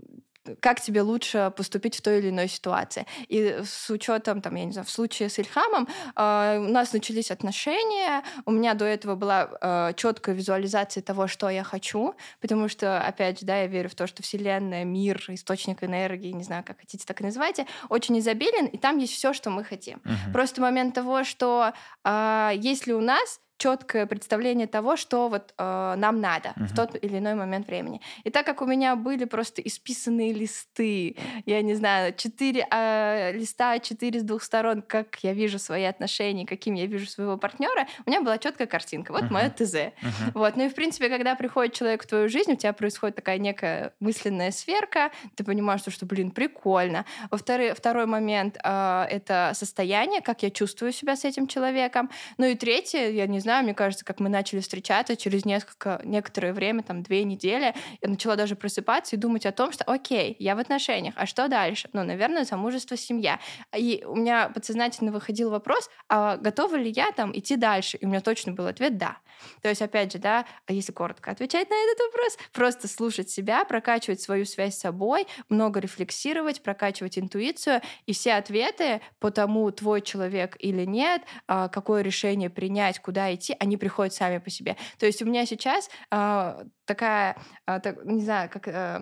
как 0.61 0.81
тебе 0.81 1.03
лучше 1.03 1.53
поступить 1.57 1.97
в 1.97 2.03
той 2.03 2.19
или 2.19 2.31
иной 2.31 2.49
ситуации. 2.49 3.07
И 3.29 3.61
с 3.65 3.91
учетом, 3.91 4.41
там, 4.41 4.55
я 4.55 4.65
не 4.65 4.73
знаю, 4.73 4.87
в 4.87 4.91
случае 4.91 5.29
с 5.29 5.39
Ильхамом 5.39 5.89
э, 6.17 6.59
у 6.59 6.71
нас 6.71 6.93
начались 6.93 7.31
отношения, 7.31 8.23
у 8.45 8.51
меня 8.51 8.75
до 8.75 8.85
этого 8.85 9.15
была 9.15 9.51
э, 9.61 9.93
четкая 9.97 10.35
визуализация 10.35 11.03
того, 11.03 11.27
что 11.27 11.49
я 11.49 11.65
хочу, 11.65 12.15
потому 12.41 12.69
что, 12.69 13.01
опять 13.01 13.41
же, 13.41 13.47
да, 13.47 13.61
я 13.61 13.67
верю 13.67 13.89
в 13.89 13.95
то, 13.95 14.07
что 14.07 14.23
Вселенная, 14.23 14.85
мир, 14.85 15.23
источник 15.29 15.85
энергии, 15.85 16.33
не 16.33 16.45
знаю, 16.45 16.65
как 16.67 16.81
хотите, 16.81 17.05
так 17.07 17.21
и 17.21 17.25
называйте, 17.25 17.67
очень 17.89 18.19
изобилен, 18.19 18.67
и 18.67 18.79
там 18.79 18.99
есть 18.99 19.15
все, 19.15 19.33
что 19.33 19.51
мы 19.51 19.65
хотим. 19.65 20.01
Uh-huh. 20.05 20.33
Просто 20.33 20.61
момент 20.61 20.95
того, 20.95 21.25
что 21.25 21.73
э, 22.05 22.51
если 22.55 22.93
у 22.93 23.01
нас 23.01 23.41
четкое 23.63 24.07
представление 24.07 24.67
того, 24.67 24.97
что 24.97 25.29
вот 25.29 25.55
э, 25.57 25.95
нам 25.97 26.21
надо 26.21 26.49
uh-huh. 26.49 26.67
в 26.67 26.75
тот 26.75 26.97
или 27.01 27.19
иной 27.19 27.37
момент 27.37 27.69
времени. 27.69 28.01
И 28.25 28.31
так 28.31 28.45
как 28.45 28.61
у 28.61 28.67
меня 28.67 28.97
были 28.97 29.25
просто 29.25 29.63
исписанные 29.63 30.33
листы, 30.33 31.17
я 31.47 31.63
не 31.63 31.75
знаю, 31.75 32.13
четыре 32.17 32.67
э, 32.69 33.31
листа, 33.33 33.79
четыре 33.79 34.19
с 34.19 34.25
двух 34.25 34.43
сторон, 34.43 34.83
как 34.83 35.17
я 35.23 35.33
вижу 35.33 35.61
свои 35.61 35.85
отношения, 35.85 36.45
каким 36.45 36.75
я 36.75 36.87
вижу 36.87 37.07
своего 37.07 37.37
партнера, 37.39 37.87
у 38.05 38.11
меня 38.11 38.21
была 38.21 38.37
четкая 38.39 38.67
картинка. 38.67 39.13
Вот 39.13 39.23
uh-huh. 39.23 39.33
мое 39.33 39.49
ТЗ. 39.51 39.75
Uh-huh. 39.75 39.93
Вот. 40.35 40.57
Ну 40.57 40.65
и 40.65 40.69
в 40.69 40.75
принципе, 40.75 41.09
когда 41.09 41.37
приходит 41.37 41.73
человек 41.73 42.03
в 42.03 42.07
твою 42.09 42.29
жизнь, 42.29 42.53
у 42.55 42.57
тебя 42.57 42.73
происходит 42.73 43.15
такая 43.15 43.39
некая 43.39 43.93
мысленная 44.01 44.51
сверка, 44.51 45.13
ты 45.37 45.45
понимаешь, 45.45 45.83
что, 45.87 46.05
блин, 46.05 46.33
прикольно. 46.33 47.05
Во 47.31 47.39
второй, 47.39 47.75
второй 47.75 48.07
момент 48.07 48.59
э, 48.65 49.07
это 49.09 49.53
состояние, 49.55 50.21
как 50.21 50.43
я 50.43 50.51
чувствую 50.51 50.91
себя 50.91 51.15
с 51.15 51.25
этим 51.25 51.47
человеком. 51.47 52.11
Ну 52.39 52.47
и 52.47 52.57
третье, 52.57 53.09
я 53.09 53.29
не 53.29 53.39
знаю, 53.39 53.52
знаю, 53.53 53.65
мне 53.65 53.75
кажется, 53.75 54.05
как 54.05 54.19
мы 54.19 54.31
начали 54.31 54.61
встречаться, 54.61 55.15
через 55.15 55.45
несколько, 55.45 56.01
некоторое 56.05 56.55
время, 56.55 56.83
там, 56.83 57.03
две 57.03 57.23
недели, 57.25 57.75
я 58.01 58.09
начала 58.09 58.35
даже 58.35 58.57
просыпаться 58.57 59.15
и 59.15 59.19
думать 59.19 59.45
о 59.45 59.53
том, 59.53 59.73
что, 59.73 59.85
окей, 59.85 60.37
я 60.39 60.57
в 60.57 60.59
отношениях, 60.59 61.13
а 61.19 61.27
что 61.27 61.49
дальше? 61.49 61.91
Ну, 61.93 62.03
наверное, 62.03 62.45
замужество, 62.45 62.97
семья. 62.97 63.41
И 63.77 64.05
у 64.07 64.17
меня 64.17 64.49
подсознательно 64.49 65.13
выходил 65.13 65.51
вопрос, 65.51 65.91
а 66.09 66.39
готова 66.39 66.77
ли 66.77 66.91
я 66.91 67.13
там 67.13 67.37
идти 67.37 67.57
дальше? 67.57 67.99
И 67.99 68.07
у 68.07 68.09
меня 68.09 68.23
точно 68.23 68.53
был 68.53 68.67
ответ 68.67 68.97
«да». 68.97 69.19
То 69.61 69.69
есть, 69.69 69.83
опять 69.83 70.13
же, 70.13 70.19
да, 70.19 70.47
а 70.67 70.73
если 70.73 70.93
коротко 70.93 71.31
отвечать 71.31 71.69
на 71.69 71.75
этот 71.75 71.99
вопрос, 72.07 72.39
просто 72.53 72.89
слушать 72.89 73.29
себя, 73.29 73.65
прокачивать 73.65 74.21
свою 74.21 74.45
связь 74.45 74.77
с 74.77 74.81
собой, 74.81 75.27
много 75.49 75.81
рефлексировать, 75.81 76.63
прокачивать 76.63 77.19
интуицию, 77.19 77.81
и 78.07 78.13
все 78.13 78.35
ответы 78.35 79.01
по 79.19 79.31
тому, 79.31 79.71
твой 79.73 80.01
человек 80.01 80.57
или 80.61 80.85
нет, 80.85 81.23
а, 81.49 81.69
какое 81.69 82.03
решение 82.03 82.51
принять, 82.51 83.01
куда 83.01 83.35
идти, 83.35 83.42
идти, 83.43 83.57
они 83.59 83.77
приходят 83.77 84.15
сами 84.15 84.39
по 84.39 84.51
себе. 84.51 84.77
То 84.99 85.07
есть 85.07 85.21
у 85.23 85.27
меня 85.27 85.47
сейчас 85.47 85.91
э, 86.11 86.65
такая, 86.85 87.37
э, 87.67 87.81
так, 87.81 88.05
не 88.05 88.23
знаю, 88.23 88.49
как... 88.51 88.69
Э, 88.69 89.01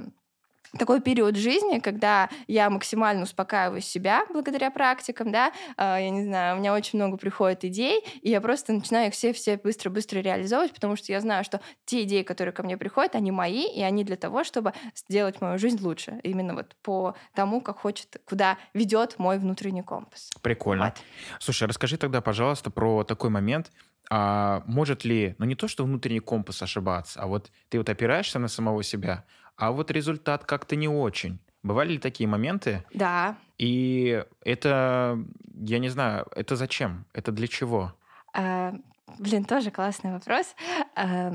такой 0.78 1.00
период 1.00 1.36
жизни, 1.36 1.80
когда 1.80 2.28
я 2.46 2.70
максимально 2.70 3.24
успокаиваю 3.24 3.80
себя 3.80 4.24
благодаря 4.32 4.70
практикам, 4.70 5.32
да, 5.32 5.52
я 5.76 6.10
не 6.10 6.22
знаю, 6.22 6.54
у 6.54 6.60
меня 6.60 6.74
очень 6.74 6.96
много 6.96 7.16
приходит 7.16 7.64
идей, 7.64 8.04
и 8.22 8.30
я 8.30 8.40
просто 8.40 8.72
начинаю 8.72 9.08
их 9.08 9.14
все-все 9.14 9.56
быстро-быстро 9.56 10.20
реализовывать, 10.20 10.72
потому 10.72 10.94
что 10.94 11.10
я 11.10 11.20
знаю, 11.20 11.42
что 11.42 11.60
те 11.86 12.04
идеи, 12.04 12.22
которые 12.22 12.52
ко 12.52 12.62
мне 12.62 12.76
приходят, 12.76 13.16
они 13.16 13.32
мои, 13.32 13.66
и 13.66 13.82
они 13.82 14.04
для 14.04 14.14
того, 14.14 14.44
чтобы 14.44 14.72
сделать 14.94 15.40
мою 15.40 15.58
жизнь 15.58 15.82
лучше, 15.82 16.20
именно 16.22 16.54
вот 16.54 16.76
по 16.82 17.16
тому, 17.34 17.60
как 17.60 17.80
хочет, 17.80 18.20
куда 18.24 18.56
ведет 18.72 19.18
мой 19.18 19.38
внутренний 19.38 19.82
компас. 19.82 20.30
Прикольно. 20.40 20.84
Вот. 20.84 20.94
Слушай, 21.40 21.66
расскажи 21.66 21.96
тогда, 21.96 22.20
пожалуйста, 22.20 22.70
про 22.70 23.02
такой 23.02 23.30
момент, 23.30 23.72
а 24.10 24.62
может 24.66 25.04
ли, 25.04 25.36
ну 25.38 25.46
не 25.46 25.54
то, 25.54 25.68
что 25.68 25.84
внутренний 25.84 26.20
компас 26.20 26.62
ошибаться, 26.62 27.20
а 27.22 27.26
вот 27.26 27.50
ты 27.68 27.78
вот 27.78 27.88
опираешься 27.88 28.38
на 28.38 28.48
самого 28.48 28.82
себя, 28.82 29.24
а 29.56 29.70
вот 29.70 29.90
результат 29.90 30.44
как-то 30.44 30.74
не 30.76 30.88
очень. 30.88 31.38
Бывали 31.62 31.92
ли 31.92 31.98
такие 31.98 32.28
моменты? 32.28 32.84
Да. 32.92 33.36
И 33.58 34.24
это, 34.42 35.18
я 35.54 35.78
не 35.78 35.90
знаю, 35.90 36.26
это 36.34 36.56
зачем? 36.56 37.04
Это 37.12 37.32
для 37.32 37.46
чего? 37.46 37.94
А, 38.34 38.74
блин, 39.18 39.44
тоже 39.44 39.70
классный 39.70 40.12
вопрос. 40.12 40.54
А, 40.96 41.32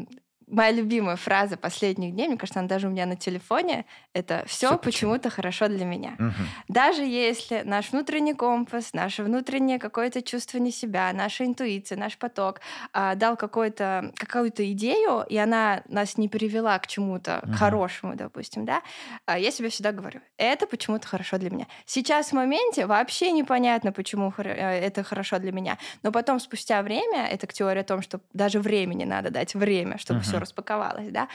моя 0.48 0.72
любимая 0.72 1.16
фраза 1.16 1.58
последних 1.58 2.14
дней, 2.14 2.28
мне 2.28 2.38
кажется, 2.38 2.60
она 2.60 2.70
даже 2.70 2.88
у 2.88 2.92
меня 2.92 3.06
на 3.06 3.16
телефоне, 3.16 3.86
это 4.14 4.44
все 4.48 4.78
почему-то 4.78 5.30
хорошо 5.30 5.68
для 5.68 5.86
меня. 5.86 6.16
Угу. 6.20 6.34
Даже 6.68 7.04
если 7.04 7.62
наш 7.64 7.92
внутренний 7.92 8.34
компас, 8.34 8.94
наше 8.94 9.24
внутреннее 9.24 9.80
какое-то 9.80 10.22
чувство 10.22 10.58
не 10.58 10.72
себя, 10.72 11.12
наша 11.14 11.46
интуиция, 11.46 11.98
наш 11.98 12.18
поток 12.18 12.62
а, 12.94 13.16
дал 13.16 13.38
какую-то 13.38 14.12
какую-то 14.16 14.70
идею, 14.72 15.26
и 15.28 15.38
она 15.38 15.82
нас 15.88 16.18
не 16.18 16.30
привела 16.30 16.78
к 16.80 16.88
чему-то 16.88 17.42
угу. 17.44 17.54
хорошему, 17.54 18.16
допустим, 18.16 18.66
да, 18.66 18.82
а, 19.26 19.40
я 19.40 19.52
себе 19.52 19.70
всегда 19.70 19.92
говорю, 19.92 20.22
это 20.38 20.68
почему-то 20.68 21.08
хорошо 21.08 21.38
для 21.38 21.50
меня. 21.50 21.68
Сейчас 21.86 22.30
в 22.30 22.34
моменте 22.34 22.86
вообще 22.86 23.32
непонятно, 23.32 23.92
почему 23.92 24.34
э, 24.38 24.44
это 24.44 25.04
хорошо 25.04 25.40
для 25.40 25.52
меня, 25.52 25.78
но 26.04 26.12
потом 26.12 26.40
спустя 26.40 26.82
время, 26.84 27.28
это 27.28 27.48
теория 27.48 27.82
о 27.82 27.86
том, 27.86 28.02
что 28.02 28.20
даже 28.34 28.60
времени 28.60 29.06
надо 29.06 29.32
дать 29.32 29.56
время, 29.56 29.98
чтобы 29.98 30.20
угу 30.20 30.35
все 30.35 30.35
распаковалось, 30.40 31.12
да, 31.12 31.28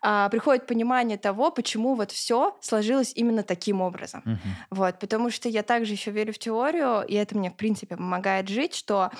а, 0.00 0.28
приходит 0.28 0.66
понимание 0.66 1.18
того, 1.18 1.50
почему 1.50 1.94
вот 1.94 2.10
все 2.10 2.56
сложилось 2.60 3.12
именно 3.14 3.42
таким 3.42 3.80
образом. 3.80 4.22
Uh-huh. 4.24 4.38
Вот, 4.70 4.98
потому 4.98 5.30
что 5.30 5.48
я 5.48 5.62
также 5.62 5.92
еще 5.92 6.10
верю 6.10 6.32
в 6.32 6.38
теорию, 6.38 7.02
и 7.06 7.14
это 7.14 7.36
мне, 7.36 7.50
в 7.50 7.56
принципе, 7.56 7.96
помогает 7.96 8.48
жить, 8.48 8.74
что 8.74 9.10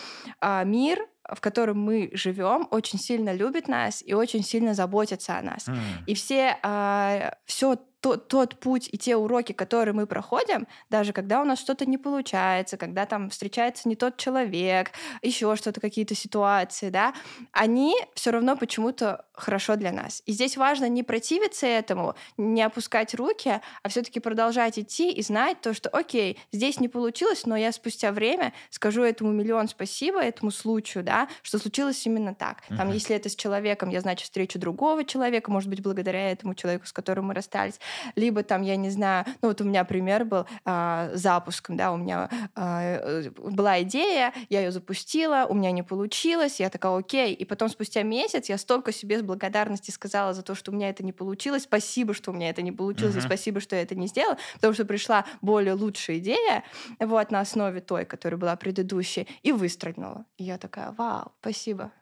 а, 0.41 0.65
мир 0.65 1.07
в 1.33 1.41
котором 1.41 1.81
мы 1.81 2.11
живем, 2.13 2.69
очень 2.71 2.99
сильно 2.99 3.33
любит 3.33 3.67
нас 3.67 4.03
и 4.05 4.13
очень 4.13 4.43
сильно 4.43 4.75
заботится 4.75 5.39
о 5.39 5.43
нас. 5.43 5.69
Mm. 5.69 5.79
И 6.07 6.15
все, 6.15 6.59
а, 6.63 7.35
все 7.47 7.79
тот, 8.05 8.29
тот 8.29 8.61
путь 8.61 8.91
и 8.93 8.99
те 8.99 9.17
уроки, 9.17 9.53
которые 9.53 9.95
мы 9.95 10.07
проходим, 10.07 10.67
даже 10.91 11.15
когда 11.15 11.41
у 11.41 11.45
нас 11.47 11.59
что-то 11.59 11.87
не 11.87 11.97
получается, 11.97 12.77
когда 12.77 13.07
там 13.07 13.31
встречается 13.31 13.89
не 13.89 13.97
тот 13.97 14.19
человек, 14.19 14.91
еще 15.23 15.57
что-то, 15.57 15.81
какие-то 15.81 16.15
ситуации, 16.15 16.91
да, 16.91 17.15
они 17.51 17.97
все 18.15 18.31
равно 18.31 18.59
почему-то 18.59 19.25
хорошо 19.33 19.77
для 19.77 19.91
нас. 19.91 20.23
И 20.27 20.33
здесь 20.33 20.59
важно 20.59 20.87
не 20.87 21.03
противиться 21.03 21.67
этому, 21.67 22.15
не 22.37 22.61
опускать 22.61 23.15
руки, 23.15 23.63
а 23.83 23.89
все-таки 23.89 24.21
продолжать 24.21 24.79
идти 24.79 25.11
и 25.11 25.23
знать 25.23 25.63
то, 25.63 25.73
что, 25.73 25.89
окей, 25.89 26.39
здесь 26.53 26.81
не 26.81 26.89
получилось, 26.89 27.47
но 27.47 27.57
я 27.57 27.73
спустя 27.73 28.13
время 28.13 28.53
скажу 28.69 29.03
этому 29.03 29.33
миллион 29.33 29.67
спасибо, 29.67 30.23
этому 30.23 30.51
случаю, 30.51 31.05
да, 31.05 31.27
что 31.43 31.59
случилось 31.59 32.05
именно 32.05 32.35
так. 32.35 32.65
Там, 32.69 32.91
uh-huh. 32.91 32.95
если 32.95 33.17
это 33.17 33.31
с 33.31 33.35
человеком, 33.35 33.89
я, 33.89 34.03
значит, 34.03 34.25
встречу 34.25 34.59
другого 34.59 35.07
человека, 35.07 35.51
может 35.51 35.71
быть, 35.71 35.83
благодаря 35.83 36.31
этому 36.31 36.55
человеку, 36.55 36.87
с 36.87 36.93
которым 36.93 37.29
мы 37.29 37.35
расстались 37.35 37.81
либо 38.17 38.43
там, 38.43 38.63
я 38.63 38.77
не 38.77 38.91
знаю, 38.91 39.25
ну 39.43 39.49
вот 39.49 39.61
у 39.61 39.65
меня 39.65 39.85
пример 39.85 40.25
был 40.25 40.47
э, 40.65 41.11
запуском, 41.15 41.77
да, 41.77 41.93
у 41.93 41.97
меня 41.97 42.29
э, 42.57 43.31
была 43.31 43.83
идея, 43.83 44.33
я 44.49 44.61
ее 44.61 44.71
запустила, 44.71 45.47
у 45.49 45.55
меня 45.55 45.71
не 45.71 45.83
получилось, 45.83 46.61
я 46.61 46.71
такая, 46.71 46.97
окей, 46.97 47.35
и 47.35 47.45
потом 47.45 47.69
спустя 47.69 48.03
месяц 48.03 48.49
я 48.49 48.59
столько 48.59 48.93
себе 48.93 49.19
с 49.19 49.23
благодарности 49.23 49.91
сказала 49.91 50.35
за 50.35 50.43
то, 50.43 50.55
что 50.55 50.71
у 50.71 50.75
меня 50.75 50.89
это 50.91 51.05
не 51.05 51.13
получилось, 51.13 51.65
спасибо, 51.65 52.15
что 52.15 52.31
у 52.31 52.35
меня 52.35 52.51
это 52.51 52.63
не 52.63 52.73
получилось, 52.73 53.15
uh-huh. 53.17 53.19
и 53.19 53.27
спасибо, 53.27 53.61
что 53.61 53.77
я 53.77 53.83
это 53.83 53.95
не 53.95 54.07
сделала, 54.07 54.39
потому 54.55 54.75
что 54.75 54.85
пришла 54.85 55.25
более 55.43 55.75
лучшая 55.75 56.19
идея, 56.19 56.65
вот, 57.01 57.31
на 57.31 57.41
основе 57.41 57.81
той, 57.81 58.05
которая 58.05 58.39
была 58.39 58.57
предыдущей, 58.57 59.29
и 59.43 59.53
выстрелила. 59.53 60.25
И 60.37 60.45
я 60.45 60.59
такая, 60.59 60.93
вау, 60.93 61.33
спасибо. 61.41 61.93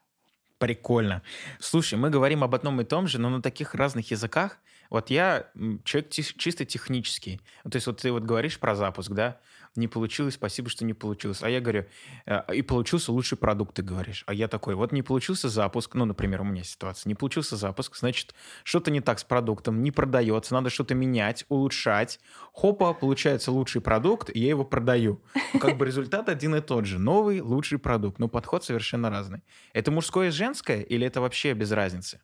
Прикольно. 0.58 1.22
Слушай, 1.58 1.98
мы 1.98 2.08
говорим 2.08 2.44
об 2.44 2.54
одном 2.54 2.80
и 2.80 2.84
том 2.84 3.08
же, 3.08 3.18
но 3.18 3.28
на 3.30 3.42
таких 3.42 3.74
разных 3.74 4.12
языках. 4.12 4.58
Вот 4.92 5.08
я 5.08 5.46
человек 5.84 6.10
чисто 6.10 6.66
технический. 6.66 7.40
То 7.64 7.76
есть 7.76 7.86
вот 7.86 8.02
ты 8.02 8.12
вот 8.12 8.24
говоришь 8.24 8.58
про 8.58 8.74
запуск, 8.74 9.10
да? 9.12 9.40
не 9.74 9.88
получилось, 9.88 10.34
спасибо, 10.34 10.68
что 10.68 10.84
не 10.84 10.92
получилось. 10.92 11.42
А 11.42 11.48
я 11.48 11.60
говорю, 11.60 11.86
«Э, 12.26 12.42
и 12.52 12.60
получился 12.60 13.10
лучший 13.10 13.38
продукт, 13.38 13.74
ты 13.74 13.82
говоришь. 13.82 14.22
А 14.26 14.34
я 14.34 14.46
такой, 14.46 14.74
вот 14.74 14.92
не 14.92 15.02
получился 15.02 15.48
запуск, 15.48 15.94
ну, 15.94 16.04
например, 16.04 16.42
у 16.42 16.44
меня 16.44 16.62
ситуация, 16.62 17.08
не 17.08 17.14
получился 17.14 17.56
запуск, 17.56 17.96
значит, 17.96 18.34
что-то 18.64 18.90
не 18.90 19.00
так 19.00 19.18
с 19.18 19.24
продуктом, 19.24 19.82
не 19.82 19.90
продается, 19.90 20.52
надо 20.52 20.68
что-то 20.68 20.94
менять, 20.94 21.46
улучшать. 21.48 22.20
Хопа, 22.52 22.92
получается 22.92 23.50
лучший 23.50 23.80
продукт, 23.80 24.28
и 24.28 24.40
я 24.40 24.50
его 24.50 24.64
продаю. 24.64 25.22
Как 25.58 25.78
бы 25.78 25.86
результат 25.86 26.28
один 26.28 26.54
и 26.54 26.60
тот 26.60 26.84
же. 26.84 26.98
Новый, 26.98 27.40
лучший 27.40 27.78
продукт, 27.78 28.18
но 28.18 28.28
подход 28.28 28.62
совершенно 28.64 29.08
разный. 29.08 29.42
Это 29.72 29.90
мужское 29.90 30.28
и 30.28 30.30
женское, 30.30 30.82
или 30.82 31.06
это 31.06 31.22
вообще 31.22 31.54
без 31.54 31.72
разницы? 31.72 32.20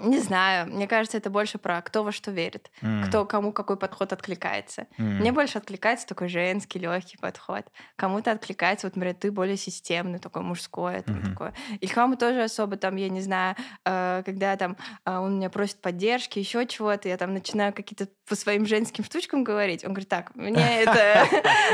Не 0.00 0.18
знаю. 0.18 0.66
Мне 0.72 0.86
кажется, 0.86 1.16
это 1.16 1.30
больше 1.30 1.58
про 1.58 1.80
кто 1.82 2.04
во 2.04 2.12
что 2.12 2.30
верит, 2.30 2.70
mm. 2.82 3.06
кто 3.06 3.24
кому 3.24 3.52
какой 3.52 3.76
подход 3.76 4.12
откликается. 4.12 4.86
Mm. 4.98 5.20
Мне 5.20 5.32
больше 5.32 5.58
откликается 5.58 6.06
такой 6.06 6.28
женский 6.28 6.78
легкий 6.78 7.16
подход. 7.16 7.64
Кому-то 7.96 8.32
откликается, 8.32 8.86
вот, 8.86 8.96
например, 8.96 9.16
ты 9.16 9.32
более 9.32 9.56
системный, 9.56 10.18
такой 10.18 10.42
мужской, 10.42 11.02
там, 11.02 11.16
mm-hmm. 11.16 11.30
такое. 11.30 11.54
Ильхаму 11.80 12.16
тоже 12.16 12.42
особо 12.42 12.76
там, 12.76 12.96
я 12.96 13.08
не 13.08 13.20
знаю, 13.20 13.56
э, 13.84 14.22
когда 14.24 14.56
там 14.56 14.76
э, 15.04 15.16
он 15.16 15.36
меня 15.36 15.50
просит 15.50 15.80
поддержки, 15.80 16.38
еще 16.38 16.66
чего-то, 16.66 17.08
я 17.08 17.16
там 17.16 17.32
начинаю 17.32 17.72
какие-то 17.72 18.08
по 18.28 18.36
своим 18.36 18.66
женским 18.66 19.04
штучкам 19.04 19.44
говорить. 19.44 19.84
Он 19.84 19.90
говорит, 19.90 20.08
так, 20.08 20.34
мне 20.34 20.82
это, 20.82 21.26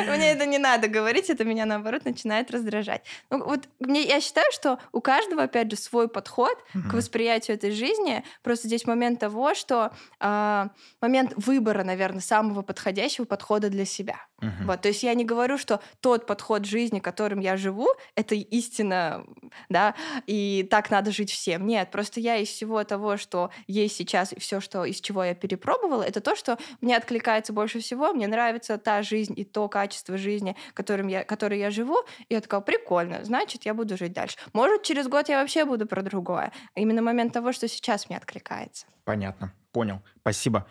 мне 0.08 0.32
это 0.32 0.46
не 0.46 0.58
надо 0.58 0.88
говорить, 0.88 1.30
это 1.30 1.44
меня 1.44 1.66
наоборот 1.66 2.04
начинает 2.04 2.50
раздражать. 2.50 3.02
Ну, 3.30 3.44
вот 3.44 3.68
мне, 3.80 4.02
я 4.02 4.20
считаю, 4.20 4.50
что 4.52 4.78
у 4.92 5.00
каждого, 5.00 5.42
опять 5.44 5.70
же, 5.70 5.76
свой 5.76 6.08
подход 6.08 6.56
к 6.72 6.94
восприятию 6.94 7.56
этой 7.56 7.70
жизни. 7.70 8.24
Просто 8.42 8.68
здесь 8.68 8.86
момент 8.86 9.20
того, 9.20 9.54
что 9.54 9.92
э, 10.20 10.68
момент 11.00 11.32
выбора, 11.36 11.84
наверное, 11.84 12.20
самого 12.20 12.62
подходящего 12.62 13.24
подхода 13.24 13.68
для 13.70 13.84
себя. 13.84 14.20
Вот, 14.64 14.82
то 14.82 14.88
есть 14.88 15.02
я 15.02 15.14
не 15.14 15.24
говорю, 15.24 15.58
что 15.58 15.80
тот 16.00 16.26
подход 16.26 16.64
жизни, 16.64 16.98
которым 16.98 17.40
я 17.40 17.56
живу, 17.56 17.88
это 18.14 18.34
истина, 18.34 19.24
да, 19.68 19.94
и 20.26 20.66
так 20.70 20.90
надо 20.90 21.10
жить 21.12 21.30
всем. 21.30 21.66
Нет, 21.66 21.90
просто 21.90 22.20
я 22.20 22.36
из 22.36 22.48
всего 22.48 22.82
того, 22.84 23.16
что 23.16 23.50
есть 23.66 23.96
сейчас, 23.96 24.32
и 24.32 24.40
все, 24.40 24.60
что 24.60 24.84
из 24.84 25.00
чего 25.00 25.24
я 25.24 25.34
перепробовала, 25.34 26.02
это 26.02 26.20
то, 26.20 26.36
что 26.36 26.43
мне 26.80 26.96
откликается 26.96 27.52
больше 27.52 27.80
всего. 27.80 28.12
Мне 28.12 28.26
нравится 28.26 28.78
та 28.78 29.02
жизнь 29.02 29.34
и 29.36 29.44
то 29.44 29.68
качество 29.68 30.16
жизни, 30.18 30.56
которым 30.74 31.08
я, 31.08 31.24
которой 31.24 31.58
я 31.58 31.70
живу. 31.70 31.96
И 32.28 32.34
я 32.34 32.40
такая, 32.40 32.60
прикольно, 32.60 33.24
значит, 33.24 33.64
я 33.64 33.74
буду 33.74 33.96
жить 33.96 34.12
дальше. 34.12 34.36
Может, 34.52 34.82
через 34.82 35.08
год 35.08 35.28
я 35.28 35.40
вообще 35.40 35.64
буду 35.64 35.86
про 35.86 36.02
другое. 36.02 36.52
Именно 36.74 37.02
момент 37.02 37.32
того, 37.32 37.52
что 37.52 37.68
сейчас 37.68 38.08
мне 38.08 38.18
откликается. 38.18 38.86
Понятно. 39.04 39.52
Понял. 39.72 40.00
Спасибо. 40.24 40.66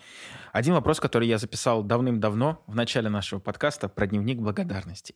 Один 0.51 0.73
вопрос, 0.73 0.99
который 0.99 1.27
я 1.27 1.37
записал 1.37 1.83
давным-давно 1.83 2.63
в 2.65 2.75
начале 2.75 3.09
нашего 3.09 3.39
подкаста 3.39 3.87
про 3.87 4.07
дневник 4.07 4.39
благодарности. 4.39 5.13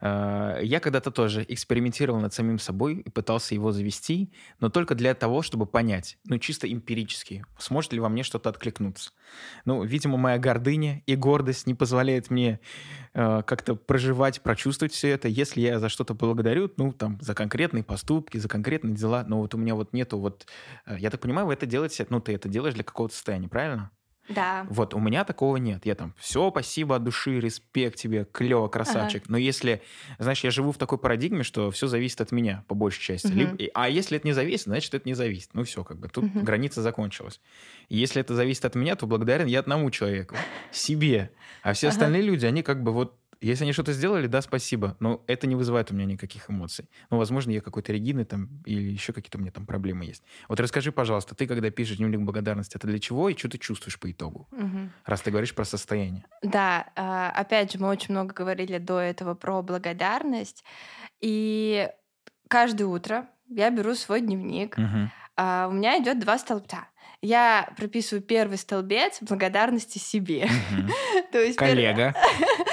Э, 0.00 0.60
я 0.62 0.80
когда-то 0.80 1.10
тоже 1.10 1.44
экспериментировал 1.46 2.20
над 2.20 2.32
самим 2.32 2.58
собой 2.58 2.96
и 2.96 3.10
пытался 3.10 3.54
его 3.54 3.72
завести, 3.72 4.32
но 4.60 4.70
только 4.70 4.94
для 4.94 5.14
того, 5.14 5.42
чтобы 5.42 5.66
понять, 5.66 6.18
ну 6.24 6.38
чисто 6.38 6.70
эмпирически, 6.72 7.44
сможет 7.58 7.92
ли 7.92 8.00
во 8.00 8.08
мне 8.08 8.22
что-то 8.22 8.48
откликнуться. 8.48 9.10
Ну, 9.64 9.82
видимо, 9.82 10.16
моя 10.16 10.38
гордыня 10.38 11.02
и 11.06 11.16
гордость 11.16 11.66
не 11.66 11.74
позволяет 11.74 12.30
мне 12.30 12.60
э, 13.12 13.42
как-то 13.46 13.74
проживать, 13.74 14.40
прочувствовать 14.40 14.92
все 14.92 15.08
это. 15.08 15.28
Если 15.28 15.60
я 15.60 15.78
за 15.78 15.88
что-то 15.88 16.14
благодарю, 16.14 16.70
ну, 16.76 16.92
там, 16.92 17.18
за 17.20 17.34
конкретные 17.34 17.82
поступки, 17.82 18.38
за 18.38 18.48
конкретные 18.48 18.94
дела, 18.94 19.24
но 19.26 19.40
вот 19.40 19.54
у 19.54 19.58
меня 19.58 19.74
вот 19.74 19.92
нету 19.92 20.18
вот... 20.18 20.46
Э, 20.86 20.96
я 20.98 21.10
так 21.10 21.20
понимаю, 21.20 21.46
вы 21.46 21.54
это 21.54 21.66
делаете, 21.66 22.06
ну, 22.08 22.20
ты 22.20 22.34
это 22.34 22.48
делаешь 22.48 22.74
для 22.74 22.84
какого-то 22.84 23.14
состояния, 23.14 23.48
правильно? 23.48 23.65
Да. 24.28 24.66
Вот 24.70 24.94
у 24.94 24.98
меня 24.98 25.24
такого 25.24 25.56
нет. 25.56 25.86
Я 25.86 25.94
там, 25.94 26.14
все, 26.18 26.50
спасибо 26.50 26.96
от 26.96 27.04
души, 27.04 27.40
респект 27.40 27.96
тебе, 27.96 28.24
клево, 28.24 28.68
красавчик. 28.68 29.22
Ага. 29.22 29.32
Но 29.32 29.38
если, 29.38 29.82
знаешь, 30.18 30.42
я 30.42 30.50
живу 30.50 30.72
в 30.72 30.78
такой 30.78 30.98
парадигме, 30.98 31.42
что 31.42 31.70
все 31.70 31.86
зависит 31.86 32.20
от 32.20 32.32
меня, 32.32 32.64
по 32.66 32.74
большей 32.74 33.02
части. 33.02 33.28
Угу. 33.28 33.36
Либо, 33.36 33.56
а 33.74 33.88
если 33.88 34.16
это 34.16 34.26
не 34.26 34.32
зависит, 34.32 34.64
значит, 34.64 34.94
это 34.94 35.08
не 35.08 35.14
зависит. 35.14 35.50
Ну 35.52 35.64
все, 35.64 35.84
как 35.84 35.98
бы 35.98 36.08
тут 36.08 36.24
угу. 36.24 36.40
граница 36.40 36.82
закончилась. 36.82 37.40
И 37.88 37.96
если 37.96 38.20
это 38.20 38.34
зависит 38.34 38.64
от 38.64 38.74
меня, 38.74 38.96
то 38.96 39.06
благодарен 39.06 39.46
я 39.46 39.60
одному 39.60 39.90
человеку, 39.90 40.36
себе. 40.72 41.30
А 41.62 41.72
все 41.72 41.88
остальные 41.88 42.22
ага. 42.22 42.30
люди, 42.30 42.46
они 42.46 42.62
как 42.62 42.82
бы 42.82 42.92
вот 42.92 43.16
если 43.40 43.64
они 43.64 43.72
что-то 43.72 43.92
сделали, 43.92 44.26
да, 44.26 44.40
спасибо, 44.40 44.96
но 45.00 45.22
это 45.26 45.46
не 45.46 45.54
вызывает 45.54 45.90
у 45.90 45.94
меня 45.94 46.04
никаких 46.06 46.50
эмоций. 46.50 46.88
Ну, 47.10 47.18
возможно, 47.18 47.50
я 47.50 47.60
какой-то 47.60 47.92
регины 47.92 48.24
там 48.24 48.62
или 48.64 48.90
еще 48.90 49.12
какие-то 49.12 49.38
у 49.38 49.40
меня 49.40 49.50
там 49.50 49.66
проблемы 49.66 50.04
есть. 50.04 50.22
Вот 50.48 50.60
расскажи, 50.60 50.92
пожалуйста, 50.92 51.34
ты 51.34 51.46
когда 51.46 51.70
пишешь 51.70 51.96
дневник 51.96 52.20
благодарности, 52.20 52.76
это 52.76 52.86
для 52.86 52.98
чего 52.98 53.28
и 53.28 53.36
что 53.36 53.48
ты 53.48 53.58
чувствуешь 53.58 53.98
по 53.98 54.10
итогу? 54.10 54.48
Угу. 54.52 54.90
Раз 55.04 55.20
ты 55.20 55.30
говоришь 55.30 55.54
про 55.54 55.64
состояние. 55.64 56.24
Да, 56.42 56.88
а, 56.96 57.30
опять 57.30 57.72
же, 57.72 57.78
мы 57.78 57.88
очень 57.88 58.12
много 58.12 58.34
говорили 58.34 58.78
до 58.78 58.98
этого 58.98 59.34
про 59.34 59.62
благодарность. 59.62 60.64
И 61.20 61.88
каждое 62.48 62.86
утро 62.86 63.28
я 63.48 63.70
беру 63.70 63.94
свой 63.94 64.20
дневник. 64.20 64.76
Угу. 64.78 65.10
У 65.38 65.72
меня 65.72 66.00
идет 66.02 66.18
два 66.18 66.38
столбца 66.38 66.88
я 67.22 67.68
прописываю 67.76 68.22
первый 68.22 68.58
столбец 68.58 69.18
благодарности 69.20 69.98
себе. 69.98 70.44
Угу. 70.44 70.92
То 71.32 71.38
есть 71.38 71.56
коллега. 71.56 72.14
Первый 72.14 72.65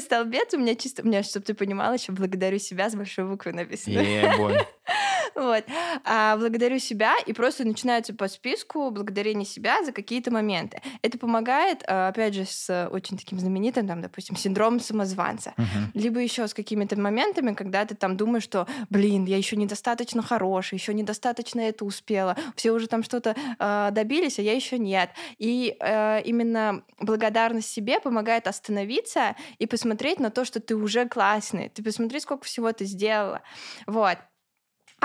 столбец 0.00 0.54
у 0.54 0.58
меня 0.58 0.74
чисто, 0.74 1.02
у 1.02 1.06
меня, 1.06 1.22
чтобы 1.22 1.46
ты 1.46 1.54
понимала, 1.54 1.94
еще 1.94 2.12
благодарю 2.12 2.58
себя 2.58 2.88
с 2.90 2.94
большой 2.94 3.26
буквы 3.26 3.52
написано. 3.52 3.98
Yeah, 3.98 4.66
вот. 5.36 5.64
А 6.04 6.36
благодарю 6.36 6.78
себя, 6.78 7.14
и 7.26 7.32
просто 7.32 7.64
начинается 7.64 8.14
по 8.14 8.26
списку 8.28 8.90
благодарение 8.90 9.44
себя 9.44 9.84
за 9.84 9.92
какие-то 9.92 10.30
моменты. 10.32 10.80
Это 11.02 11.18
помогает, 11.18 11.84
а, 11.86 12.08
опять 12.08 12.34
же, 12.34 12.46
с 12.46 12.88
очень 12.90 13.18
таким 13.18 13.38
знаменитым, 13.38 13.86
там, 13.86 14.00
допустим, 14.00 14.36
синдромом 14.36 14.80
самозванца. 14.80 15.52
Uh-huh. 15.56 15.90
Либо 15.94 16.20
еще 16.20 16.48
с 16.48 16.54
какими-то 16.54 16.98
моментами, 16.98 17.54
когда 17.54 17.84
ты 17.84 17.94
там 17.94 18.16
думаешь, 18.16 18.44
что, 18.44 18.66
блин, 18.88 19.26
я 19.26 19.36
еще 19.36 19.56
недостаточно 19.56 20.22
хороший, 20.22 20.76
еще 20.76 20.94
недостаточно 20.94 21.60
это 21.60 21.84
успела, 21.84 22.36
все 22.54 22.72
уже 22.72 22.86
там 22.86 23.02
что-то 23.02 23.36
э, 23.58 23.88
добились, 23.92 24.38
а 24.38 24.42
я 24.42 24.54
еще 24.54 24.78
нет. 24.78 25.10
И 25.38 25.76
э, 25.78 26.22
именно 26.22 26.82
благодарность 27.00 27.68
себе 27.68 28.00
помогает 28.00 28.46
остановиться 28.46 29.36
и 29.58 29.66
посмотреть 29.66 30.18
на 30.18 30.30
то, 30.30 30.44
что 30.44 30.60
ты 30.60 30.74
уже 30.74 31.06
классный, 31.06 31.68
ты 31.68 31.82
посмотри, 31.82 32.20
сколько 32.20 32.44
всего 32.44 32.72
ты 32.72 32.84
сделала. 32.86 33.42
Вот. 33.86 34.18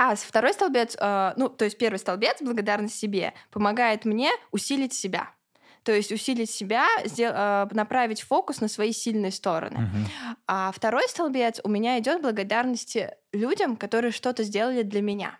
А 0.02 0.16
второй 0.16 0.52
столбец, 0.52 0.96
э, 1.00 1.32
ну, 1.36 1.48
то 1.48 1.64
есть 1.64 1.78
первый 1.78 1.98
столбец, 1.98 2.38
благодарность 2.40 2.98
себе, 2.98 3.34
помогает 3.52 4.04
мне 4.04 4.30
усилить 4.50 4.92
себя. 4.92 5.30
То 5.84 5.92
есть 5.92 6.10
усилить 6.10 6.50
себя, 6.50 6.86
э, 7.04 7.66
направить 7.70 8.22
фокус 8.22 8.60
на 8.60 8.66
свои 8.68 8.92
сильные 8.92 9.30
стороны. 9.30 9.76
Uh-huh. 9.76 10.36
А 10.48 10.72
второй 10.72 11.08
столбец 11.08 11.60
у 11.62 11.68
меня 11.68 12.00
идет 12.00 12.20
благодарности 12.20 13.12
людям, 13.32 13.76
которые 13.76 14.10
что-то 14.10 14.42
сделали 14.42 14.82
для 14.82 15.02
меня. 15.02 15.38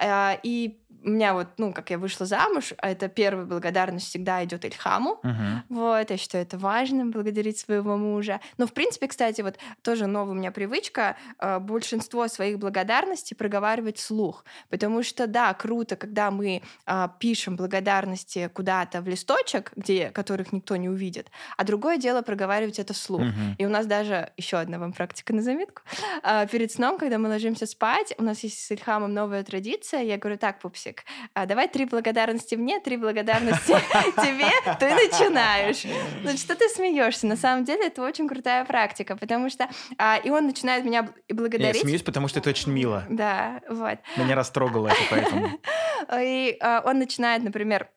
Э, 0.00 0.36
и 0.42 0.80
у 1.02 1.10
меня 1.10 1.34
вот, 1.34 1.48
ну, 1.56 1.72
как 1.72 1.90
я 1.90 1.98
вышла 1.98 2.26
замуж, 2.26 2.74
а 2.78 2.90
это 2.90 3.08
первая 3.08 3.46
благодарность 3.46 4.06
всегда 4.06 4.44
идет 4.44 4.64
Ильхаму. 4.64 5.20
Uh-huh. 5.22 5.62
Вот, 5.68 6.10
я 6.10 6.16
считаю, 6.16 6.44
это 6.44 6.58
важно, 6.58 7.06
благодарить 7.06 7.58
своего 7.58 7.96
мужа. 7.96 8.40
Но, 8.58 8.66
в 8.66 8.72
принципе, 8.72 9.08
кстати, 9.08 9.40
вот 9.40 9.56
тоже 9.82 10.06
новая 10.06 10.32
у 10.32 10.34
меня 10.34 10.50
привычка 10.52 11.16
э, 11.38 11.58
большинство 11.58 12.28
своих 12.28 12.58
благодарностей 12.58 13.36
проговаривать 13.36 13.98
вслух. 13.98 14.44
Потому 14.68 15.02
что, 15.02 15.26
да, 15.26 15.54
круто, 15.54 15.96
когда 15.96 16.30
мы 16.30 16.62
э, 16.86 17.08
пишем 17.18 17.56
благодарности 17.56 18.50
куда-то 18.52 19.00
в 19.00 19.08
листочек, 19.08 19.72
где, 19.76 20.10
которых 20.10 20.52
никто 20.52 20.76
не 20.76 20.88
увидит, 20.88 21.30
а 21.56 21.64
другое 21.64 21.96
дело 21.96 22.22
проговаривать 22.22 22.78
это 22.78 22.92
вслух. 22.92 23.22
Uh-huh. 23.22 23.56
И 23.58 23.66
у 23.66 23.68
нас 23.68 23.86
даже 23.86 24.32
еще 24.36 24.58
одна 24.58 24.78
вам 24.78 24.92
практика 24.92 25.32
на 25.32 25.42
заметку. 25.42 25.82
Э, 26.22 26.46
перед 26.46 26.72
сном, 26.72 26.98
когда 26.98 27.18
мы 27.18 27.28
ложимся 27.28 27.66
спать, 27.66 28.14
у 28.18 28.22
нас 28.22 28.40
есть 28.40 28.58
с 28.58 28.70
Ильхамом 28.70 29.14
новая 29.14 29.42
традиция. 29.42 30.02
Я 30.02 30.18
говорю, 30.18 30.38
так, 30.38 30.60
пупси, 30.60 30.89
Русик, 30.90 31.04
а 31.34 31.46
давай 31.46 31.68
три 31.68 31.84
благодарности 31.84 32.54
мне, 32.54 32.80
три 32.80 32.96
благодарности 32.96 33.72
тебе, 34.16 34.50
ты 34.78 34.94
начинаешь. 34.94 35.84
Ну 36.22 36.36
что 36.36 36.54
ты 36.54 36.68
смеешься? 36.68 37.26
На 37.26 37.36
самом 37.36 37.64
деле 37.64 37.86
это 37.86 38.02
очень 38.02 38.28
крутая 38.28 38.64
практика, 38.64 39.16
потому 39.16 39.50
что... 39.50 39.68
А, 39.98 40.16
и 40.16 40.30
он 40.30 40.46
начинает 40.46 40.84
меня 40.84 41.08
благодарить. 41.28 41.76
Я 41.76 41.82
смеюсь, 41.82 42.02
потому 42.02 42.28
что 42.28 42.40
это 42.40 42.50
очень 42.50 42.72
мило. 42.72 43.04
Да, 43.08 43.60
вот. 43.68 43.98
Меня 44.16 44.34
растрогало 44.34 44.88
это 44.88 45.00
поэтому. 45.10 45.50
И 46.20 46.56
а, 46.60 46.82
он 46.84 46.98
начинает, 46.98 47.42
например, 47.42 47.88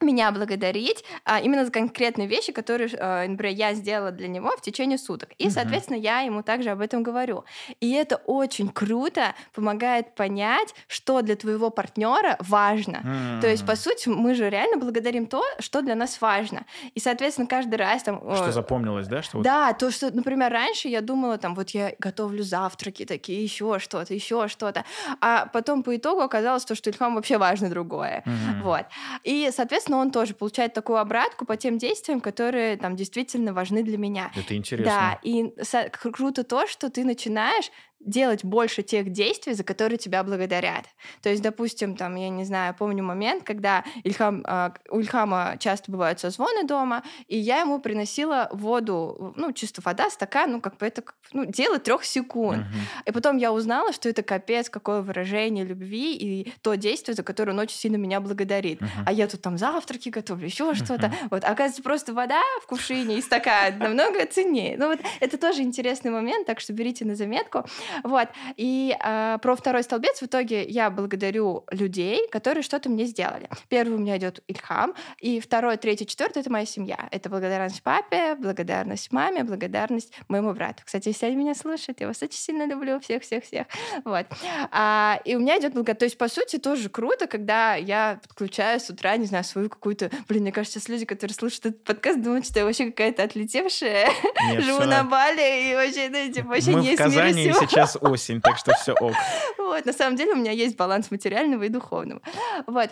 меня 0.00 0.30
благодарить 0.30 1.04
а, 1.24 1.40
именно 1.40 1.64
за 1.64 1.70
конкретные 1.70 2.28
вещи, 2.28 2.52
которые, 2.52 2.90
а, 2.98 3.26
например, 3.26 3.54
я 3.54 3.74
сделала 3.74 4.10
для 4.10 4.28
него 4.28 4.50
в 4.56 4.60
течение 4.60 4.98
суток. 4.98 5.30
И, 5.38 5.50
соответственно, 5.50 5.96
я 5.96 6.20
ему 6.20 6.42
также 6.42 6.70
об 6.70 6.80
этом 6.80 7.02
говорю. 7.02 7.44
И 7.80 7.92
это 7.92 8.16
очень 8.16 8.68
круто, 8.68 9.34
помогает 9.54 10.14
понять, 10.14 10.74
что 10.86 11.22
для 11.22 11.36
твоего 11.36 11.70
партнера 11.70 12.36
важно. 12.40 13.40
То 13.40 13.48
есть, 13.48 13.66
по 13.66 13.76
сути, 13.76 14.08
мы 14.08 14.34
же 14.34 14.50
реально 14.50 14.76
благодарим 14.76 15.26
то, 15.26 15.42
что 15.58 15.82
для 15.82 15.94
нас 15.94 16.20
важно. 16.20 16.64
И, 16.94 17.00
соответственно, 17.00 17.46
каждый 17.46 17.76
раз 17.76 18.02
там... 18.02 18.20
Что 18.34 18.52
запомнилось, 18.52 19.06
да? 19.08 19.22
Что 19.22 19.42
да, 19.42 19.72
то, 19.72 19.90
что, 19.90 20.14
например, 20.14 20.52
раньше 20.52 20.88
я 20.88 21.00
думала, 21.00 21.38
там, 21.38 21.54
вот 21.54 21.70
я 21.70 21.92
готовлю 21.98 22.42
завтраки 22.42 23.04
такие, 23.04 23.42
еще 23.42 23.78
что-то, 23.78 24.14
еще 24.14 24.48
что-то. 24.48 24.84
А 25.20 25.46
потом 25.46 25.82
по 25.82 25.96
итогу 25.96 26.20
оказалось 26.20 26.64
то, 26.64 26.74
что 26.74 26.90
Ильхам 26.90 27.14
вообще 27.14 27.38
важно 27.38 27.70
другое. 27.70 28.22
Вот. 28.62 28.84
И, 29.24 29.50
соответственно, 29.52 29.87
соответственно, 29.88 29.98
он 29.98 30.10
тоже 30.10 30.34
получает 30.34 30.74
такую 30.74 30.98
обратку 30.98 31.44
по 31.44 31.56
тем 31.56 31.78
действиям, 31.78 32.20
которые 32.20 32.76
там 32.76 32.96
действительно 32.96 33.52
важны 33.52 33.82
для 33.82 33.98
меня. 33.98 34.30
Это 34.36 34.54
интересно. 34.56 34.92
Да, 34.92 35.18
и 35.22 35.52
круто 35.90 36.44
то, 36.44 36.66
что 36.66 36.90
ты 36.90 37.04
начинаешь 37.04 37.70
делать 38.00 38.44
больше 38.44 38.82
тех 38.82 39.10
действий, 39.10 39.54
за 39.54 39.64
которые 39.64 39.98
тебя 39.98 40.22
благодарят. 40.22 40.84
То 41.22 41.28
есть, 41.28 41.42
допустим, 41.42 41.96
там, 41.96 42.14
я 42.16 42.28
не 42.28 42.44
знаю, 42.44 42.74
помню 42.78 43.02
момент, 43.02 43.42
когда 43.42 43.84
Ильхам, 44.04 44.44
э, 44.46 44.70
у 44.90 45.00
Ильхама 45.00 45.56
часто 45.58 45.90
бывают 45.90 46.20
созвоны 46.20 46.64
дома, 46.64 47.02
и 47.26 47.36
я 47.36 47.60
ему 47.60 47.80
приносила 47.80 48.48
воду, 48.52 49.34
ну, 49.36 49.52
чисто 49.52 49.82
вода, 49.84 50.10
стакан, 50.10 50.52
ну, 50.52 50.60
как 50.60 50.76
бы 50.76 50.86
это 50.86 51.02
ну, 51.32 51.44
дело 51.44 51.78
трех 51.78 52.04
секунд. 52.04 52.58
Uh-huh. 52.58 53.02
И 53.06 53.12
потом 53.12 53.36
я 53.36 53.52
узнала, 53.52 53.92
что 53.92 54.08
это 54.08 54.22
капец, 54.22 54.70
какое 54.70 55.02
выражение 55.02 55.64
любви 55.64 56.14
и 56.14 56.52
то 56.62 56.74
действие, 56.76 57.14
за 57.14 57.22
которое 57.22 57.52
он 57.52 57.58
очень 57.58 57.76
сильно 57.76 57.96
меня 57.96 58.20
благодарит. 58.20 58.80
Uh-huh. 58.80 58.88
А 59.06 59.12
я 59.12 59.26
тут 59.26 59.42
там 59.42 59.58
завтраки 59.58 60.08
готовлю, 60.08 60.46
еще 60.46 60.70
uh-huh. 60.70 60.84
что-то. 60.84 61.12
Вот, 61.30 61.44
оказывается, 61.44 61.82
просто 61.82 62.14
вода 62.14 62.40
в 62.62 62.66
кувшине 62.66 63.18
и 63.18 63.22
стакан 63.22 63.78
намного 63.78 64.24
ценнее. 64.26 64.76
Ну, 64.78 64.88
вот 64.88 65.00
это 65.20 65.36
тоже 65.36 65.62
интересный 65.62 66.10
момент, 66.10 66.46
так 66.46 66.60
что 66.60 66.72
берите 66.72 67.04
на 67.04 67.16
заметку. 67.16 67.64
Вот. 68.04 68.28
И 68.56 68.96
э, 68.98 69.38
про 69.40 69.56
второй 69.56 69.82
столбец 69.82 70.20
в 70.20 70.24
итоге 70.24 70.64
я 70.64 70.90
благодарю 70.90 71.64
людей, 71.70 72.28
которые 72.30 72.62
что-то 72.62 72.88
мне 72.88 73.04
сделали. 73.04 73.48
Первый 73.68 73.94
у 73.94 73.98
меня 73.98 74.16
идет 74.18 74.42
Ильхам, 74.48 74.94
и 75.18 75.40
второй, 75.40 75.76
третий, 75.76 76.06
четвертый— 76.06 76.38
это 76.40 76.50
моя 76.50 76.66
семья. 76.66 77.08
Это 77.10 77.28
благодарность 77.28 77.82
папе, 77.82 78.34
благодарность 78.34 79.12
маме, 79.12 79.44
благодарность 79.44 80.12
моему 80.28 80.52
брату. 80.52 80.82
Кстати, 80.84 81.08
если 81.08 81.26
они 81.26 81.36
меня 81.36 81.54
слушают, 81.54 82.00
я 82.00 82.06
вас 82.06 82.22
очень 82.22 82.38
сильно 82.38 82.66
люблю, 82.66 83.00
всех-всех-всех. 83.00 83.66
Вот. 84.04 84.26
А, 84.70 85.20
и 85.24 85.34
у 85.34 85.40
меня 85.40 85.58
идет 85.58 85.72
благодарность. 85.72 85.98
То 85.98 86.04
есть, 86.04 86.18
по 86.18 86.28
сути, 86.28 86.58
тоже 86.58 86.88
круто, 86.88 87.26
когда 87.26 87.74
я 87.74 88.20
подключаю 88.22 88.80
с 88.80 88.88
утра, 88.90 89.16
не 89.16 89.26
знаю, 89.26 89.44
свою 89.44 89.68
какую-то... 89.68 90.10
Блин, 90.28 90.42
мне 90.42 90.52
кажется, 90.52 90.78
сейчас 90.78 90.88
люди, 90.88 91.04
которые 91.04 91.34
слушают 91.34 91.66
этот 91.66 91.84
подкаст, 91.84 92.20
думают, 92.20 92.46
что 92.46 92.60
я 92.60 92.64
вообще 92.64 92.86
какая-то 92.86 93.22
отлетевшая, 93.22 94.10
Нет, 94.50 94.64
живу 94.64 94.84
на 94.84 95.04
Бали 95.04 95.70
и 95.70 95.74
вообще, 95.74 96.32
типа, 96.32 96.48
вообще 96.48 96.70
Мы 96.70 96.80
не 96.80 96.94
в 96.94 96.98
Казани 96.98 97.52
сейчас 97.52 97.77
сейчас 97.78 97.96
осень, 98.00 98.40
так 98.40 98.58
что 98.58 98.72
все 98.74 98.92
ок. 98.92 99.14
Вот, 99.58 99.84
на 99.84 99.92
самом 99.92 100.16
деле 100.16 100.32
у 100.32 100.36
меня 100.36 100.52
есть 100.52 100.76
баланс 100.76 101.10
материального 101.10 101.62
и 101.64 101.68
духовного. 101.68 102.20
Вот. 102.66 102.90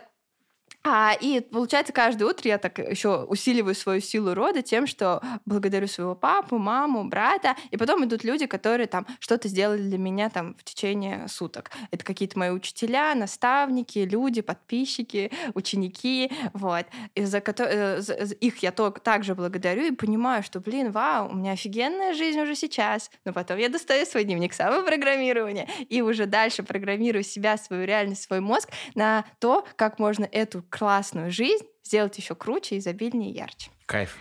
А, 0.88 1.16
и 1.20 1.40
получается, 1.40 1.92
каждое 1.92 2.26
утро 2.26 2.48
я 2.48 2.58
так 2.58 2.78
еще 2.78 3.24
усиливаю 3.24 3.74
свою 3.74 4.00
силу 4.00 4.34
рода 4.34 4.62
тем, 4.62 4.86
что 4.86 5.20
благодарю 5.44 5.88
своего 5.88 6.14
папу, 6.14 6.58
маму, 6.58 7.02
брата, 7.08 7.56
и 7.72 7.76
потом 7.76 8.04
идут 8.04 8.22
люди, 8.22 8.46
которые 8.46 8.86
там 8.86 9.04
что-то 9.18 9.48
сделали 9.48 9.82
для 9.82 9.98
меня 9.98 10.30
там 10.30 10.54
в 10.54 10.62
течение 10.62 11.26
суток. 11.26 11.72
Это 11.90 12.04
какие-то 12.04 12.38
мои 12.38 12.50
учителя, 12.50 13.16
наставники, 13.16 13.98
люди, 13.98 14.42
подписчики, 14.42 15.32
ученики, 15.54 16.30
вот. 16.52 16.86
И 17.16 17.24
за, 17.24 17.42
э, 17.44 18.00
за 18.00 18.14
их 18.14 18.58
я 18.58 18.70
то, 18.70 18.90
также 18.90 19.34
благодарю 19.34 19.86
и 19.86 19.90
понимаю, 19.90 20.44
что, 20.44 20.60
блин, 20.60 20.92
вау, 20.92 21.30
у 21.32 21.34
меня 21.34 21.50
офигенная 21.50 22.14
жизнь 22.14 22.38
уже 22.40 22.54
сейчас. 22.54 23.10
Но 23.24 23.32
потом 23.32 23.58
я 23.58 23.68
достаю 23.68 24.06
свой 24.06 24.22
дневник 24.22 24.52
самопрограммирования 24.52 25.66
и 25.88 26.00
уже 26.00 26.26
дальше 26.26 26.62
программирую 26.62 27.24
себя, 27.24 27.56
свою 27.56 27.84
реальность, 27.86 28.22
свой 28.22 28.38
мозг 28.38 28.70
на 28.94 29.24
то, 29.40 29.66
как 29.74 29.98
можно 29.98 30.28
эту 30.30 30.62
классную 30.76 31.30
жизнь 31.30 31.64
сделать 31.84 32.18
еще 32.18 32.34
круче, 32.34 32.78
изобильнее 32.78 33.30
и 33.30 33.34
ярче. 33.34 33.70
Кайф. 33.86 34.18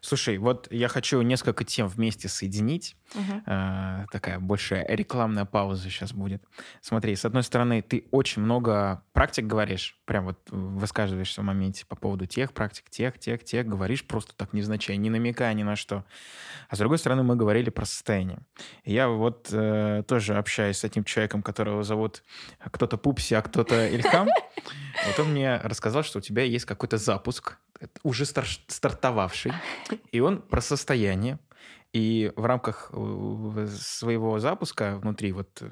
Слушай, 0.00 0.38
вот 0.38 0.68
я 0.70 0.88
хочу 0.88 1.20
несколько 1.22 1.64
тем 1.64 1.88
вместе 1.88 2.28
соединить. 2.28 2.96
Угу. 3.14 3.42
Э, 3.46 4.04
такая 4.12 4.38
большая 4.38 4.86
рекламная 4.86 5.44
пауза 5.44 5.84
сейчас 5.84 6.12
будет. 6.12 6.42
Смотри, 6.80 7.16
с 7.16 7.24
одной 7.24 7.42
стороны, 7.42 7.82
ты 7.82 8.06
очень 8.10 8.42
много 8.42 9.02
практик 9.12 9.44
говоришь, 9.46 9.98
прям 10.04 10.26
вот 10.26 10.38
высказываешься 10.50 11.40
в 11.40 11.44
моменте 11.44 11.86
по 11.86 11.96
поводу 11.96 12.26
тех 12.26 12.52
практик, 12.52 12.90
тех, 12.90 13.18
тех, 13.18 13.44
тех, 13.44 13.66
говоришь 13.66 14.06
просто 14.06 14.34
так 14.36 14.52
невзначай, 14.52 14.96
не 14.96 15.10
намекая 15.10 15.54
ни 15.54 15.62
на 15.62 15.76
что. 15.76 16.04
А 16.68 16.76
с 16.76 16.78
другой 16.78 16.98
стороны, 16.98 17.22
мы 17.22 17.36
говорили 17.36 17.70
про 17.70 17.84
состояние. 17.84 18.40
И 18.84 18.92
я 18.92 19.08
вот 19.08 19.48
э, 19.52 20.02
тоже 20.06 20.36
общаюсь 20.36 20.78
с 20.78 20.84
этим 20.84 21.04
человеком, 21.04 21.42
которого 21.42 21.82
зовут 21.82 22.22
кто-то 22.58 22.96
Пупси, 22.96 23.34
а 23.34 23.42
кто-то 23.42 23.88
Ильхам. 23.94 24.28
Вот 25.06 25.18
он 25.18 25.32
мне 25.32 25.56
рассказал, 25.58 26.02
что 26.02 26.18
у 26.18 26.22
тебя 26.22 26.42
есть 26.42 26.64
какой-то 26.64 26.98
запуск, 26.98 27.58
уже 28.02 28.24
стар 28.24 28.46
стартовавший, 28.66 29.52
и 30.12 30.20
он 30.20 30.42
про 30.42 30.60
состояние, 30.60 31.38
и 31.92 32.32
в 32.36 32.44
рамках 32.44 32.90
э, 32.92 33.66
своего 33.66 34.38
запуска 34.38 34.98
внутри 34.98 35.32
вот 35.32 35.62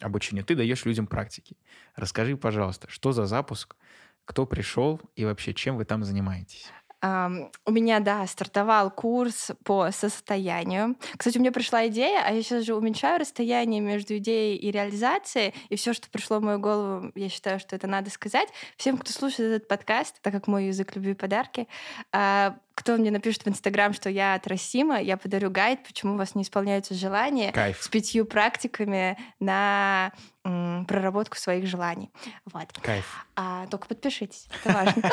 обучения 0.00 0.42
ты 0.42 0.54
даешь 0.56 0.84
людям 0.84 1.06
практики. 1.06 1.56
Расскажи, 1.94 2.36
пожалуйста, 2.36 2.88
что 2.90 3.12
за 3.12 3.26
запуск, 3.26 3.76
кто 4.24 4.46
пришел 4.46 5.00
и 5.14 5.24
вообще 5.24 5.54
чем 5.54 5.76
вы 5.76 5.84
там 5.84 6.04
занимаетесь? 6.04 6.70
Um, 7.04 7.50
у 7.66 7.72
меня, 7.72 7.98
да, 7.98 8.24
стартовал 8.28 8.88
курс 8.88 9.50
по 9.64 9.90
состоянию. 9.90 10.94
Кстати, 11.16 11.36
у 11.36 11.40
меня 11.40 11.50
пришла 11.50 11.88
идея, 11.88 12.22
а 12.24 12.30
я 12.30 12.40
сейчас 12.44 12.64
же 12.64 12.76
уменьшаю 12.76 13.18
расстояние 13.18 13.80
между 13.80 14.18
идеей 14.18 14.56
и 14.56 14.70
реализацией, 14.70 15.52
и 15.68 15.74
все, 15.74 15.94
что 15.94 16.08
пришло 16.08 16.38
в 16.38 16.42
мою 16.42 16.60
голову, 16.60 17.10
я 17.16 17.28
считаю, 17.28 17.58
что 17.58 17.74
это 17.74 17.88
надо 17.88 18.08
сказать. 18.08 18.48
Всем, 18.76 18.96
кто 18.98 19.12
слушает 19.12 19.50
этот 19.50 19.68
подкаст, 19.68 20.22
так 20.22 20.32
как 20.32 20.46
мой 20.46 20.66
язык 20.66 20.94
любви 20.94 21.14
подарки, 21.14 21.66
uh, 22.12 22.54
кто 22.74 22.96
мне 22.96 23.10
напишет 23.10 23.44
в 23.44 23.48
Инстаграм, 23.48 23.92
что 23.92 24.08
я 24.10 24.34
от 24.34 24.46
Расима, 24.46 25.00
я 25.00 25.16
подарю 25.16 25.50
гайд, 25.50 25.82
почему 25.84 26.14
у 26.14 26.16
вас 26.16 26.34
не 26.34 26.42
исполняются 26.42 26.94
желания, 26.94 27.52
Кайф. 27.52 27.82
с 27.82 27.88
пятью 27.88 28.24
практиками 28.24 29.18
на 29.40 30.12
м, 30.44 30.84
проработку 30.86 31.36
своих 31.36 31.66
желаний. 31.66 32.10
Вот. 32.52 32.66
Кайф. 32.82 33.26
А, 33.36 33.66
только 33.68 33.86
подпишитесь, 33.86 34.48
это 34.64 34.74
важно. 34.74 35.02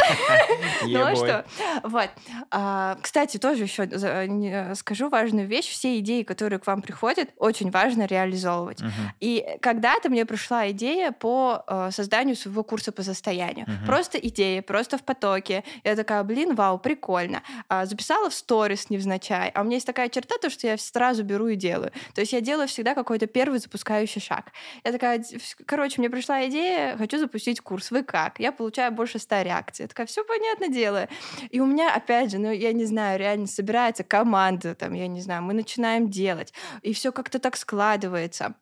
Ну 0.88 1.04
а 1.06 1.16
что? 1.16 1.46
Вот. 1.84 2.10
А, 2.52 2.98
кстати, 3.02 3.38
тоже 3.38 3.64
еще 3.64 4.76
скажу 4.76 5.10
важную 5.10 5.48
вещь. 5.48 5.68
Все 5.70 6.00
идеи, 6.00 6.24
которые 6.24 6.60
к 6.60 6.66
вам 6.68 6.82
приходят, 6.82 7.30
очень 7.38 7.70
важно 7.72 8.06
реализовывать. 8.06 8.82
И 9.20 9.46
когда-то 9.62 10.10
мне 10.10 10.26
пришла 10.26 10.70
идея 10.72 11.12
по 11.12 11.64
э, 11.68 11.90
созданию 11.92 12.36
своего 12.36 12.64
курса 12.64 12.92
по 12.92 13.04
состоянию. 13.04 13.68
Просто 13.86 14.18
идея, 14.18 14.62
просто 14.62 14.98
в 14.98 15.04
потоке. 15.04 15.64
Я 15.84 15.96
такая, 15.96 16.24
блин, 16.24 16.56
вау, 16.56 16.80
прикольно 16.80 17.42
записала 17.84 18.30
в 18.30 18.34
сторис 18.34 18.90
невзначай, 18.90 19.50
а 19.50 19.62
у 19.62 19.64
меня 19.64 19.76
есть 19.76 19.88
такая 19.88 20.10
черта, 20.10 20.36
то, 20.42 20.50
что 20.50 20.68
я 20.68 20.78
сразу 20.78 21.24
беру 21.24 21.48
и 21.48 21.56
делаю. 21.56 21.92
То 22.14 22.22
есть 22.22 22.34
я 22.34 22.42
делаю 22.42 22.68
всегда 22.68 22.96
какой-то 22.96 23.28
первый 23.28 23.60
запускающий 23.60 24.22
шаг. 24.22 24.52
Я 24.84 24.92
такая, 24.92 25.24
короче, 25.66 26.00
мне 26.00 26.10
пришла 26.10 26.48
идея, 26.48 26.98
хочу 26.98 27.20
запустить 27.20 27.62
курс, 27.62 27.92
вы 27.92 28.04
как? 28.04 28.40
Я 28.40 28.52
получаю 28.52 28.92
больше 28.92 29.20
ста 29.20 29.44
реакций. 29.44 29.84
Я 29.84 29.88
такая, 29.88 30.08
все 30.08 30.24
понятно 30.24 30.68
делаю. 30.68 31.08
И 31.50 31.60
у 31.60 31.66
меня, 31.66 31.94
опять 31.94 32.32
же, 32.32 32.38
ну, 32.40 32.52
я 32.52 32.74
не 32.74 32.86
знаю, 32.86 33.20
реально 33.20 33.48
собирается 33.48 34.04
команда, 34.04 34.76
там, 34.76 34.94
я 34.94 35.08
не 35.08 35.22
знаю, 35.22 35.44
мы 35.44 35.54
начинаем 35.54 36.10
делать, 36.10 36.54
и 36.82 36.94
все 36.94 37.12
как-то 37.12 37.40
так 37.40 37.58
складывается 37.58 38.56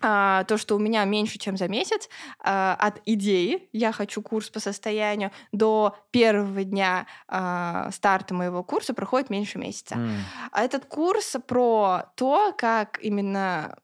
а, 0.00 0.44
то, 0.44 0.56
что 0.56 0.76
у 0.76 0.78
меня 0.78 1.04
меньше, 1.04 1.38
чем 1.38 1.56
за 1.56 1.68
месяц, 1.68 2.08
а, 2.38 2.76
от 2.78 3.00
идеи 3.06 3.68
«я 3.72 3.92
хочу 3.92 4.22
курс 4.22 4.50
по 4.50 4.60
состоянию» 4.60 5.30
до 5.52 5.96
первого 6.10 6.64
дня 6.64 7.06
а, 7.28 7.90
старта 7.92 8.34
моего 8.34 8.62
курса 8.62 8.94
проходит 8.94 9.30
меньше 9.30 9.58
месяца. 9.58 9.94
Mm. 9.94 10.18
А 10.52 10.62
этот 10.62 10.86
курс 10.86 11.36
про 11.46 12.04
то, 12.16 12.54
как 12.56 12.98
именно 13.02 13.76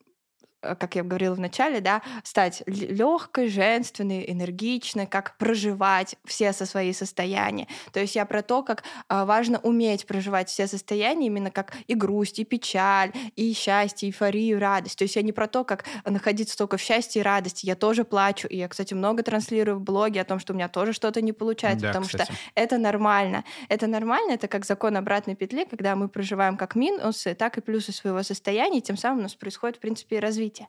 как 0.60 0.96
я 0.96 1.02
говорила 1.02 1.34
в 1.34 1.40
начале, 1.40 1.80
да, 1.80 2.02
стать 2.24 2.62
легкой, 2.66 3.48
женственной, 3.48 4.24
энергичной, 4.30 5.06
как 5.06 5.36
проживать 5.36 6.16
все 6.24 6.52
со 6.52 6.66
свои 6.66 6.92
состояния. 6.92 7.68
То 7.92 8.00
есть 8.00 8.16
я 8.16 8.24
про 8.24 8.42
то, 8.42 8.62
как 8.62 8.82
а, 9.08 9.24
важно 9.24 9.58
уметь 9.60 10.06
проживать 10.06 10.48
все 10.48 10.66
состояния, 10.66 11.26
именно 11.26 11.50
как 11.50 11.74
и 11.86 11.94
грусть, 11.94 12.38
и 12.38 12.44
печаль, 12.44 13.12
и 13.36 13.52
счастье, 13.52 14.08
эйфорию, 14.08 14.58
радость. 14.58 14.98
То 14.98 15.04
есть 15.04 15.16
я 15.16 15.22
не 15.22 15.32
про 15.32 15.46
то, 15.46 15.64
как 15.64 15.84
находиться 16.04 16.56
только 16.56 16.76
в 16.76 16.80
счастье 16.80 17.20
и 17.20 17.22
радости. 17.22 17.66
Я 17.66 17.76
тоже 17.76 18.04
плачу. 18.04 18.48
И 18.48 18.56
я, 18.56 18.68
кстати, 18.68 18.94
много 18.94 19.22
транслирую 19.22 19.78
в 19.78 19.82
блоге 19.82 20.20
о 20.20 20.24
том, 20.24 20.38
что 20.38 20.52
у 20.52 20.56
меня 20.56 20.68
тоже 20.68 20.92
что-то 20.92 21.20
не 21.20 21.32
получается, 21.32 21.82
да, 21.82 21.88
потому 21.88 22.06
кстати. 22.06 22.24
что 22.24 22.34
это 22.54 22.78
нормально. 22.78 23.44
Это 23.68 23.86
нормально, 23.86 24.32
это 24.32 24.48
как 24.48 24.64
закон 24.64 24.96
обратной 24.96 25.36
петли, 25.36 25.64
когда 25.64 25.94
мы 25.96 26.08
проживаем 26.08 26.56
как 26.56 26.74
минусы, 26.74 27.34
так 27.34 27.58
и 27.58 27.60
плюсы 27.60 27.92
своего 27.92 28.22
состояния, 28.22 28.78
и 28.78 28.82
тем 28.82 28.96
самым 28.96 29.20
у 29.20 29.22
нас 29.22 29.34
происходит, 29.34 29.76
в 29.76 29.80
принципе, 29.80 30.18
развитие 30.18 30.55
развития. 30.56 30.68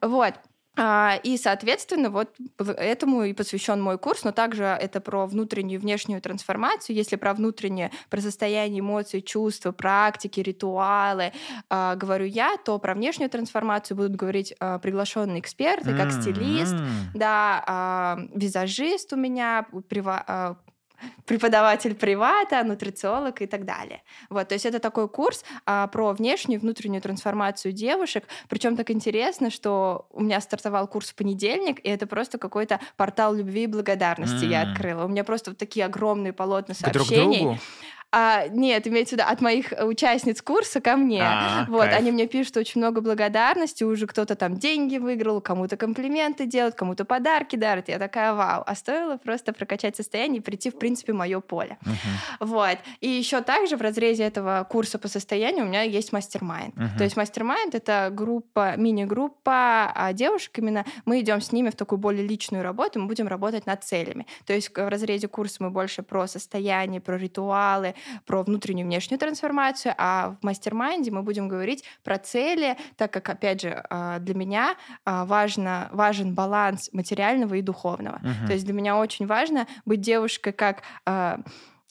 Вот. 0.00 0.34
А, 0.74 1.20
и, 1.22 1.36
соответственно, 1.36 2.08
вот 2.08 2.34
этому 2.58 3.24
и 3.24 3.34
посвящен 3.34 3.78
мой 3.78 3.98
курс, 3.98 4.24
но 4.24 4.32
также 4.32 4.64
это 4.64 5.02
про 5.02 5.26
внутреннюю 5.26 5.78
и 5.78 5.82
внешнюю 5.82 6.22
трансформацию. 6.22 6.96
Если 6.96 7.16
про 7.16 7.34
внутреннее, 7.34 7.90
про 8.08 8.22
состояние 8.22 8.80
эмоций, 8.80 9.20
чувства, 9.20 9.72
практики, 9.72 10.40
ритуалы 10.40 11.32
э, 11.68 11.94
говорю 11.96 12.24
я, 12.24 12.56
то 12.56 12.78
про 12.78 12.94
внешнюю 12.94 13.28
трансформацию 13.28 13.98
будут 13.98 14.16
говорить 14.16 14.54
э, 14.58 14.78
приглашенные 14.82 15.40
эксперты, 15.40 15.94
как 15.94 16.10
стилист, 16.10 16.76
да, 17.14 18.16
э, 18.18 18.38
визажист 18.38 19.12
у 19.12 19.16
меня, 19.16 19.66
прива, 19.90 20.56
преподаватель 21.26 21.94
привата, 21.94 22.62
нутрициолог 22.64 23.42
и 23.42 23.46
так 23.46 23.64
далее. 23.64 24.02
Вот, 24.30 24.48
то 24.48 24.54
есть 24.54 24.66
это 24.66 24.78
такой 24.78 25.08
курс 25.08 25.44
а, 25.66 25.86
про 25.88 26.12
внешнюю 26.12 26.58
и 26.58 26.60
внутреннюю 26.60 27.02
трансформацию 27.02 27.72
девушек. 27.72 28.24
Причем 28.48 28.76
так 28.76 28.90
интересно, 28.90 29.50
что 29.50 30.06
у 30.10 30.22
меня 30.22 30.40
стартовал 30.40 30.86
курс 30.88 31.10
в 31.10 31.14
понедельник, 31.14 31.80
и 31.84 31.88
это 31.88 32.06
просто 32.06 32.38
какой-то 32.38 32.80
портал 32.96 33.34
любви 33.34 33.64
и 33.64 33.66
благодарности 33.66 34.44
mm. 34.44 34.48
я 34.48 34.62
открыла. 34.62 35.04
У 35.04 35.08
меня 35.08 35.24
просто 35.24 35.50
вот 35.50 35.58
такие 35.58 35.86
огромные 35.86 36.32
полотна 36.32 36.74
сообщений. 36.74 37.40
Друг 37.40 37.56
другу? 37.56 37.58
А, 38.14 38.46
нет, 38.48 38.86
имеется 38.86 39.16
в 39.16 39.18
виду 39.18 39.28
от 39.30 39.40
моих 39.40 39.72
э, 39.72 39.84
участниц 39.84 40.42
курса 40.42 40.82
ко 40.82 40.96
мне. 40.96 41.22
А, 41.22 41.64
вот, 41.68 41.84
кайф. 41.84 41.98
они 41.98 42.10
мне 42.10 42.26
пишут 42.26 42.58
очень 42.58 42.80
много 42.80 43.00
благодарности, 43.00 43.84
уже 43.84 44.06
кто-то 44.06 44.36
там 44.36 44.58
деньги 44.58 44.98
выиграл, 44.98 45.40
кому-то 45.40 45.78
комплименты 45.78 46.44
делают, 46.44 46.74
кому-то 46.74 47.06
подарки 47.06 47.56
дарят. 47.56 47.88
Я 47.88 47.98
такая, 47.98 48.34
вау. 48.34 48.64
А 48.66 48.74
стоило 48.74 49.16
просто 49.16 49.54
прокачать 49.54 49.96
состояние 49.96 50.40
и 50.40 50.42
прийти, 50.42 50.68
в 50.70 50.78
принципе, 50.78 51.14
в 51.14 51.16
мое 51.16 51.40
поле. 51.40 51.78
Uh-huh. 51.82 52.46
Вот. 52.46 52.78
И 53.00 53.08
еще 53.08 53.40
также 53.40 53.78
в 53.78 53.80
разрезе 53.80 54.24
этого 54.24 54.66
курса 54.68 54.98
по 54.98 55.08
состоянию 55.08 55.64
у 55.64 55.68
меня 55.68 55.82
есть 55.82 56.12
mastermind. 56.12 56.74
Uh-huh. 56.74 56.98
То 56.98 57.04
есть 57.04 57.16
mastermind— 57.16 57.74
это 57.76 58.10
группа, 58.12 58.76
мини-группа 58.76 59.90
а 59.94 60.12
девушек 60.12 60.58
именно. 60.58 60.84
Мы 61.06 61.20
идем 61.20 61.40
с 61.40 61.50
ними 61.50 61.70
в 61.70 61.76
такую 61.76 61.98
более 61.98 62.26
личную 62.26 62.62
работу, 62.62 63.00
мы 63.00 63.06
будем 63.06 63.26
работать 63.26 63.64
над 63.64 63.82
целями. 63.84 64.26
То 64.44 64.52
есть 64.52 64.76
в 64.76 64.88
разрезе 64.88 65.28
курса 65.28 65.56
мы 65.60 65.70
больше 65.70 66.02
про 66.02 66.26
состояние, 66.26 67.00
про 67.00 67.16
ритуалы, 67.16 67.94
про 68.26 68.42
внутреннюю 68.42 68.86
и 68.86 68.88
внешнюю 68.88 69.18
трансформацию, 69.18 69.94
а 69.98 70.36
в 70.40 70.44
мастер-майнде 70.44 71.10
мы 71.10 71.22
будем 71.22 71.48
говорить 71.48 71.84
про 72.02 72.18
цели, 72.18 72.76
так 72.96 73.12
как, 73.12 73.28
опять 73.28 73.62
же, 73.62 73.84
а, 73.90 74.18
для 74.18 74.34
меня 74.34 74.76
а, 75.04 75.24
важно, 75.24 75.88
важен 75.92 76.34
баланс 76.34 76.90
материального 76.92 77.54
и 77.54 77.62
духовного. 77.62 78.20
Uh-huh. 78.22 78.46
То 78.46 78.52
есть 78.52 78.64
для 78.64 78.74
меня 78.74 78.96
очень 78.96 79.26
важно 79.26 79.66
быть 79.84 80.00
девушкой 80.00 80.52
как 80.52 80.82
а, 81.06 81.40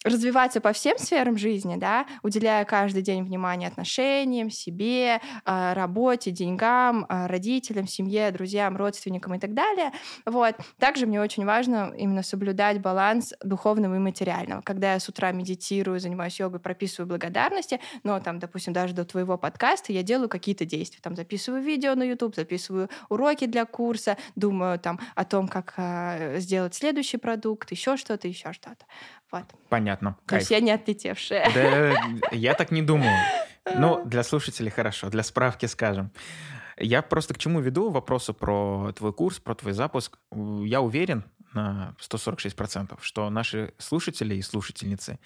развиваться 0.03 0.61
по 0.61 0.73
всем 0.73 0.97
сферам 0.97 1.37
жизни, 1.37 1.75
да, 1.75 2.05
уделяя 2.23 2.65
каждый 2.65 3.01
день 3.01 3.23
внимание 3.23 3.67
отношениям, 3.67 4.49
себе, 4.49 5.21
а, 5.45 5.73
работе, 5.73 6.31
деньгам, 6.31 7.05
а, 7.07 7.27
родителям, 7.27 7.87
семье, 7.87 8.31
друзьям, 8.31 8.77
родственникам 8.77 9.35
и 9.35 9.39
так 9.39 9.53
далее. 9.53 9.91
Вот. 10.25 10.55
Также 10.79 11.05
мне 11.05 11.21
очень 11.21 11.45
важно 11.45 11.93
именно 11.95 12.23
соблюдать 12.23 12.81
баланс 12.81 13.33
духовного 13.43 13.95
и 13.95 13.99
материального. 13.99 14.61
Когда 14.61 14.93
я 14.93 14.99
с 14.99 15.07
утра 15.07 15.31
медитирую, 15.31 15.99
занимаюсь 15.99 16.39
йогой, 16.39 16.59
прописываю 16.59 17.07
благодарности, 17.07 17.79
но 18.03 18.19
там, 18.19 18.39
допустим, 18.39 18.73
даже 18.73 18.93
до 18.93 19.05
твоего 19.05 19.37
подкаста 19.37 19.93
я 19.93 20.03
делаю 20.03 20.29
какие-то 20.29 20.65
действия. 20.65 20.99
Там 21.01 21.15
записываю 21.15 21.61
видео 21.61 21.95
на 21.95 22.03
YouTube, 22.03 22.35
записываю 22.35 22.89
уроки 23.09 23.45
для 23.45 23.65
курса, 23.65 24.17
думаю 24.35 24.79
там 24.79 24.99
о 25.15 25.25
том, 25.25 25.47
как 25.47 25.73
э, 25.77 26.39
сделать 26.39 26.73
следующий 26.73 27.17
продукт, 27.17 27.71
еще 27.71 27.97
что-то, 27.97 28.27
еще 28.27 28.53
что-то. 28.53 28.85
Вот. 29.31 29.45
Понятно. 29.69 30.17
То 30.25 30.35
есть 30.35 30.51
я 30.51 30.59
не 30.59 30.71
отлетевшая. 30.71 31.49
Да, 31.53 32.29
я 32.35 32.53
так 32.53 32.71
не 32.71 32.81
думаю. 32.81 33.17
Ну, 33.77 34.03
для 34.05 34.23
слушателей 34.23 34.71
хорошо. 34.71 35.09
Для 35.09 35.23
справки 35.23 35.65
скажем. 35.65 36.11
Я 36.77 37.01
просто 37.01 37.33
к 37.33 37.37
чему 37.37 37.59
веду 37.59 37.89
вопросы 37.89 38.33
про 38.33 38.91
твой 38.93 39.13
курс, 39.13 39.39
про 39.39 39.55
твой 39.55 39.73
запуск. 39.73 40.17
Я 40.31 40.81
уверен 40.81 41.25
на 41.53 41.95
146%, 41.99 42.97
что 43.01 43.29
наши 43.29 43.73
слушатели 43.77 44.35
и 44.35 44.41
слушательницы 44.41 45.19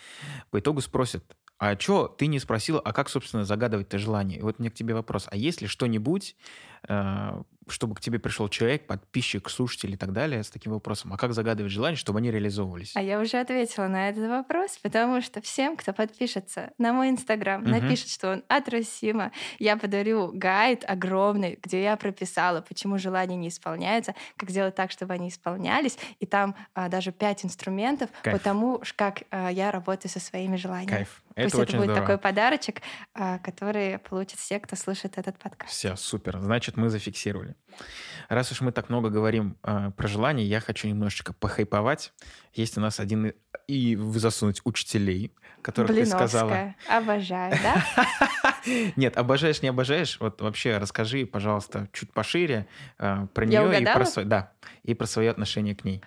по 0.49 0.59
итогу 0.59 0.81
спросят, 0.81 1.23
а 1.57 1.79
что 1.79 2.07
ты 2.07 2.27
не 2.27 2.39
спросила, 2.39 2.81
а 2.81 2.91
как, 2.91 3.09
собственно, 3.09 3.45
загадывать-то 3.45 3.97
желание? 3.97 4.39
И 4.39 4.41
вот 4.41 4.59
мне 4.59 4.69
к 4.69 4.73
тебе 4.73 4.93
вопрос. 4.93 5.27
А 5.31 5.37
есть 5.37 5.61
ли 5.61 5.67
что-нибудь, 5.67 6.35
э, 6.89 7.43
чтобы 7.67 7.95
к 7.95 8.01
тебе 8.01 8.19
пришел 8.19 8.47
человек, 8.49 8.87
подписчик, 8.87 9.49
слушатель 9.49 9.93
и 9.93 9.97
так 9.97 10.13
далее 10.13 10.43
с 10.43 10.49
таким 10.49 10.73
вопросом, 10.73 11.13
а 11.13 11.17
как 11.17 11.33
загадывать 11.33 11.71
желание, 11.71 11.97
чтобы 11.97 12.19
они 12.19 12.31
реализовывались? 12.31 12.93
А 12.95 13.01
я 13.01 13.19
уже 13.19 13.37
ответила 13.37 13.87
на 13.87 14.09
этот 14.09 14.29
вопрос, 14.29 14.77
потому 14.81 15.21
что 15.21 15.41
всем, 15.41 15.75
кто 15.77 15.93
подпишется 15.93 16.71
на 16.77 16.93
мой 16.93 17.09
инстаграм, 17.09 17.61
угу. 17.61 17.69
напишет, 17.69 18.09
что 18.09 18.31
он 18.31 18.43
от 18.47 18.69
Росима, 18.69 19.31
я 19.59 19.77
подарю 19.77 20.31
гайд 20.33 20.83
огромный, 20.87 21.59
где 21.61 21.83
я 21.83 21.95
прописала, 21.97 22.61
почему 22.61 22.97
желания 22.97 23.35
не 23.35 23.49
исполняются, 23.49 24.15
как 24.37 24.49
сделать 24.49 24.75
так, 24.75 24.91
чтобы 24.91 25.13
они 25.13 25.29
исполнялись, 25.29 25.97
и 26.19 26.25
там 26.25 26.55
а, 26.73 26.89
даже 26.89 27.11
пять 27.11 27.45
инструментов, 27.45 28.09
Кайф. 28.21 28.37
потому 28.37 28.81
как 28.95 29.23
а, 29.31 29.49
я 29.49 29.71
работаю 29.71 30.11
со 30.11 30.19
своими 30.19 30.55
желаниями. 30.55 30.89
Кайф. 30.89 31.21
Пусть 31.35 31.53
это, 31.53 31.63
это 31.63 31.71
будет 31.73 31.83
здорово. 31.83 32.01
такой 32.01 32.17
подарочек, 32.17 32.81
а, 33.13 33.39
который 33.39 33.99
получат 33.99 34.39
все, 34.39 34.57
кто 34.59 34.77
слышит 34.77 35.17
этот 35.17 35.37
подкаст. 35.37 35.73
Все, 35.73 35.95
супер. 35.97 36.39
Значит, 36.39 36.77
мы 36.77 36.89
зафиксировали. 36.89 37.55
Раз 38.29 38.51
уж 38.53 38.61
мы 38.61 38.71
так 38.71 38.89
много 38.89 39.09
говорим 39.09 39.57
э, 39.63 39.91
про 39.97 40.07
желания, 40.07 40.45
я 40.45 40.61
хочу 40.61 40.87
немножечко 40.87 41.33
похайповать. 41.33 42.13
Есть 42.53 42.77
у 42.77 42.81
нас 42.81 43.01
один 43.01 43.33
и 43.67 43.95
засунуть 43.95 44.61
учителей, 44.63 45.35
которых 45.61 45.91
Блиновская. 45.91 46.21
ты 46.21 46.27
сказала. 46.27 46.75
Обожаю, 46.87 47.57
да? 47.61 47.83
Нет, 48.95 49.17
обожаешь, 49.17 49.61
не 49.61 49.67
обожаешь. 49.67 50.17
Вот 50.19 50.41
вообще 50.41 50.77
расскажи, 50.77 51.25
пожалуйста, 51.25 51.89
чуть 51.91 52.13
пошире 52.13 52.67
э, 52.97 53.27
про 53.33 53.45
нее 53.45 53.81
и 53.81 53.83
про, 53.83 54.23
да, 54.23 54.53
и 54.83 54.93
про 54.93 55.05
свое 55.05 55.31
отношение 55.31 55.75
к 55.75 55.83
ней. 55.83 56.01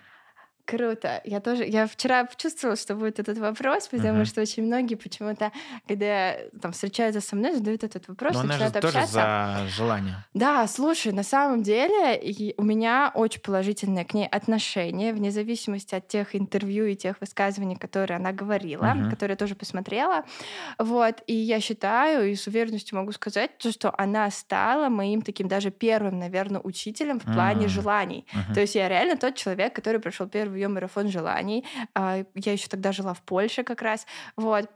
Круто. 0.69 1.19
Я 1.23 1.39
тоже, 1.39 1.65
я 1.65 1.87
вчера 1.87 2.25
почувствовала, 2.25 2.77
что 2.77 2.93
будет 2.93 3.19
этот 3.19 3.39
вопрос, 3.39 3.87
потому 3.87 4.19
uh-huh. 4.19 4.25
что 4.25 4.41
очень 4.41 4.63
многие 4.63 4.93
почему-то, 4.93 5.51
когда 5.87 6.35
там 6.61 6.73
встречаются 6.73 7.21
со 7.21 7.35
мной, 7.35 7.55
задают 7.55 7.83
этот 7.83 8.07
вопрос, 8.07 8.35
Но 8.35 8.43
начинают 8.43 8.75
она 8.75 8.81
же 8.81 8.87
общаться. 8.87 9.13
тоже 9.13 9.65
за 9.65 9.67
желание. 9.75 10.15
Да, 10.35 10.67
слушай, 10.67 11.11
на 11.11 11.23
самом 11.23 11.63
деле 11.63 12.53
у 12.57 12.63
меня 12.63 13.11
очень 13.15 13.41
положительное 13.41 14.05
к 14.05 14.13
ней 14.13 14.27
отношение, 14.27 15.11
вне 15.11 15.31
зависимости 15.31 15.95
от 15.95 16.07
тех 16.07 16.35
интервью 16.35 16.85
и 16.85 16.95
тех 16.95 17.19
высказываний, 17.19 17.75
которые 17.75 18.17
она 18.17 18.31
говорила, 18.31 18.83
uh-huh. 18.83 19.09
которые 19.09 19.33
я 19.33 19.37
тоже 19.37 19.55
посмотрела. 19.55 20.23
Вот, 20.77 21.23
и 21.25 21.33
я 21.33 21.59
считаю, 21.61 22.29
и 22.29 22.35
с 22.35 22.45
уверенностью 22.45 22.95
могу 22.95 23.11
сказать, 23.11 23.57
то, 23.57 23.71
что 23.71 23.91
она 23.97 24.29
стала 24.29 24.89
моим 24.89 25.23
таким 25.23 25.47
даже 25.47 25.71
первым, 25.71 26.19
наверное, 26.19 26.61
учителем 26.61 27.19
в 27.19 27.23
плане 27.23 27.65
uh-huh. 27.65 27.69
желаний. 27.69 28.25
Uh-huh. 28.31 28.53
То 28.53 28.61
есть 28.61 28.75
я 28.75 28.87
реально 28.87 29.17
тот 29.17 29.33
человек, 29.33 29.73
который 29.73 29.99
прошел 29.99 30.27
первый 30.27 30.58
ее 30.59 30.67
марафон 30.67 31.09
желаний. 31.09 31.65
А, 31.95 32.23
я 32.35 32.51
еще 32.51 32.67
тогда 32.67 32.91
жила 32.91 33.13
в 33.13 33.21
Польше 33.21 33.63
как 33.63 33.81
раз. 33.81 34.05
Вот. 34.35 34.69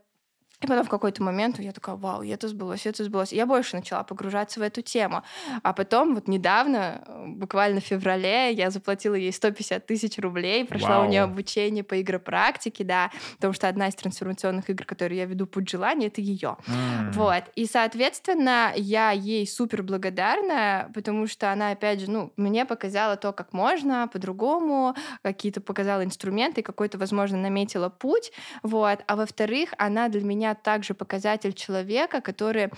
И 0.63 0.67
потом 0.67 0.85
в 0.85 0.89
какой-то 0.89 1.21
момент 1.21 1.59
я 1.59 1.73
такая, 1.73 1.95
вау, 1.95 2.23
это 2.23 2.47
сбылось, 2.47 2.85
это 2.85 3.03
сбылось. 3.03 3.33
Я 3.33 3.45
больше 3.45 3.75
начала 3.75 4.03
погружаться 4.03 4.61
в 4.61 4.63
эту 4.63 4.81
тему. 4.81 5.23
А 5.61 5.73
потом 5.73 6.15
вот 6.15 6.29
недавно, 6.29 7.03
буквально 7.27 7.81
в 7.81 7.83
феврале, 7.83 8.53
я 8.53 8.69
заплатила 8.69 9.15
ей 9.15 9.33
150 9.33 9.85
тысяч 9.85 10.17
рублей, 10.19 10.63
прошла 10.63 10.99
вау. 10.99 11.07
у 11.07 11.09
нее 11.09 11.23
обучение 11.23 11.83
по 11.83 12.01
игропрактике, 12.01 12.85
да, 12.85 13.11
потому 13.35 13.53
что 13.53 13.67
одна 13.67 13.89
из 13.89 13.95
трансформационных 13.95 14.69
игр, 14.69 14.85
которые 14.85 15.19
я 15.19 15.25
веду, 15.25 15.47
«Путь 15.47 15.69
желания», 15.69 16.07
это 16.07 16.21
ее. 16.21 16.55
Mm. 16.65 17.11
Вот. 17.11 17.43
И, 17.55 17.65
соответственно, 17.65 18.71
я 18.77 19.11
ей 19.11 19.45
супер 19.45 19.83
благодарна, 19.83 20.89
потому 20.93 21.27
что 21.27 21.51
она, 21.51 21.71
опять 21.71 21.99
же, 21.99 22.09
ну, 22.09 22.31
мне 22.37 22.65
показала 22.65 23.17
то, 23.17 23.33
как 23.33 23.51
можно 23.51 24.07
по-другому, 24.07 24.95
какие-то 25.23 25.59
показала 25.59 26.05
инструменты, 26.05 26.61
какой-то, 26.61 26.97
возможно, 26.97 27.37
наметила 27.37 27.89
путь, 27.89 28.31
вот. 28.61 28.99
А 29.07 29.15
во-вторых, 29.17 29.73
она 29.77 30.07
для 30.07 30.21
меня 30.21 30.52
также 30.61 30.93
показатель 30.93 31.53
человека, 31.53 32.21
который 32.21 32.69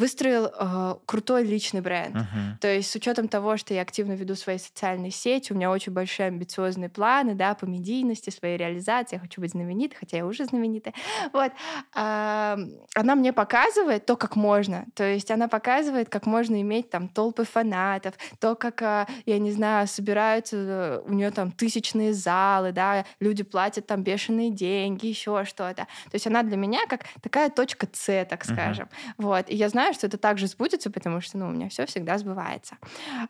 выстроил 0.00 0.50
э, 0.52 0.94
крутой 1.04 1.44
личный 1.44 1.82
бренд. 1.82 2.16
Uh-huh. 2.16 2.58
То 2.60 2.68
есть 2.68 2.90
с 2.90 2.94
учетом 2.96 3.28
того, 3.28 3.58
что 3.58 3.74
я 3.74 3.82
активно 3.82 4.14
веду 4.14 4.34
свои 4.34 4.56
социальные 4.56 5.10
сети, 5.10 5.52
у 5.52 5.56
меня 5.56 5.70
очень 5.70 5.92
большие 5.92 6.28
амбициозные 6.28 6.88
планы, 6.88 7.34
да, 7.34 7.54
по 7.54 7.66
медийности, 7.66 8.30
своей 8.30 8.56
реализации. 8.56 9.16
Я 9.16 9.20
хочу 9.20 9.42
быть 9.42 9.50
знаменитой, 9.50 9.98
хотя 9.98 10.16
я 10.16 10.26
уже 10.26 10.44
знаменитая. 10.44 10.94
Вот. 11.32 11.52
Э, 11.94 12.56
она 12.94 13.14
мне 13.14 13.32
показывает 13.32 14.06
то, 14.06 14.16
как 14.16 14.36
можно. 14.36 14.86
То 14.94 15.04
есть 15.04 15.30
она 15.30 15.48
показывает, 15.48 16.08
как 16.08 16.26
можно 16.26 16.60
иметь 16.60 16.90
там 16.90 17.08
толпы 17.08 17.44
фанатов, 17.44 18.14
то, 18.38 18.54
как, 18.54 18.80
э, 18.82 19.06
я 19.26 19.38
не 19.38 19.52
знаю, 19.52 19.86
собираются 19.86 20.56
э, 20.56 21.02
у 21.06 21.12
нее 21.12 21.30
там 21.30 21.52
тысячные 21.52 22.14
залы, 22.14 22.72
да, 22.72 23.04
люди 23.20 23.42
платят 23.42 23.86
там 23.86 24.02
бешеные 24.02 24.50
деньги, 24.50 25.06
еще 25.06 25.44
что-то. 25.44 25.82
То 25.84 26.14
есть 26.14 26.26
она 26.26 26.42
для 26.42 26.56
меня 26.56 26.86
как 26.88 27.04
такая 27.20 27.50
точка 27.50 27.86
С, 27.92 28.24
так 28.24 28.44
скажем. 28.44 28.86
Uh-huh. 28.86 29.14
Вот. 29.18 29.50
И 29.50 29.56
я 29.56 29.68
знаю, 29.68 29.89
знаю, 29.90 29.94
что 29.94 30.06
это 30.06 30.18
также 30.18 30.46
сбудется, 30.46 30.90
потому 30.90 31.20
что, 31.20 31.38
ну, 31.38 31.48
у 31.48 31.50
меня 31.50 31.68
все 31.68 31.86
всегда 31.86 32.18
сбывается. 32.18 32.76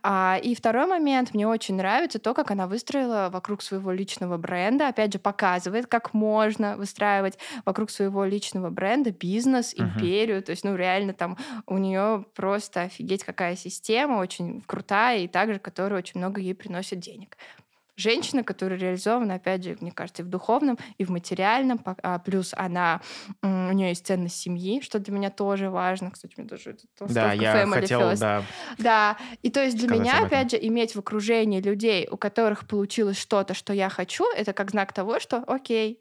А, 0.03 0.39
и 0.43 0.55
второй 0.55 0.87
момент, 0.87 1.35
мне 1.35 1.47
очень 1.47 1.77
нравится 1.77 2.19
то, 2.19 2.35
как 2.35 2.51
она 2.51 2.67
выстроила 2.67 3.31
вокруг 3.33 3.63
своего 3.63 3.93
личного 3.93 4.37
бренда, 4.37 4.89
опять 4.89 5.13
же, 5.13 5.19
показывает, 5.19 5.87
как 5.87 6.15
можно 6.15 6.77
выстраивать 6.77 7.39
вокруг 7.65 7.91
своего 7.91 8.25
личного 8.25 8.71
бренда 8.71 9.11
бизнес, 9.11 9.75
империю, 9.75 10.39
uh-huh. 10.39 10.43
то 10.43 10.51
есть, 10.51 10.65
ну, 10.65 10.77
реально 10.77 11.13
там 11.13 11.37
у 11.67 11.79
нее 11.79 12.25
просто 12.35 12.83
офигеть 12.83 13.25
какая 13.25 13.57
система, 13.57 14.17
очень 14.17 14.63
крутая, 14.67 15.21
и 15.21 15.29
также, 15.29 15.59
которая 15.59 15.99
очень 16.01 16.19
много 16.19 16.41
ей 16.41 16.55
приносит 16.55 17.01
денег 17.01 17.37
женщина, 18.01 18.43
которая 18.43 18.79
реализована, 18.79 19.35
опять 19.35 19.65
же, 19.65 19.77
мне 19.81 19.93
кажется, 19.93 20.23
и 20.23 20.25
в 20.25 20.29
духовном, 20.29 20.79
и 20.99 21.05
в 21.05 21.11
материальном, 21.11 21.81
а 21.85 22.19
плюс 22.19 22.53
она, 22.57 23.01
у 23.43 23.47
нее 23.73 23.91
есть 23.91 24.07
ценность 24.07 24.37
семьи, 24.37 24.81
что 24.81 24.99
для 24.99 25.15
меня 25.15 25.31
тоже 25.31 25.71
важно. 25.71 26.11
Кстати, 26.11 26.35
мне 26.37 26.49
тоже 26.49 26.71
это 26.71 27.13
Да, 27.13 27.33
я 27.33 27.67
хотел, 27.67 28.01
first. 28.01 28.21
да. 28.21 28.43
Да, 28.79 29.17
и 29.43 29.51
то 29.51 29.63
есть 29.63 29.77
для 29.77 29.89
меня, 29.89 30.25
опять 30.25 30.51
же, 30.51 30.59
иметь 30.61 30.95
в 30.95 30.99
окружении 30.99 31.61
людей, 31.61 32.09
у 32.11 32.17
которых 32.17 32.67
получилось 32.67 33.19
что-то, 33.19 33.55
что 33.55 33.73
я 33.73 33.89
хочу, 33.89 34.25
это 34.35 34.53
как 34.53 34.71
знак 34.71 34.93
того, 34.93 35.21
что 35.21 35.39
окей, 35.47 36.01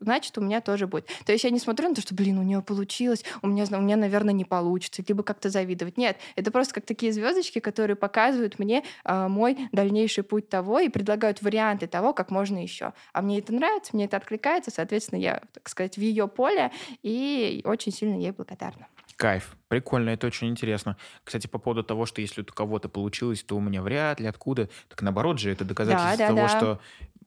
значит, 0.00 0.36
у 0.38 0.40
меня 0.40 0.60
тоже 0.60 0.86
будет. 0.86 1.06
То 1.24 1.32
есть 1.32 1.44
я 1.44 1.50
не 1.50 1.58
смотрю 1.58 1.88
на 1.88 1.94
то, 1.94 2.00
что, 2.00 2.14
блин, 2.14 2.38
у 2.38 2.42
нее 2.42 2.62
получилось, 2.62 3.24
у 3.42 3.46
меня, 3.46 3.64
у 3.70 3.80
меня, 3.80 3.96
наверное, 3.96 4.34
не 4.34 4.44
получится, 4.44 5.02
либо 5.06 5.22
как-то 5.22 5.50
завидовать. 5.50 5.96
Нет, 5.96 6.18
это 6.36 6.50
просто 6.50 6.74
как 6.74 6.86
такие 6.86 7.12
звездочки, 7.12 7.58
которые 7.58 7.96
показывают 7.96 8.58
мне 8.58 8.84
э, 9.04 9.28
мой 9.28 9.68
дальнейший 9.72 10.24
путь 10.24 10.48
того 10.48 10.80
и 10.80 10.88
предлагают 10.88 11.42
варианты 11.42 11.86
того, 11.86 12.12
как 12.12 12.30
можно 12.30 12.62
еще. 12.62 12.92
А 13.12 13.22
мне 13.22 13.38
это 13.38 13.52
нравится, 13.52 13.94
мне 13.94 14.06
это 14.06 14.16
откликается, 14.16 14.70
соответственно, 14.70 15.20
я, 15.20 15.42
так 15.52 15.68
сказать, 15.68 15.96
в 15.96 16.00
ее 16.00 16.28
поле 16.28 16.72
и 17.02 17.62
очень 17.64 17.92
сильно 17.92 18.14
ей 18.14 18.32
благодарна. 18.32 18.88
Кайф. 19.16 19.56
Прикольно, 19.68 20.10
это 20.10 20.26
очень 20.26 20.48
интересно. 20.48 20.96
Кстати, 21.24 21.46
по 21.46 21.58
поводу 21.58 21.82
того, 21.82 22.06
что 22.06 22.20
если 22.20 22.42
у 22.42 22.44
кого-то 22.44 22.88
получилось, 22.88 23.42
то 23.42 23.56
у 23.56 23.60
меня 23.60 23.82
вряд 23.82 24.20
ли, 24.20 24.26
откуда. 24.26 24.68
Так 24.88 25.02
наоборот 25.02 25.38
же, 25.38 25.50
это 25.50 25.64
доказательство 25.64 26.16
да, 26.16 26.16
да, 26.16 26.26
того, 26.26 26.40
да. 26.40 26.48
что 26.48 26.80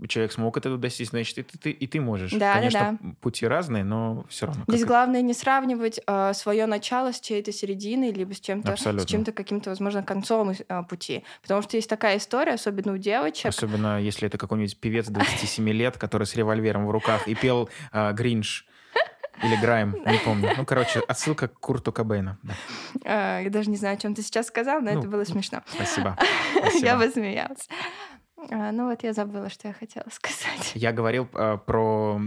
человек 0.08 0.32
смог 0.32 0.58
это 0.58 0.78
достичь, 0.78 1.10
значит, 1.10 1.40
и 1.40 1.44
ты, 1.44 1.72
и 1.72 1.88
ты 1.88 2.00
можешь. 2.00 2.32
Да, 2.32 2.54
Конечно, 2.54 2.80
да, 2.80 2.98
да. 3.00 3.16
пути 3.22 3.48
разные, 3.48 3.84
но 3.84 4.26
все 4.30 4.48
равно. 4.48 4.64
Здесь 4.68 4.86
главное 4.86 5.22
не 5.22 5.34
сравнивать 5.34 6.00
э, 6.06 6.34
свое 6.34 6.66
начало 6.66 7.12
с 7.12 7.20
чьей-то 7.20 7.52
серединой, 7.52 8.12
либо 8.12 8.34
с 8.34 8.40
чем-то, 8.40 8.76
с 8.76 9.06
чем-то 9.06 9.32
каким-то, 9.32 9.72
возможно, 9.72 10.04
концом 10.04 10.52
э, 10.52 10.84
пути. 10.84 11.24
Потому 11.42 11.62
что 11.62 11.78
есть 11.78 11.90
такая 11.90 12.18
история, 12.18 12.54
особенно 12.54 12.94
у 12.94 12.98
девочек. 12.98 13.48
Особенно 13.48 14.00
если 14.00 14.28
это 14.28 14.38
какой-нибудь 14.38 14.80
певец 14.80 15.08
27 15.08 15.70
лет, 15.70 15.98
который 15.98 16.28
с 16.28 16.36
револьвером 16.36 16.86
в 16.86 16.92
руках 16.92 17.28
и 17.28 17.36
пел 17.36 17.70
э, 17.92 18.14
«Гринж». 18.14 18.66
Или 19.44 19.56
Грайм, 19.56 19.96
не 20.06 20.18
помню. 20.26 20.50
Ну, 20.58 20.66
короче, 20.66 21.00
отсылка 21.00 21.48
к 21.48 21.60
Курту 21.60 21.92
Кобейна. 21.92 22.40
Да. 22.42 22.54
А, 23.06 23.42
я 23.42 23.50
даже 23.52 23.70
не 23.70 23.78
знаю, 23.78 23.96
о 23.96 23.98
чем 23.98 24.16
ты 24.16 24.24
сейчас 24.24 24.48
сказал, 24.48 24.82
но 24.82 24.92
ну, 24.92 25.00
это 25.00 25.08
было 25.08 25.26
смешно. 25.26 25.62
Спасибо. 25.68 26.18
спасибо. 26.58 26.86
Я 26.86 26.98
посмеялась. 26.98 27.70
А, 28.52 28.72
ну 28.72 28.90
вот 28.90 29.04
я 29.04 29.14
забыла, 29.14 29.50
что 29.50 29.68
я 29.68 29.74
хотела 29.74 30.06
сказать. 30.12 30.72
Я 30.76 30.92
говорил 30.92 31.28
э, 31.34 31.58
про 31.66 32.20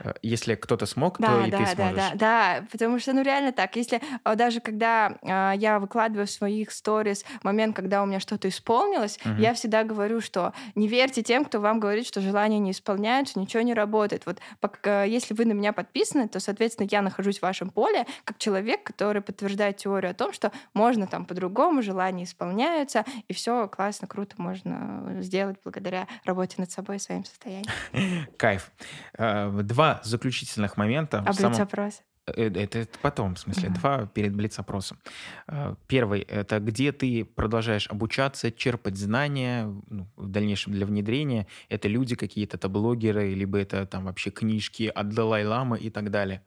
Э, 0.00 0.12
если 0.22 0.54
кто-то 0.54 0.86
смог, 0.86 1.18
да, 1.18 1.28
то 1.28 1.46
и 1.46 1.50
да, 1.50 1.58
ты 1.58 1.66
сможешь. 1.66 1.96
Да, 1.96 2.10
да, 2.10 2.14
да, 2.14 2.66
потому 2.70 2.98
что, 2.98 3.12
ну, 3.12 3.22
реально 3.22 3.52
так. 3.52 3.76
Если 3.76 4.00
а, 4.24 4.34
даже 4.34 4.60
когда 4.60 5.16
э, 5.22 5.58
я 5.58 5.78
выкладываю 5.78 6.26
в 6.26 6.30
своих 6.30 6.70
сторис 6.70 7.24
момент, 7.42 7.74
когда 7.74 8.02
у 8.02 8.06
меня 8.06 8.20
что-то 8.20 8.48
исполнилось, 8.48 9.18
угу. 9.24 9.40
я 9.40 9.54
всегда 9.54 9.84
говорю, 9.84 10.20
что 10.20 10.52
не 10.74 10.88
верьте 10.88 11.22
тем, 11.22 11.44
кто 11.44 11.60
вам 11.60 11.80
говорит, 11.80 12.06
что 12.06 12.20
желания 12.20 12.58
не 12.58 12.70
исполняются, 12.70 13.38
ничего 13.38 13.62
не 13.62 13.74
работает. 13.74 14.26
Вот 14.26 14.38
пока, 14.60 15.04
если 15.04 15.34
вы 15.34 15.44
на 15.44 15.52
меня 15.52 15.72
подписаны, 15.72 16.28
то, 16.28 16.40
соответственно, 16.40 16.88
я 16.90 17.02
нахожусь 17.02 17.38
в 17.38 17.42
вашем 17.42 17.70
поле 17.70 18.06
как 18.24 18.38
человек, 18.38 18.84
который 18.84 19.22
подтверждает 19.22 19.78
теорию 19.78 20.12
о 20.12 20.14
том, 20.14 20.32
что 20.32 20.52
можно 20.74 21.06
там 21.06 21.24
по-другому, 21.24 21.82
желания 21.82 22.24
исполняются, 22.24 23.04
и 23.26 23.32
все 23.32 23.68
классно, 23.68 24.06
круто 24.06 24.34
можно 24.38 25.07
сделать 25.20 25.58
благодаря 25.62 26.06
работе 26.24 26.56
над 26.58 26.70
собой 26.70 26.96
и 26.96 26.98
своим 26.98 27.24
состоянием. 27.24 27.72
Кайф. 28.36 28.70
Э, 29.16 29.50
два 29.62 30.00
заключительных 30.04 30.76
момента. 30.76 31.24
А 31.26 31.32
блиц-опрос? 31.32 32.02
Э, 32.26 32.48
это, 32.48 32.78
это 32.78 32.98
потом, 33.02 33.34
в 33.34 33.38
смысле, 33.38 33.70
два 33.70 34.06
перед 34.06 34.34
блиц-опросом. 34.34 34.98
Э, 35.46 35.74
первый— 35.86 36.20
это 36.28 36.60
где 36.60 36.92
ты 36.92 37.24
продолжаешь 37.24 37.88
обучаться, 37.88 38.50
черпать 38.50 38.96
знания 38.96 39.64
ну, 39.88 40.08
в 40.16 40.28
дальнейшем 40.28 40.72
для 40.72 40.86
внедрения. 40.86 41.46
Это 41.68 41.88
люди 41.88 42.16
какие-то, 42.16 42.56
это 42.56 42.68
блогеры, 42.68 43.34
либо 43.34 43.58
это 43.58 43.86
там 43.86 44.04
вообще 44.04 44.30
книжки 44.30 44.90
от 44.94 45.10
Далай-Ламы 45.10 45.78
и 45.78 45.90
так 45.90 46.10
далее. 46.10 46.42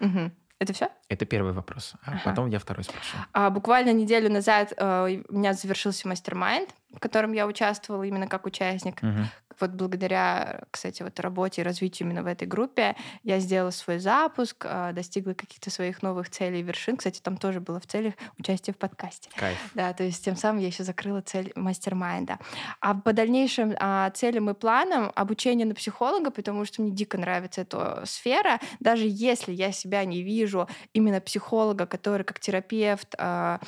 Uh-huh. 0.00 0.30
Это 0.58 0.72
все? 0.72 0.88
Это 1.08 1.26
первый 1.26 1.52
вопрос. 1.52 1.94
А 2.02 2.12
ага. 2.12 2.20
потом 2.24 2.48
я 2.48 2.58
второй 2.58 2.84
спрошу. 2.84 3.16
А, 3.32 3.50
буквально 3.50 3.92
неделю 3.92 4.30
назад 4.30 4.72
э, 4.76 5.22
у 5.28 5.36
меня 5.36 5.52
завершился 5.52 6.08
мастер-майнд, 6.08 6.70
в 6.94 6.98
котором 6.98 7.32
я 7.32 7.46
участвовала 7.46 8.02
именно 8.04 8.26
как 8.26 8.46
участник. 8.46 9.02
Угу 9.02 9.26
вот 9.60 9.70
благодаря, 9.70 10.64
кстати, 10.70 11.02
вот 11.02 11.18
работе 11.20 11.60
и 11.60 11.64
развитию 11.64 12.08
именно 12.08 12.22
в 12.22 12.26
этой 12.26 12.46
группе 12.46 12.96
я 13.22 13.38
сделала 13.38 13.70
свой 13.70 13.98
запуск, 13.98 14.64
а, 14.68 14.92
достигла 14.92 15.34
каких-то 15.34 15.70
своих 15.70 16.02
новых 16.02 16.30
целей 16.30 16.60
и 16.60 16.62
вершин. 16.62 16.96
Кстати, 16.96 17.20
там 17.20 17.36
тоже 17.36 17.60
было 17.60 17.80
в 17.80 17.86
целях 17.86 18.14
участие 18.38 18.74
в 18.74 18.78
подкасте. 18.78 19.30
Кайф. 19.36 19.58
Да, 19.74 19.92
то 19.92 20.04
есть 20.04 20.24
тем 20.24 20.36
самым 20.36 20.60
я 20.60 20.68
еще 20.68 20.84
закрыла 20.84 21.20
цель 21.20 21.52
мастер-майнда. 21.54 22.38
А 22.80 22.94
по 22.94 23.12
дальнейшим 23.12 23.74
а, 23.78 24.10
целям 24.10 24.50
и 24.50 24.54
планам 24.54 25.12
обучение 25.14 25.66
на 25.66 25.74
психолога, 25.74 26.30
потому 26.30 26.64
что 26.64 26.82
мне 26.82 26.90
дико 26.90 27.18
нравится 27.18 27.62
эта 27.62 28.02
сфера. 28.04 28.60
Даже 28.80 29.04
если 29.06 29.52
я 29.52 29.72
себя 29.72 30.04
не 30.04 30.22
вижу 30.22 30.68
именно 30.92 31.20
психолога, 31.20 31.86
который 31.86 32.24
как 32.24 32.40
терапевт 32.40 33.14
а, 33.18 33.60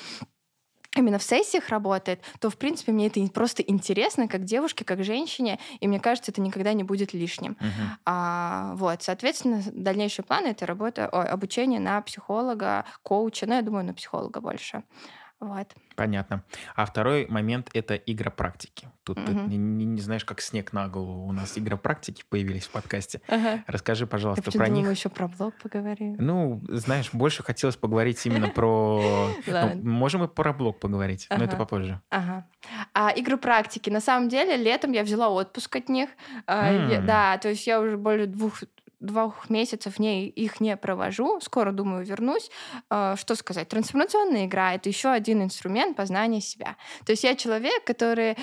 именно 0.97 1.19
в 1.19 1.23
сессиях 1.23 1.69
работает, 1.69 2.21
то, 2.41 2.51
в 2.51 2.57
принципе, 2.57 2.93
мне 2.93 3.07
это 3.07 3.21
просто 3.33 3.63
интересно, 3.63 4.29
как 4.29 4.45
девушке, 4.45 4.85
как 4.85 5.05
женщине, 5.05 5.59
и 5.81 5.89
мне 5.89 6.01
кажется, 6.01 6.31
это 6.31 6.41
никогда 6.41 6.73
не 6.73 6.85
будет 6.85 7.13
лишним. 7.13 7.57
Uh-huh. 7.61 7.69
А, 8.07 8.75
вот, 8.75 9.03
соответственно, 9.03 9.63
дальнейшие 9.73 10.25
планы— 10.25 10.47
это 10.49 10.67
работа, 10.67 11.07
о, 11.07 11.23
обучение 11.23 11.81
на 11.81 12.01
психолога, 12.03 12.85
коуча, 13.03 13.47
ну, 13.47 13.55
я 13.55 13.63
думаю, 13.63 13.85
на 13.85 13.95
психолога 13.95 14.41
больше. 14.41 14.83
Вот. 15.41 15.73
Понятно. 15.95 16.43
А 16.75 16.85
второй 16.85 17.27
момент— 17.29 17.71
это 17.73 17.95
игропрактики. 17.95 18.89
Тут 19.05 19.19
угу. 19.19 19.27
ты 19.27 19.33
не, 19.33 19.57
не, 19.57 19.85
не 19.85 20.01
знаешь, 20.01 20.25
как 20.25 20.41
снег 20.41 20.73
на 20.73 20.89
голову. 20.89 21.27
У 21.27 21.33
нас 21.33 21.57
игропрактики 21.57 22.25
появились 22.29 22.67
в 22.67 22.71
подкасте. 22.71 23.21
Ага. 23.29 23.63
Расскажи, 23.67 24.07
пожалуйста, 24.07 24.51
Я 24.53 24.59
про 24.59 24.69
них. 24.69 24.85
Мы 24.85 24.93
еще 24.93 25.09
про 25.09 25.29
блог 25.29 25.55
поговорим. 25.63 26.17
Ну, 26.19 26.61
знаешь, 26.69 27.11
больше 27.13 27.43
хотелось 27.43 27.77
поговорить 27.77 28.25
именно 28.27 28.49
про... 28.49 29.31
Ну, 29.47 29.83
можем 29.83 30.25
и 30.25 30.29
про 30.29 30.53
блог 30.53 30.79
поговорить, 30.79 31.27
но 31.31 31.45
это 31.45 31.57
попозже. 31.57 32.01
Ага. 32.11 32.47
А 32.95 33.13
игропрактики. 33.15 33.91
На 33.91 34.01
самом 34.01 34.29
деле, 34.29 34.57
летом 34.57 34.93
я 34.93 35.03
взяла 35.03 35.29
отпуск 35.31 35.77
от 35.77 35.89
них. 35.89 36.11
Да, 36.47 37.39
то 37.39 37.49
есть 37.49 37.67
я 37.67 37.81
уже 37.81 37.97
более 37.97 38.27
двух 38.27 38.63
двух 39.01 39.51
месяцев 39.51 39.99
не, 39.99 40.29
их 40.29 40.61
не 40.61 40.77
провожу, 40.77 41.41
скоро, 41.41 41.73
думаю, 41.73 42.05
вернусь. 42.05 42.51
А, 42.91 43.17
что 43.17 43.35
сказать? 43.35 43.69
Трансформационная 43.69 44.47
игра— 44.47 44.75
это 44.75 44.89
еще 44.89 45.09
один 45.11 45.43
инструмент 45.43 45.97
познания 45.97 46.41
себя. 46.41 46.77
То 47.05 47.13
есть 47.13 47.25
я 47.25 47.35
человек, 47.35 47.85
который 47.85 48.37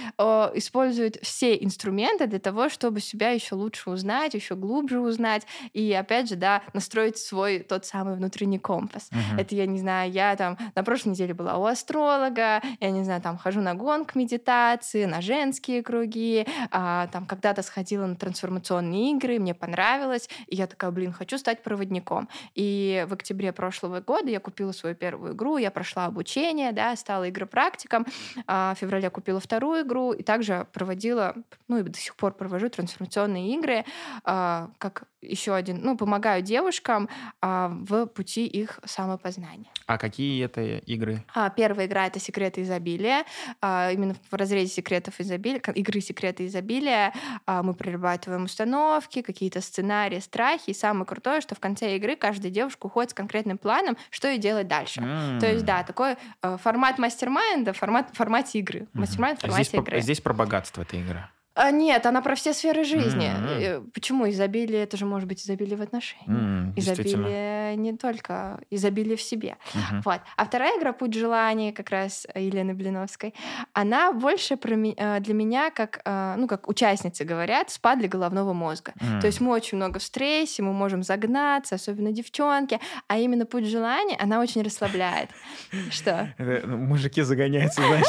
использует 0.56 1.18
все 1.22 1.56
инструменты 1.56 2.28
для 2.28 2.40
того, 2.40 2.70
чтобы 2.70 3.00
себя 3.00 3.32
еще 3.32 3.56
лучше 3.56 3.90
узнать, 3.90 4.34
еще 4.34 4.56
глубже 4.56 5.00
узнать, 5.00 5.46
и, 5.74 5.92
опять 5.94 6.30
же, 6.30 6.36
да, 6.36 6.62
настроить 6.74 7.18
свой 7.18 7.60
тот 7.60 7.86
самый 7.86 8.16
внутренний 8.16 8.60
компас. 8.60 9.10
Uh-huh. 9.12 9.42
Это, 9.42 9.56
я 9.56 9.66
не 9.66 9.80
знаю, 9.80 10.12
я 10.12 10.36
там 10.36 10.58
на 10.76 10.84
прошлой 10.84 11.10
неделе 11.10 11.34
была 11.34 11.58
у 11.58 11.66
астролога, 11.66 12.62
я 12.80 12.90
не 12.92 13.04
знаю, 13.04 13.22
там 13.22 13.38
хожу 13.38 13.62
на 13.62 13.74
гонг 13.74 14.16
медитации, 14.16 15.06
на 15.06 15.22
женские 15.22 15.84
круги, 15.84 16.46
а, 16.72 17.08
там 17.08 17.26
когда-то 17.26 17.62
сходила 17.62 18.06
на 18.06 18.16
трансформационные 18.16 19.12
игры, 19.12 19.40
мне 19.40 19.54
понравилось, 19.54 20.30
и 20.48 20.56
я 20.56 20.68
такая, 20.68 20.92
блин, 20.92 21.12
хочу 21.12 21.38
стать 21.38 21.64
проводником. 21.64 22.30
И 22.54 23.06
в 23.08 23.14
октябре 23.14 23.52
прошлого 23.54 24.02
года 24.02 24.30
я 24.30 24.40
купила 24.40 24.72
свою 24.72 24.96
первую 24.96 25.34
игру, 25.34 25.58
я 25.58 25.72
прошла 25.72 26.06
обучение, 26.06 26.72
да, 26.72 26.96
стала 26.96 27.30
игропрактиком. 27.30 28.06
А 28.48 28.74
в 28.76 28.80
феврале 28.80 29.10
купила 29.10 29.40
вторую 29.40 29.84
игру 29.84 30.14
и 30.14 30.24
также 30.24 30.68
проводила, 30.74 31.36
ну 31.68 31.78
и 31.80 31.84
до 31.84 31.98
сих 31.98 32.16
пор 32.16 32.34
провожу 32.34 32.70
трансформационные 32.70 33.56
игры, 33.56 33.86
а, 34.24 34.70
как 34.78 35.04
еще 35.22 35.56
один, 35.56 35.82
ну, 35.82 35.98
помогаю 35.98 36.42
девушкам 36.42 37.10
а, 37.42 37.70
в 37.70 38.06
пути 38.08 38.46
их 38.46 38.80
самопознания. 38.86 39.72
А 39.88 39.98
какие 39.98 40.44
это 40.44 40.62
игры? 40.62 41.24
А, 41.34 41.50
первая 41.50 41.88
игра 41.88 42.08
это 42.08 42.20
секреты 42.20 42.62
изобилия. 42.62 43.26
А, 43.62 43.92
именно 43.92 44.16
в 44.30 44.34
разрезе 44.34 44.74
секретов 44.74 45.20
изобилия, 45.20 45.62
игры 45.76 46.02
секреты 46.02 46.46
изобилия 46.46 47.14
а, 47.46 47.64
мы 47.64 47.74
прорабатываем 47.74 48.46
установки, 48.46 49.22
какие-то 49.22 49.62
сценарии, 49.62 50.20
страхи. 50.36 50.72
И 50.72 50.74
самое 50.74 51.06
крутое, 51.06 51.40
что 51.40 51.56
в 51.56 51.60
конце 51.60 51.96
игры 51.96 52.18
каждая 52.18 52.52
девушка 52.52 52.88
уходит 52.88 53.12
с 53.12 53.14
конкретным 53.14 53.58
планом, 53.58 53.98
что 54.10 54.28
ей 54.28 54.38
делать 54.38 54.68
дальше. 54.68 55.00
Mm. 55.00 55.40
То 55.40 55.48
есть, 55.48 55.64
да, 55.64 55.84
такой 55.84 56.18
э, 56.42 56.58
формат 56.62 56.98
мастер-майнда, 56.98 57.72
формат, 57.72 58.10
формате 58.14 58.60
игры. 58.60 58.88
Мастер-майнд 58.94 59.40
в 59.40 59.42
формате 59.42 59.64
здесь 59.64 59.74
игры. 59.74 59.96
По, 59.96 60.02
здесь 60.02 60.22
про 60.22 60.34
богатство 60.34 60.82
эта 60.82 61.02
игра. 61.02 61.32
А, 61.56 61.72
нет, 61.72 62.06
она 62.06 62.22
про 62.22 62.36
все 62.36 62.54
сферы 62.54 62.84
жизни. 62.84 63.32
Э, 63.32 63.82
Почему 63.94 64.30
изобилие? 64.30 64.84
Это 64.84 64.98
же 64.98 65.06
может 65.06 65.28
быть 65.28 65.42
изобилие 65.42 65.78
в 65.78 65.82
отношениях. 65.82 66.74
Действительно. 66.76 67.24
Изобилие 67.24 67.76
не 67.78 67.94
только 67.98 68.60
изобилие 68.70 69.16
в 69.16 69.22
себе. 69.22 69.56
Мгм. 69.74 70.02
Вот. 70.04 70.20
А 70.36 70.46
вторая 70.46 70.78
игра 70.78 70.92
«Путь 70.92 71.14
желаний» 71.14 71.72
как 71.72 71.90
раз 71.90 72.28
Елены 72.36 72.74
Блиновской, 72.74 73.34
она 73.74 74.12
больше 74.12 74.58
про 74.58 74.76
э, 74.76 75.20
для 75.22 75.34
меня, 75.34 75.70
как, 75.70 76.02
э, 76.04 76.36
ну, 76.38 76.48
как 76.48 76.68
участницы 76.68 77.24
говорят, 77.24 77.70
спа 77.70 77.96
для 77.96 78.10
головного 78.10 78.52
мозга. 78.54 78.94
М. 79.00 79.22
То 79.22 79.28
есть 79.28 79.40
мы 79.40 79.52
очень 79.52 79.78
много 79.78 80.00
в 80.00 80.04
стрессе, 80.04 80.62
мы 80.62 80.74
можем 80.74 81.04
загнаться, 81.04 81.76
особенно 81.76 82.12
девчонки, 82.12 82.80
а 83.08 83.18
именно 83.18 83.46
«Путь 83.46 83.66
желаний» 83.66 84.18
она 84.20 84.42
очень 84.42 84.62
расслабляет. 84.62 85.30
Что? 85.90 86.34
Ну, 86.38 86.78
мужики 86.78 87.22
загоняются, 87.22 87.82
знаешь, 87.82 88.06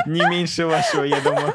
не 0.06 0.28
меньше 0.28 0.66
вашего, 0.66 1.02
я 1.02 1.20
думаю. 1.20 1.54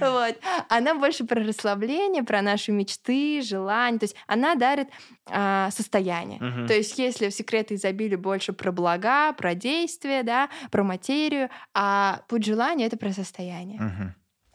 Вот. 0.00 0.36
Она 0.68 0.94
больше 0.94 1.24
про 1.24 1.42
расслабление, 1.42 2.22
про 2.22 2.42
наши 2.42 2.72
мечты, 2.72 3.42
желания. 3.42 3.98
То 3.98 4.04
есть 4.04 4.16
она 4.26 4.54
дарит 4.54 4.88
а, 5.26 5.70
состояние. 5.70 6.40
Мгм. 6.40 6.66
То 6.66 6.74
есть 6.74 6.98
если 6.98 7.28
в 7.28 7.34
секреты 7.34 7.74
изобилия 7.74 8.18
больше 8.18 8.52
про 8.52 8.72
блага, 8.72 9.32
про 9.32 9.54
действия, 9.54 10.22
да, 10.22 10.48
про 10.70 10.82
материю, 10.82 11.50
а 11.74 12.22
путь 12.28 12.44
желания 12.44 12.86
это 12.86 12.96
про 12.96 13.12
состояние. 13.12 13.80
Мгм. 13.80 14.14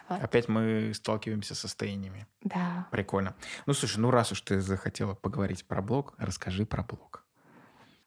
Вот. 0.10 0.24
Опять 0.24 0.48
мы 0.48 0.92
сталкиваемся 0.94 1.54
с 1.54 1.60
состояниями. 1.60 2.26
Да. 2.42 2.88
Прикольно. 2.92 3.36
Ну, 3.68 3.74
слушай, 3.74 4.00
ну 4.00 4.10
раз 4.10 4.32
уж 4.32 4.42
ты 4.42 4.60
захотела 4.60 5.14
поговорить 5.14 5.68
про 5.68 5.82
блог, 5.82 6.16
расскажи 6.18 6.66
про 6.66 6.84
блог. 6.84 7.26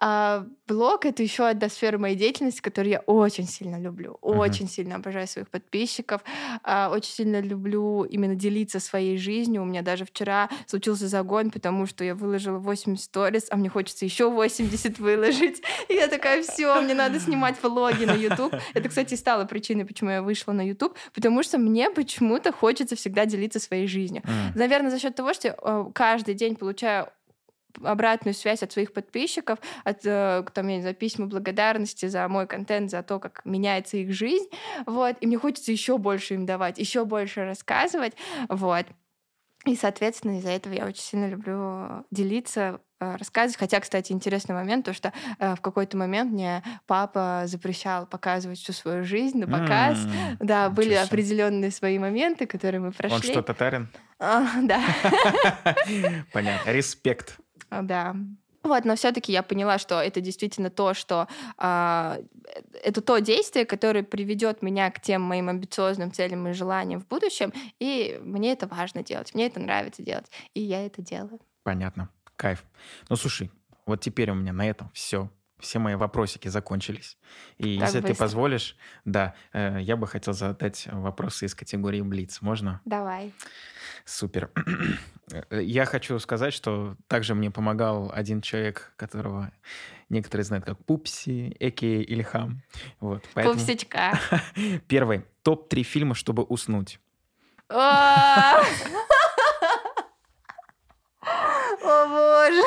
А 0.04 0.46
блог 0.66 1.06
это 1.06 1.22
еще 1.22 1.46
одна 1.46 1.68
сфера 1.68 1.96
моей 1.96 2.16
деятельности, 2.16 2.60
которую 2.60 2.90
я 2.90 3.00
очень 3.06 3.46
сильно 3.46 3.78
люблю. 3.78 4.18
Очень 4.20 4.68
сильно 4.68 4.96
обожаю 4.96 5.28
своих 5.28 5.48
подписчиков. 5.48 6.22
а, 6.64 6.90
очень 6.92 7.12
сильно 7.12 7.40
люблю 7.40 8.02
именно 8.02 8.34
делиться 8.34 8.80
своей 8.80 9.16
жизнью. 9.16 9.62
У 9.62 9.64
меня 9.64 9.82
даже 9.82 10.04
вчера 10.04 10.48
случился 10.66 11.06
загон, 11.06 11.52
потому 11.52 11.86
что 11.86 12.02
я 12.02 12.16
выложила 12.16 12.58
80 12.58 13.04
сторис, 13.04 13.46
а 13.48 13.56
мне 13.56 13.68
хочется 13.68 14.04
еще 14.04 14.28
80 14.28 14.98
выложить. 14.98 15.62
И 15.88 15.94
я 15.94 16.08
такая, 16.08 16.42
все, 16.42 16.80
мне 16.80 16.94
надо 16.94 17.20
снимать 17.20 17.62
влоги 17.62 18.04
на 18.04 18.14
YouTube. 18.14 18.56
Это, 18.74 18.88
кстати, 18.88 19.14
стало 19.14 19.44
причиной, 19.44 19.84
почему 19.84 20.10
я 20.10 20.22
вышла 20.22 20.50
на 20.50 20.66
YouTube, 20.66 20.96
потому 21.14 21.44
что 21.44 21.58
мне 21.58 21.90
почему-то 21.90 22.50
хочется 22.50 22.96
всегда 22.96 23.24
делиться 23.24 23.60
своей 23.60 23.86
жизнью. 23.86 24.22
М. 24.24 24.52
Наверное, 24.56 24.90
за 24.90 24.98
счет 24.98 25.14
того, 25.14 25.32
что 25.32 25.46
я 25.46 25.56
э, 25.62 25.84
каждый 25.94 26.34
день 26.34 26.56
получаю 26.56 27.06
обратную 27.82 28.34
связь 28.34 28.62
от 28.62 28.72
своих 28.72 28.92
подписчиков, 28.92 29.58
от 29.84 30.04
э, 30.04 30.44
там, 30.52 30.68
я 30.68 30.76
не 30.76 30.80
знаю, 30.82 30.96
письма 30.96 31.26
благодарности 31.26 32.06
за 32.06 32.26
мой 32.28 32.46
контент, 32.46 32.90
за 32.90 33.02
то, 33.02 33.18
как 33.18 33.42
меняется 33.44 33.96
их 33.96 34.12
жизнь, 34.12 34.48
вот, 34.86 35.16
и 35.20 35.26
мне 35.26 35.38
хочется 35.38 35.72
еще 35.72 35.98
больше 35.98 36.34
им 36.34 36.46
давать, 36.46 36.78
еще 36.78 37.04
больше 37.04 37.44
рассказывать, 37.44 38.14
вот. 38.48 38.86
И, 39.64 39.76
соответственно, 39.76 40.38
из-за 40.38 40.50
этого 40.50 40.74
я 40.74 40.86
очень 40.86 41.02
сильно 41.02 41.28
люблю 41.28 42.04
делиться, 42.10 42.80
э, 42.98 43.14
рассказывать. 43.16 43.58
Хотя, 43.58 43.78
кстати, 43.78 44.10
интересный 44.10 44.56
момент, 44.56 44.84
то, 44.84 44.92
что 44.92 45.12
э, 45.38 45.54
в 45.54 45.60
какой-то 45.60 45.96
момент 45.96 46.32
мне 46.32 46.64
папа 46.86 47.44
запрещал 47.46 48.06
показывать 48.06 48.58
всю 48.58 48.72
свою 48.72 49.04
жизнь 49.04 49.38
на 49.38 49.46
показ. 49.46 50.04
М. 50.04 50.36
Да, 50.40 50.64
Ничего 50.64 50.74
были 50.74 50.94
определенные 50.94 51.70
свои 51.70 51.98
моменты, 52.00 52.46
которые 52.46 52.80
мы 52.80 52.90
прошли. 52.90 53.16
Он 53.16 53.22
что, 53.22 53.42
татарин? 53.42 53.88
А, 54.18 54.46
да. 54.62 54.80
Понятно. 56.32 56.70
Респект. 56.70 57.38
А, 57.72 57.82
Да. 57.82 58.16
Вот, 58.62 58.84
но 58.84 58.94
все-таки 58.94 59.32
я 59.32 59.42
поняла, 59.42 59.78
что 59.78 60.00
это 60.00 60.20
действительно 60.20 60.70
то, 60.70 60.94
что 60.94 61.26
э, 61.58 62.22
это 62.84 63.00
то 63.00 63.18
действие, 63.18 63.64
которое 63.64 64.04
приведет 64.04 64.62
меня 64.62 64.88
к 64.92 65.00
тем 65.00 65.20
моим 65.22 65.48
амбициозным 65.48 66.12
целям 66.12 66.46
и 66.46 66.52
желаниям 66.52 67.00
в 67.00 67.08
будущем, 67.08 67.52
и 67.80 68.20
мне 68.22 68.52
это 68.52 68.68
важно 68.68 69.02
делать, 69.02 69.34
мне 69.34 69.46
это 69.46 69.58
нравится 69.58 70.04
делать, 70.04 70.26
и 70.54 70.60
я 70.60 70.86
это 70.86 71.02
делаю. 71.02 71.40
Понятно. 71.64 72.08
Кайф. 72.36 72.64
Ну, 73.08 73.16
слушай, 73.16 73.50
вот 73.84 74.00
теперь 74.00 74.30
у 74.30 74.34
меня 74.34 74.52
на 74.52 74.68
этом 74.68 74.90
все. 74.94 75.28
Все 75.62 75.78
мои 75.78 75.94
вопросики 75.94 76.48
закончились. 76.48 77.16
И 77.56 77.78
Так 77.78 77.86
если 77.86 78.00
ты 78.00 78.08
быстро. 78.08 78.24
позволишь, 78.24 78.76
да, 79.04 79.34
э, 79.52 79.78
я 79.80 79.96
бы 79.96 80.08
хотел 80.08 80.34
задать 80.34 80.88
вопросы 80.90 81.46
из 81.46 81.54
категории 81.54 82.00
Блиц. 82.02 82.40
Можно? 82.42 82.80
Давай. 82.84 83.32
Супер. 84.04 84.50
Я 85.50 85.84
хочу 85.84 86.18
сказать, 86.18 86.52
что 86.52 86.96
также 87.06 87.36
мне 87.36 87.50
помогал 87.52 88.10
один 88.12 88.40
человек, 88.42 88.92
которого 88.96 89.52
некоторые 90.08 90.44
знают 90.44 90.64
как 90.64 90.84
Пупси, 90.84 91.56
Эки 91.60 92.02
Ильхам. 92.02 92.62
Вот, 92.98 93.24
поэтому 93.32 93.54
Пупсичка. 93.54 94.18
первый. 94.88 95.24
Топ-3 95.44 95.82
фильма, 95.84 96.14
чтобы 96.16 96.42
уснуть. 96.42 96.98
А! 97.68 98.60
О 101.84 102.06
боже! 102.08 102.62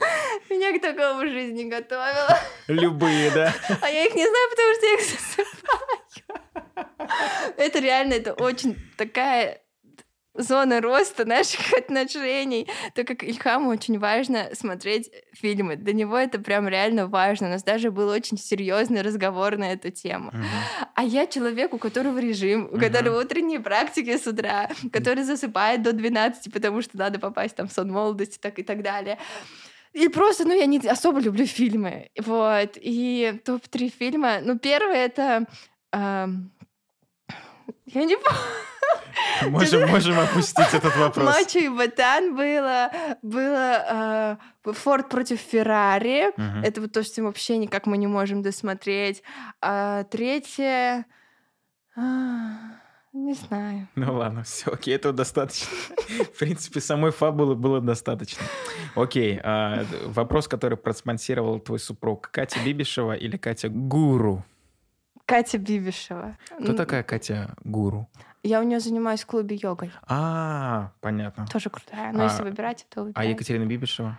Меня 0.50 0.78
к 0.78 0.82
такому 0.82 1.26
жизнь 1.28 1.54
не 1.54 1.64
готовила. 1.64 2.38
Любые, 2.68 3.30
да? 3.30 3.54
А 3.82 3.88
я 3.90 4.04
их 4.06 4.14
не 4.14 4.26
знаю, 4.26 4.50
потому 4.50 4.74
что 4.74 4.86
я 4.86 4.94
их 4.94 5.00
засыпаю. 5.00 5.56
Это 7.56 7.78
реально, 7.80 8.14
это 8.14 8.32
очень 8.34 8.76
такая 8.96 9.60
зона 10.34 10.80
роста 10.82 11.24
наших 11.24 11.72
отношений. 11.78 12.68
Так 12.94 13.06
как 13.06 13.22
Ильхаму 13.22 13.70
очень 13.70 13.98
важно 13.98 14.50
смотреть 14.52 15.10
фильмы. 15.32 15.76
Для 15.76 15.94
него 15.94 16.18
это 16.18 16.38
прям 16.38 16.68
реально 16.68 17.06
важно. 17.06 17.46
У 17.48 17.50
нас 17.50 17.62
даже 17.62 17.90
был 17.90 18.08
очень 18.10 18.36
серьезный 18.36 19.00
разговор 19.00 19.56
на 19.56 19.72
эту 19.72 19.90
тему. 19.90 20.30
Мгм. 20.34 20.44
А 20.94 21.02
я 21.02 21.26
человек, 21.26 21.72
у 21.72 21.78
которого 21.78 22.18
режим, 22.18 22.66
у 22.70 22.76
Мгм. 22.76 22.80
которого 22.80 23.20
утренние 23.22 23.60
практики 23.60 24.14
с 24.18 24.26
утра, 24.26 24.68
который 24.92 25.24
засыпает 25.24 25.82
до 25.82 25.92
12, 25.94 26.52
потому 26.52 26.82
что 26.82 26.98
надо 26.98 27.18
попасть 27.18 27.56
там 27.56 27.66
в 27.68 27.72
сон 27.72 27.90
молодости 27.90 28.38
так 28.38 28.58
и 28.58 28.62
так 28.62 28.82
далее. 28.82 29.18
И 29.96 30.08
просто, 30.08 30.44
ну, 30.44 30.54
я 30.54 30.66
не 30.66 30.78
особо 30.78 31.20
люблю 31.20 31.46
фильмы. 31.46 32.10
Вот. 32.18 32.76
И 32.76 33.40
топ-3 33.44 33.88
фильма. 33.88 34.40
Ну, 34.42 34.58
первый 34.58 34.98
это... 34.98 35.46
ам, 35.90 36.50
я 37.86 38.04
не 38.04 38.16
помню. 38.16 38.40
Можем, 39.50 39.88
можем 39.88 40.18
опустить 40.18 40.74
этот 40.74 40.94
вопрос. 40.96 41.24
Мачо 41.24 41.58
и 41.58 41.68
Ботан 41.68 42.36
было. 42.36 42.90
Было 43.22 44.38
э, 44.64 44.72
Форд 44.72 45.08
против 45.08 45.40
Феррари. 45.40 46.30
Это 46.62 46.80
вот 46.80 46.92
то, 46.92 47.02
что 47.02 47.22
вообще 47.22 47.56
никак 47.56 47.86
мы 47.86 47.96
не 47.96 48.06
можем 48.06 48.42
досмотреть. 48.42 49.22
А 49.62 50.04
третье... 50.04 51.06
а, 51.96 52.56
Не 53.16 53.32
знаю. 53.32 53.88
Ну 53.96 54.14
ладно, 54.18 54.42
все, 54.42 54.70
окей, 54.70 54.94
этого 54.94 55.14
достаточно. 55.14 55.68
В 56.34 56.38
принципе, 56.38 56.80
самой 56.80 57.12
фабулы 57.12 57.54
было 57.54 57.80
достаточно. 57.80 58.44
Окей, 58.94 59.40
а, 59.42 59.84
вопрос, 60.04 60.48
который 60.48 60.76
проспонсировал 60.76 61.58
твой 61.58 61.78
супруг. 61.78 62.28
Катя 62.30 62.58
Бибишева 62.62 63.14
или 63.14 63.38
Катя 63.38 63.70
Гуру? 63.70 64.44
Катя 65.24 65.56
Бибишева. 65.58 66.36
Кто 66.60 66.74
такая 66.74 67.02
Катя 67.02 67.54
Гуру? 67.64 68.06
Я 68.42 68.60
у 68.60 68.62
нее 68.64 68.80
занимаюсь 68.80 69.22
в 69.22 69.26
клубе 69.26 69.56
йогой. 69.60 69.90
А, 70.06 70.92
понятно. 71.00 71.46
Тоже 71.46 71.70
крутая. 71.70 72.12
Но 72.12 72.20
А- 72.20 72.24
если 72.24 72.42
выбирать, 72.42 72.86
то 72.90 73.10
А. 73.14 73.24
Екатерина 73.24 73.64
Бибишева? 73.64 74.18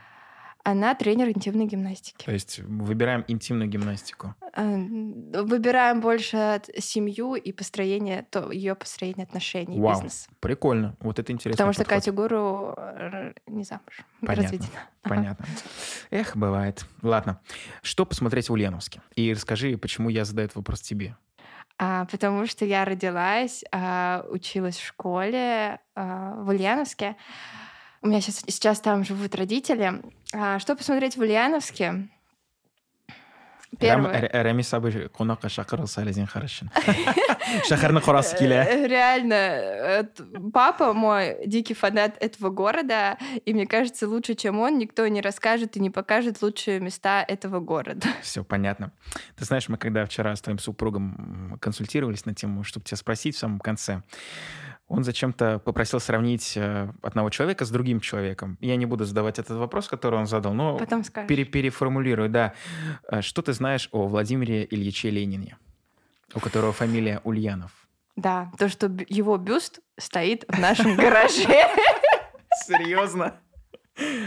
Она 0.69 0.95
тренер 0.95 1.29
интимной 1.29 1.65
гимнастики. 1.65 2.25
То 2.25 2.33
есть 2.33 2.59
выбираем 2.59 3.23
интимную 3.29 3.69
гимнастику. 3.69 4.35
Э, 4.53 4.75
Выбираем 4.75 6.01
больше 6.01 6.61
семью 6.77 7.35
и 7.35 7.53
построение, 7.53 8.27
то 8.29 8.51
ее 8.51 8.75
построение 8.75 9.23
отношений, 9.23 9.79
Вау. 9.79 9.93
бизнес. 9.93 10.27
Прикольно. 10.41 10.97
Вот 10.99 11.19
это 11.19 11.31
интересно. 11.31 11.55
Потому 11.55 11.71
что 11.71 11.85
Катя 11.85 12.11
Гуру 12.11 12.73
э, 12.75 13.31
не 13.47 13.63
замуж, 13.63 14.03
Понятно. 14.19 14.43
разведена. 14.43 14.81
Понятно. 15.03 15.45
Эх, 16.11 16.35
бывает. 16.35 16.85
Ладно. 17.01 17.39
Что 17.81 18.05
посмотреть 18.05 18.49
в 18.49 18.51
Ульяновске? 18.51 19.01
И 19.15 19.31
расскажи, 19.31 19.77
почему 19.77 20.09
я 20.09 20.25
задаю 20.25 20.47
этот 20.47 20.57
вопрос 20.57 20.81
тебе. 20.81 21.15
А, 21.77 22.03
потому 22.11 22.45
что 22.45 22.65
я 22.65 22.83
родилась, 22.83 23.63
а, 23.71 24.25
училась 24.29 24.75
в 24.75 24.85
школе 24.85 25.79
а, 25.95 26.33
в 26.41 26.49
Ульяновске. 26.49 27.15
У 28.01 28.07
меня 28.07 28.21
сейчас, 28.21 28.43
сейчас 28.47 28.79
там 28.79 29.03
живут 29.03 29.35
родители. 29.35 30.01
А, 30.33 30.59
что 30.59 30.75
посмотреть 30.75 31.17
в 31.17 31.21
Ульяновске? 31.21 32.09
Первое. 33.79 34.29
Рами 34.31 34.61
сабы 34.61 34.89
қонаққа 35.13 35.49
шақырылса 35.49 36.03
лезен 36.03 36.25
хорошин. 36.25 36.71
Шахарны 37.67 37.99
қорасы 37.99 38.37
келе. 38.37 38.65
Э, 38.67 38.87
Реально, 38.87 40.09
папа 40.53 40.93
мой 40.93 41.45
дикий 41.45 41.73
фанат 41.73 42.15
этого 42.19 42.49
города, 42.49 43.17
и 43.45 43.53
мне 43.53 43.67
кажется, 43.67 44.07
лучше, 44.07 44.35
чем 44.35 44.59
он, 44.59 44.77
никто 44.77 45.05
не 45.07 45.21
расскажет 45.21 45.75
и 45.75 45.79
не 45.79 45.89
покажет 45.89 46.41
лучшие 46.41 46.79
места 46.79 47.23
этого 47.27 47.59
города. 47.59 48.07
Все 48.21 48.43
понятно. 48.43 48.91
Ты 49.35 49.45
знаешь, 49.45 49.67
мы 49.67 49.77
когда 49.77 50.05
вчера 50.05 50.35
с 50.35 50.41
твоим 50.41 50.59
супругом 50.59 51.57
консультировались 51.61 52.25
на 52.25 52.33
тему, 52.33 52.63
чтобы 52.63 52.85
тебя 52.85 52.97
спросить 52.97 53.35
в 53.35 53.39
самом 53.39 53.59
конце, 53.59 54.01
он 54.87 55.03
зачем-то 55.03 55.59
попросил 55.59 55.99
сравнить 55.99 56.53
э, 56.55 56.89
одного 57.01 57.29
человека 57.29 57.65
с 57.65 57.69
другим 57.69 57.99
человеком. 57.99 58.57
Я 58.61 58.75
не 58.77 58.85
буду 58.85 59.03
задавать 59.05 59.37
этот 59.39 59.57
вопрос, 59.57 59.87
который 59.87 60.17
он 60.19 60.25
задал, 60.27 60.53
но 60.53 60.77
Потом 60.77 61.03
скажешь. 61.03 61.27
пере- 61.27 61.43
переформулирую, 61.45 62.29
да. 62.29 62.53
Э, 63.09 63.21
Что 63.21 63.41
ты 63.41 63.53
знаешь 63.53 63.89
о 63.91 64.07
Владимире 64.07 64.65
Ильиче 64.69 65.09
Ленине, 65.09 65.57
у 66.33 66.39
которого 66.39 66.71
фамилия 66.71 67.19
Ульянов? 67.25 67.71
Да, 68.15 68.49
то, 68.57 68.67
что 68.69 68.87
его 69.09 69.37
бюст 69.37 69.79
стоит 69.99 70.45
в 70.47 70.57
нашем 70.59 70.95
гараже. 70.95 71.67
Серьезно? 72.65 73.35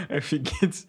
Офигеть. 0.09 0.87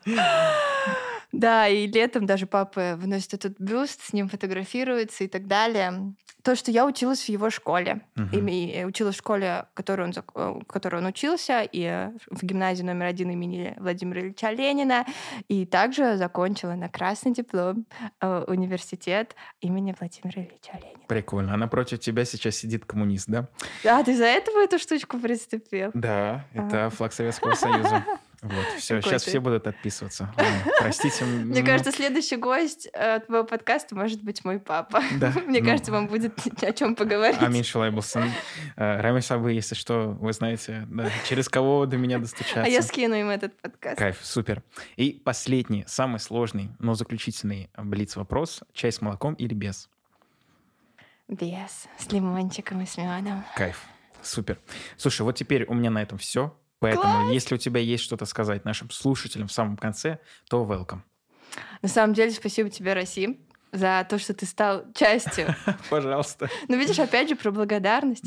Да, 1.33 1.67
и 1.67 1.87
летом 1.87 2.27
даже 2.27 2.47
папа 2.47 2.97
выносит 2.97 3.33
этот 3.33 3.59
бюст, 3.59 4.03
с 4.03 4.13
ним 4.13 4.29
фотографируется 4.29 5.25
и 5.25 5.29
так 5.29 5.47
далее. 5.47 6.15
То, 6.43 6.57
что 6.57 6.71
я 6.71 6.87
училась 6.87 7.25
в 7.25 7.29
его 7.29 7.51
школе. 7.51 8.03
Мгм. 8.17 8.49
И, 8.49 8.85
училась 8.85 9.15
в 9.15 9.19
школе, 9.19 9.67
в 9.73 9.75
которой, 9.75 10.09
он, 10.09 10.13
э, 10.13 10.61
в 10.61 10.65
которой 10.65 10.97
он 10.97 11.07
учился, 11.07 11.63
и 11.63 11.83
э, 11.83 12.11
в 12.31 12.43
гимназии 12.43 12.83
номер 12.83 13.07
один 13.07 13.31
имени 13.31 13.75
Владимира 13.79 14.21
Ильича 14.21 14.51
Ленина. 14.51 15.07
И 15.49 15.65
также 15.65 16.17
закончила 16.17 16.75
на 16.75 16.89
красный 16.89 17.33
диплом 17.33 17.87
э, 18.21 18.45
университет 18.49 19.37
имени 19.61 19.95
Владимира 19.99 20.43
Ильича 20.43 20.73
Ленина. 20.75 21.07
Прикольно. 21.07 21.55
А 21.55 21.57
напротив 21.57 22.01
тебя 22.01 22.25
сейчас 22.25 22.57
сидит 22.57 22.85
коммунист, 22.85 23.29
да? 23.29 23.49
А, 23.85 24.03
ты 24.03 24.17
за 24.17 24.25
этого 24.25 24.65
эту 24.65 24.79
штучку 24.79 25.19
приступил? 25.19 25.93
Да, 25.95 26.45
это 26.53 26.91
флаг 26.91 27.13
Советского 27.13 27.55
Союза. 27.55 28.05
Вот, 28.43 28.67
все, 28.77 28.97
Какой 28.97 29.11
сейчас 29.11 29.23
ты. 29.23 29.31
все 29.31 29.41
будут 29.41 29.69
отписываться. 29.69 30.35
Простите. 30.81 31.25
Мне 31.25 31.63
кажется, 31.63 31.93
следующий 31.93 32.35
гость 32.35 32.89
э, 32.93 33.21
твоего 33.21 33.47
подкаста 33.47 33.95
может 33.95 34.21
быть 34.25 34.45
мой 34.45 34.59
папа. 34.59 35.01
Мне 35.47 35.61
ну, 35.61 35.65
кажется, 35.65 35.93
вам 35.93 36.09
будет 36.09 36.37
о 36.61 36.73
чем 36.73 36.97
поговорить. 36.97 37.41
Амин 37.41 37.63
Шулайбулсын. 37.63 38.25
Э, 38.77 39.01
Рамиль 39.01 39.23
Сабы, 39.23 39.53
если 39.53 39.77
что, 39.77 40.17
вы 40.21 40.33
знаете, 40.33 40.89
через 41.29 41.49
кого 41.49 41.87
до 41.87 41.97
меня 41.97 42.19
достучаться. 42.19 42.65
А 42.65 42.69
я 42.69 42.83
скину 42.83 43.15
им 43.15 43.29
этот 43.29 43.57
подкаст. 43.61 43.97
Кайф, 43.97 44.19
супер. 44.21 44.65
И 44.97 45.13
последний, 45.25 45.85
самый 45.87 46.19
сложный, 46.19 46.71
но 46.81 46.95
заключительный 46.95 47.71
блиц-вопрос. 47.79 48.65
Чай 48.73 48.91
с 48.91 49.01
молоком 49.01 49.35
или 49.35 49.55
без? 49.55 49.89
Без. 51.29 51.87
С 51.97 52.11
лимончиком 52.11 52.83
и 52.83 52.87
с 52.87 52.97
медом. 52.97 53.45
Кайф, 53.55 53.85
супер. 54.21 54.59
Слушай, 54.97 55.23
вот 55.23 55.37
теперь 55.37 55.65
у 55.67 55.75
меня 55.75 55.91
на 55.91 56.03
этом 56.03 56.19
все. 56.19 56.57
Поэтому, 56.83 57.33
если 57.33 57.55
у 57.55 57.59
тебя 57.59 57.81
есть 57.81 58.05
что-то 58.05 58.27
сказать 58.27 58.65
нашим 58.65 58.91
слушателям 58.91 59.49
в 59.49 59.53
самом 59.53 59.77
конце, 59.77 60.19
то 60.49 60.65
welcome. 60.65 61.01
На 61.81 61.89
самом 61.89 62.15
деле, 62.15 62.31
спасибо 62.31 62.71
тебе, 62.71 62.93
Расим, 62.93 63.39
за 63.73 64.07
то, 64.09 64.19
что 64.19 64.35
ты 64.35 64.45
стал 64.45 64.85
частью. 64.95 65.55
Пожалуйста. 65.91 66.49
Ну, 66.69 66.77
видишь, 66.77 66.99
опять 66.99 67.29
же, 67.29 67.37
про 67.37 67.51
благодарность. 67.51 68.25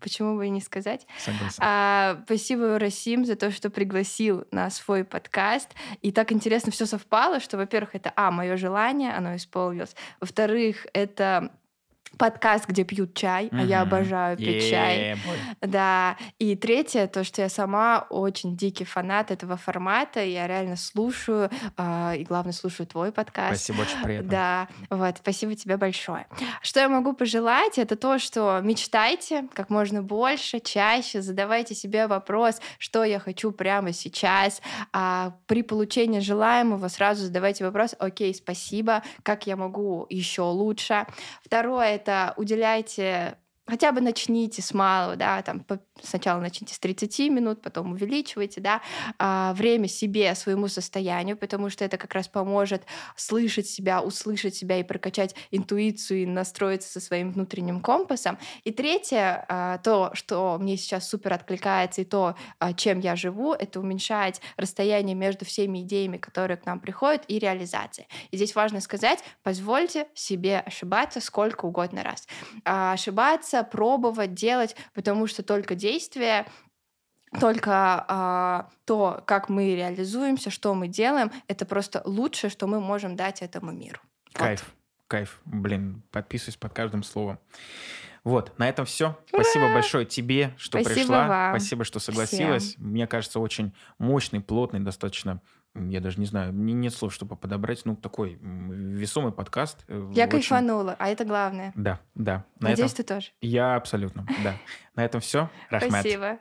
Почему 0.00 0.36
бы 0.36 0.46
и 0.46 0.50
не 0.50 0.60
сказать? 0.60 1.06
Согласен. 1.18 1.58
А, 1.60 2.20
спасибо, 2.24 2.78
Расим, 2.78 3.24
за 3.24 3.36
то, 3.36 3.50
что 3.52 3.70
пригласил 3.70 4.44
на 4.50 4.70
свой 4.70 5.04
подкаст. 5.04 5.70
И 6.02 6.10
так 6.10 6.32
интересно 6.32 6.72
все 6.72 6.86
совпало, 6.86 7.40
что, 7.40 7.56
во-первых, 7.56 7.94
это, 7.94 8.12
а, 8.16 8.30
мое 8.30 8.56
желание, 8.56 9.12
оно 9.12 9.36
исполнилось. 9.36 9.94
Во-вторых, 10.20 10.86
это 10.92 11.52
подкаст, 12.18 12.66
где 12.68 12.84
пьют 12.84 13.14
чай, 13.14 13.48
а 13.52 13.62
я 13.62 13.82
обожаю 13.82 14.36
пить 14.36 14.68
чай. 14.68 15.10
Е-бой. 15.10 15.36
Да, 15.60 16.16
и 16.38 16.56
третье, 16.56 17.06
то, 17.06 17.24
что 17.24 17.42
я 17.42 17.48
сама 17.48 18.06
очень 18.10 18.56
дикий 18.56 18.84
фанат 18.84 19.30
этого 19.30 19.56
формата, 19.56 20.22
я 20.24 20.46
реально 20.46 20.76
слушаю, 20.76 21.50
а, 21.76 22.14
и 22.16 22.24
главное, 22.24 22.52
слушаю 22.52 22.86
твой 22.86 23.12
подкаст. 23.12 23.64
Спасибо, 23.64 23.82
очень 23.82 24.02
приятно. 24.02 24.30
Да, 24.30 24.68
вот, 24.90 25.18
спасибо 25.18 25.54
тебе 25.54 25.76
большое. 25.76 26.26
Что 26.62 26.80
я 26.80 26.88
могу 26.88 27.12
пожелать, 27.12 27.78
это 27.78 27.96
то, 27.96 28.18
что 28.18 28.60
мечтайте 28.62 29.48
как 29.54 29.70
можно 29.70 30.02
больше, 30.02 30.60
чаще, 30.60 31.22
задавайте 31.22 31.74
себе 31.74 32.06
вопрос, 32.06 32.60
что 32.78 33.04
я 33.04 33.20
хочу 33.20 33.52
прямо 33.52 33.92
сейчас. 33.92 34.60
А 34.92 35.34
при 35.46 35.62
получении 35.62 36.20
желаемого 36.20 36.88
сразу 36.88 37.24
задавайте 37.24 37.64
вопрос, 37.64 37.94
окей, 37.98 38.34
спасибо, 38.34 39.02
как 39.22 39.46
я 39.46 39.56
могу 39.56 40.06
еще 40.08 40.42
лучше. 40.42 41.06
Второе, 41.44 41.94
это 41.94 42.07
уделяйте 42.36 43.38
хотя 43.68 43.92
бы 43.92 44.00
начните 44.00 44.62
с 44.62 44.72
малого, 44.74 45.16
да, 45.16 45.42
там 45.42 45.64
сначала 46.02 46.40
начните 46.40 46.74
с 46.74 46.78
30 46.78 47.30
минут, 47.30 47.62
потом 47.62 47.92
увеличивайте, 47.92 48.60
да, 48.60 48.80
а, 49.18 49.52
время 49.54 49.88
себе, 49.88 50.34
своему 50.34 50.68
состоянию, 50.68 51.36
потому 51.36 51.70
что 51.70 51.84
это 51.84 51.96
как 51.98 52.14
раз 52.14 52.28
поможет 52.28 52.82
слышать 53.16 53.66
себя, 53.66 54.00
услышать 54.00 54.54
себя 54.54 54.78
и 54.78 54.82
прокачать 54.82 55.34
интуицию 55.50 56.22
и 56.22 56.26
настроиться 56.26 56.90
со 56.90 57.00
своим 57.00 57.32
внутренним 57.32 57.80
компасом. 57.80 58.38
И 58.64 58.72
третье, 58.72 59.44
а, 59.48 59.78
то, 59.78 60.10
что 60.14 60.56
мне 60.58 60.76
сейчас 60.76 61.08
супер 61.08 61.32
откликается, 61.32 62.00
и 62.00 62.04
то, 62.04 62.36
а, 62.58 62.72
чем 62.72 63.00
я 63.00 63.16
живу, 63.16 63.52
это 63.52 63.80
уменьшать 63.80 64.40
расстояние 64.56 65.14
между 65.14 65.44
всеми 65.44 65.80
идеями, 65.82 66.16
которые 66.16 66.56
к 66.56 66.66
нам 66.66 66.80
приходят, 66.80 67.24
и 67.28 67.38
реализацией. 67.38 68.08
И 68.30 68.36
здесь 68.36 68.54
важно 68.54 68.80
сказать, 68.80 69.22
позвольте 69.42 70.06
себе 70.14 70.60
ошибаться 70.60 71.20
сколько 71.20 71.66
угодно 71.66 72.02
раз. 72.02 72.26
Ошибаться, 72.64 73.57
пробовать, 73.62 74.34
делать, 74.34 74.76
потому 74.94 75.26
что 75.26 75.42
только 75.42 75.74
действие 75.74 76.46
только 77.40 78.04
а, 78.08 78.70
то, 78.84 79.22
как 79.26 79.48
мы 79.48 79.74
реализуемся, 79.74 80.50
что 80.50 80.74
мы 80.74 80.88
делаем, 80.88 81.30
это 81.46 81.66
просто 81.66 82.00
лучшее, 82.04 82.50
что 82.50 82.66
мы 82.66 82.80
можем 82.80 83.16
дать 83.16 83.42
этому 83.42 83.70
миру. 83.70 84.00
Вот. 84.32 84.38
Кайф, 84.38 84.74
кайф. 85.08 85.40
Блин, 85.44 86.02
подписываюсь 86.10 86.56
под 86.56 86.72
каждым 86.72 87.02
словом. 87.02 87.38
Вот, 88.24 88.58
на 88.58 88.68
этом 88.68 88.84
все. 88.84 89.18
Спасибо 89.28 89.72
большое 89.72 90.04
тебе, 90.04 90.54
что 90.58 90.80
Спасибо 90.80 91.00
пришла. 91.00 91.28
вам. 91.28 91.58
Спасибо, 91.58 91.84
что 91.84 91.98
согласилась. 91.98 92.74
Мне 92.78 93.06
кажется, 93.06 93.40
очень 93.40 93.74
мощный, 93.98 94.40
плотный, 94.40 94.80
достаточно, 94.80 95.40
я 95.88 96.00
даже 96.00 96.18
не 96.20 96.26
знаю, 96.26 96.52
мне 96.52 96.72
нет 96.74 96.92
слов, 96.92 97.12
чтобы 97.14 97.36
подобрать, 97.36 97.82
ну, 97.84 97.96
такой 97.96 98.38
весомый 98.42 99.32
подкаст. 99.32 99.84
э, 99.88 100.10
Я 100.14 100.24
очень- 100.24 100.30
кайфанула, 100.30 100.96
а 100.98 101.08
это 101.08 101.24
главное. 101.24 101.72
Да, 101.76 102.00
да. 102.14 102.44
На 102.60 102.70
Надеюсь, 102.70 102.92
этом... 102.92 103.04
ты 103.04 103.14
тоже. 103.14 103.30
Я 103.40 103.76
абсолютно, 103.76 104.26
да. 104.42 104.54
На 104.94 105.04
этом 105.04 105.20
все. 105.20 105.48
Рахмет. 105.70 105.92
Спасибо. 105.92 106.38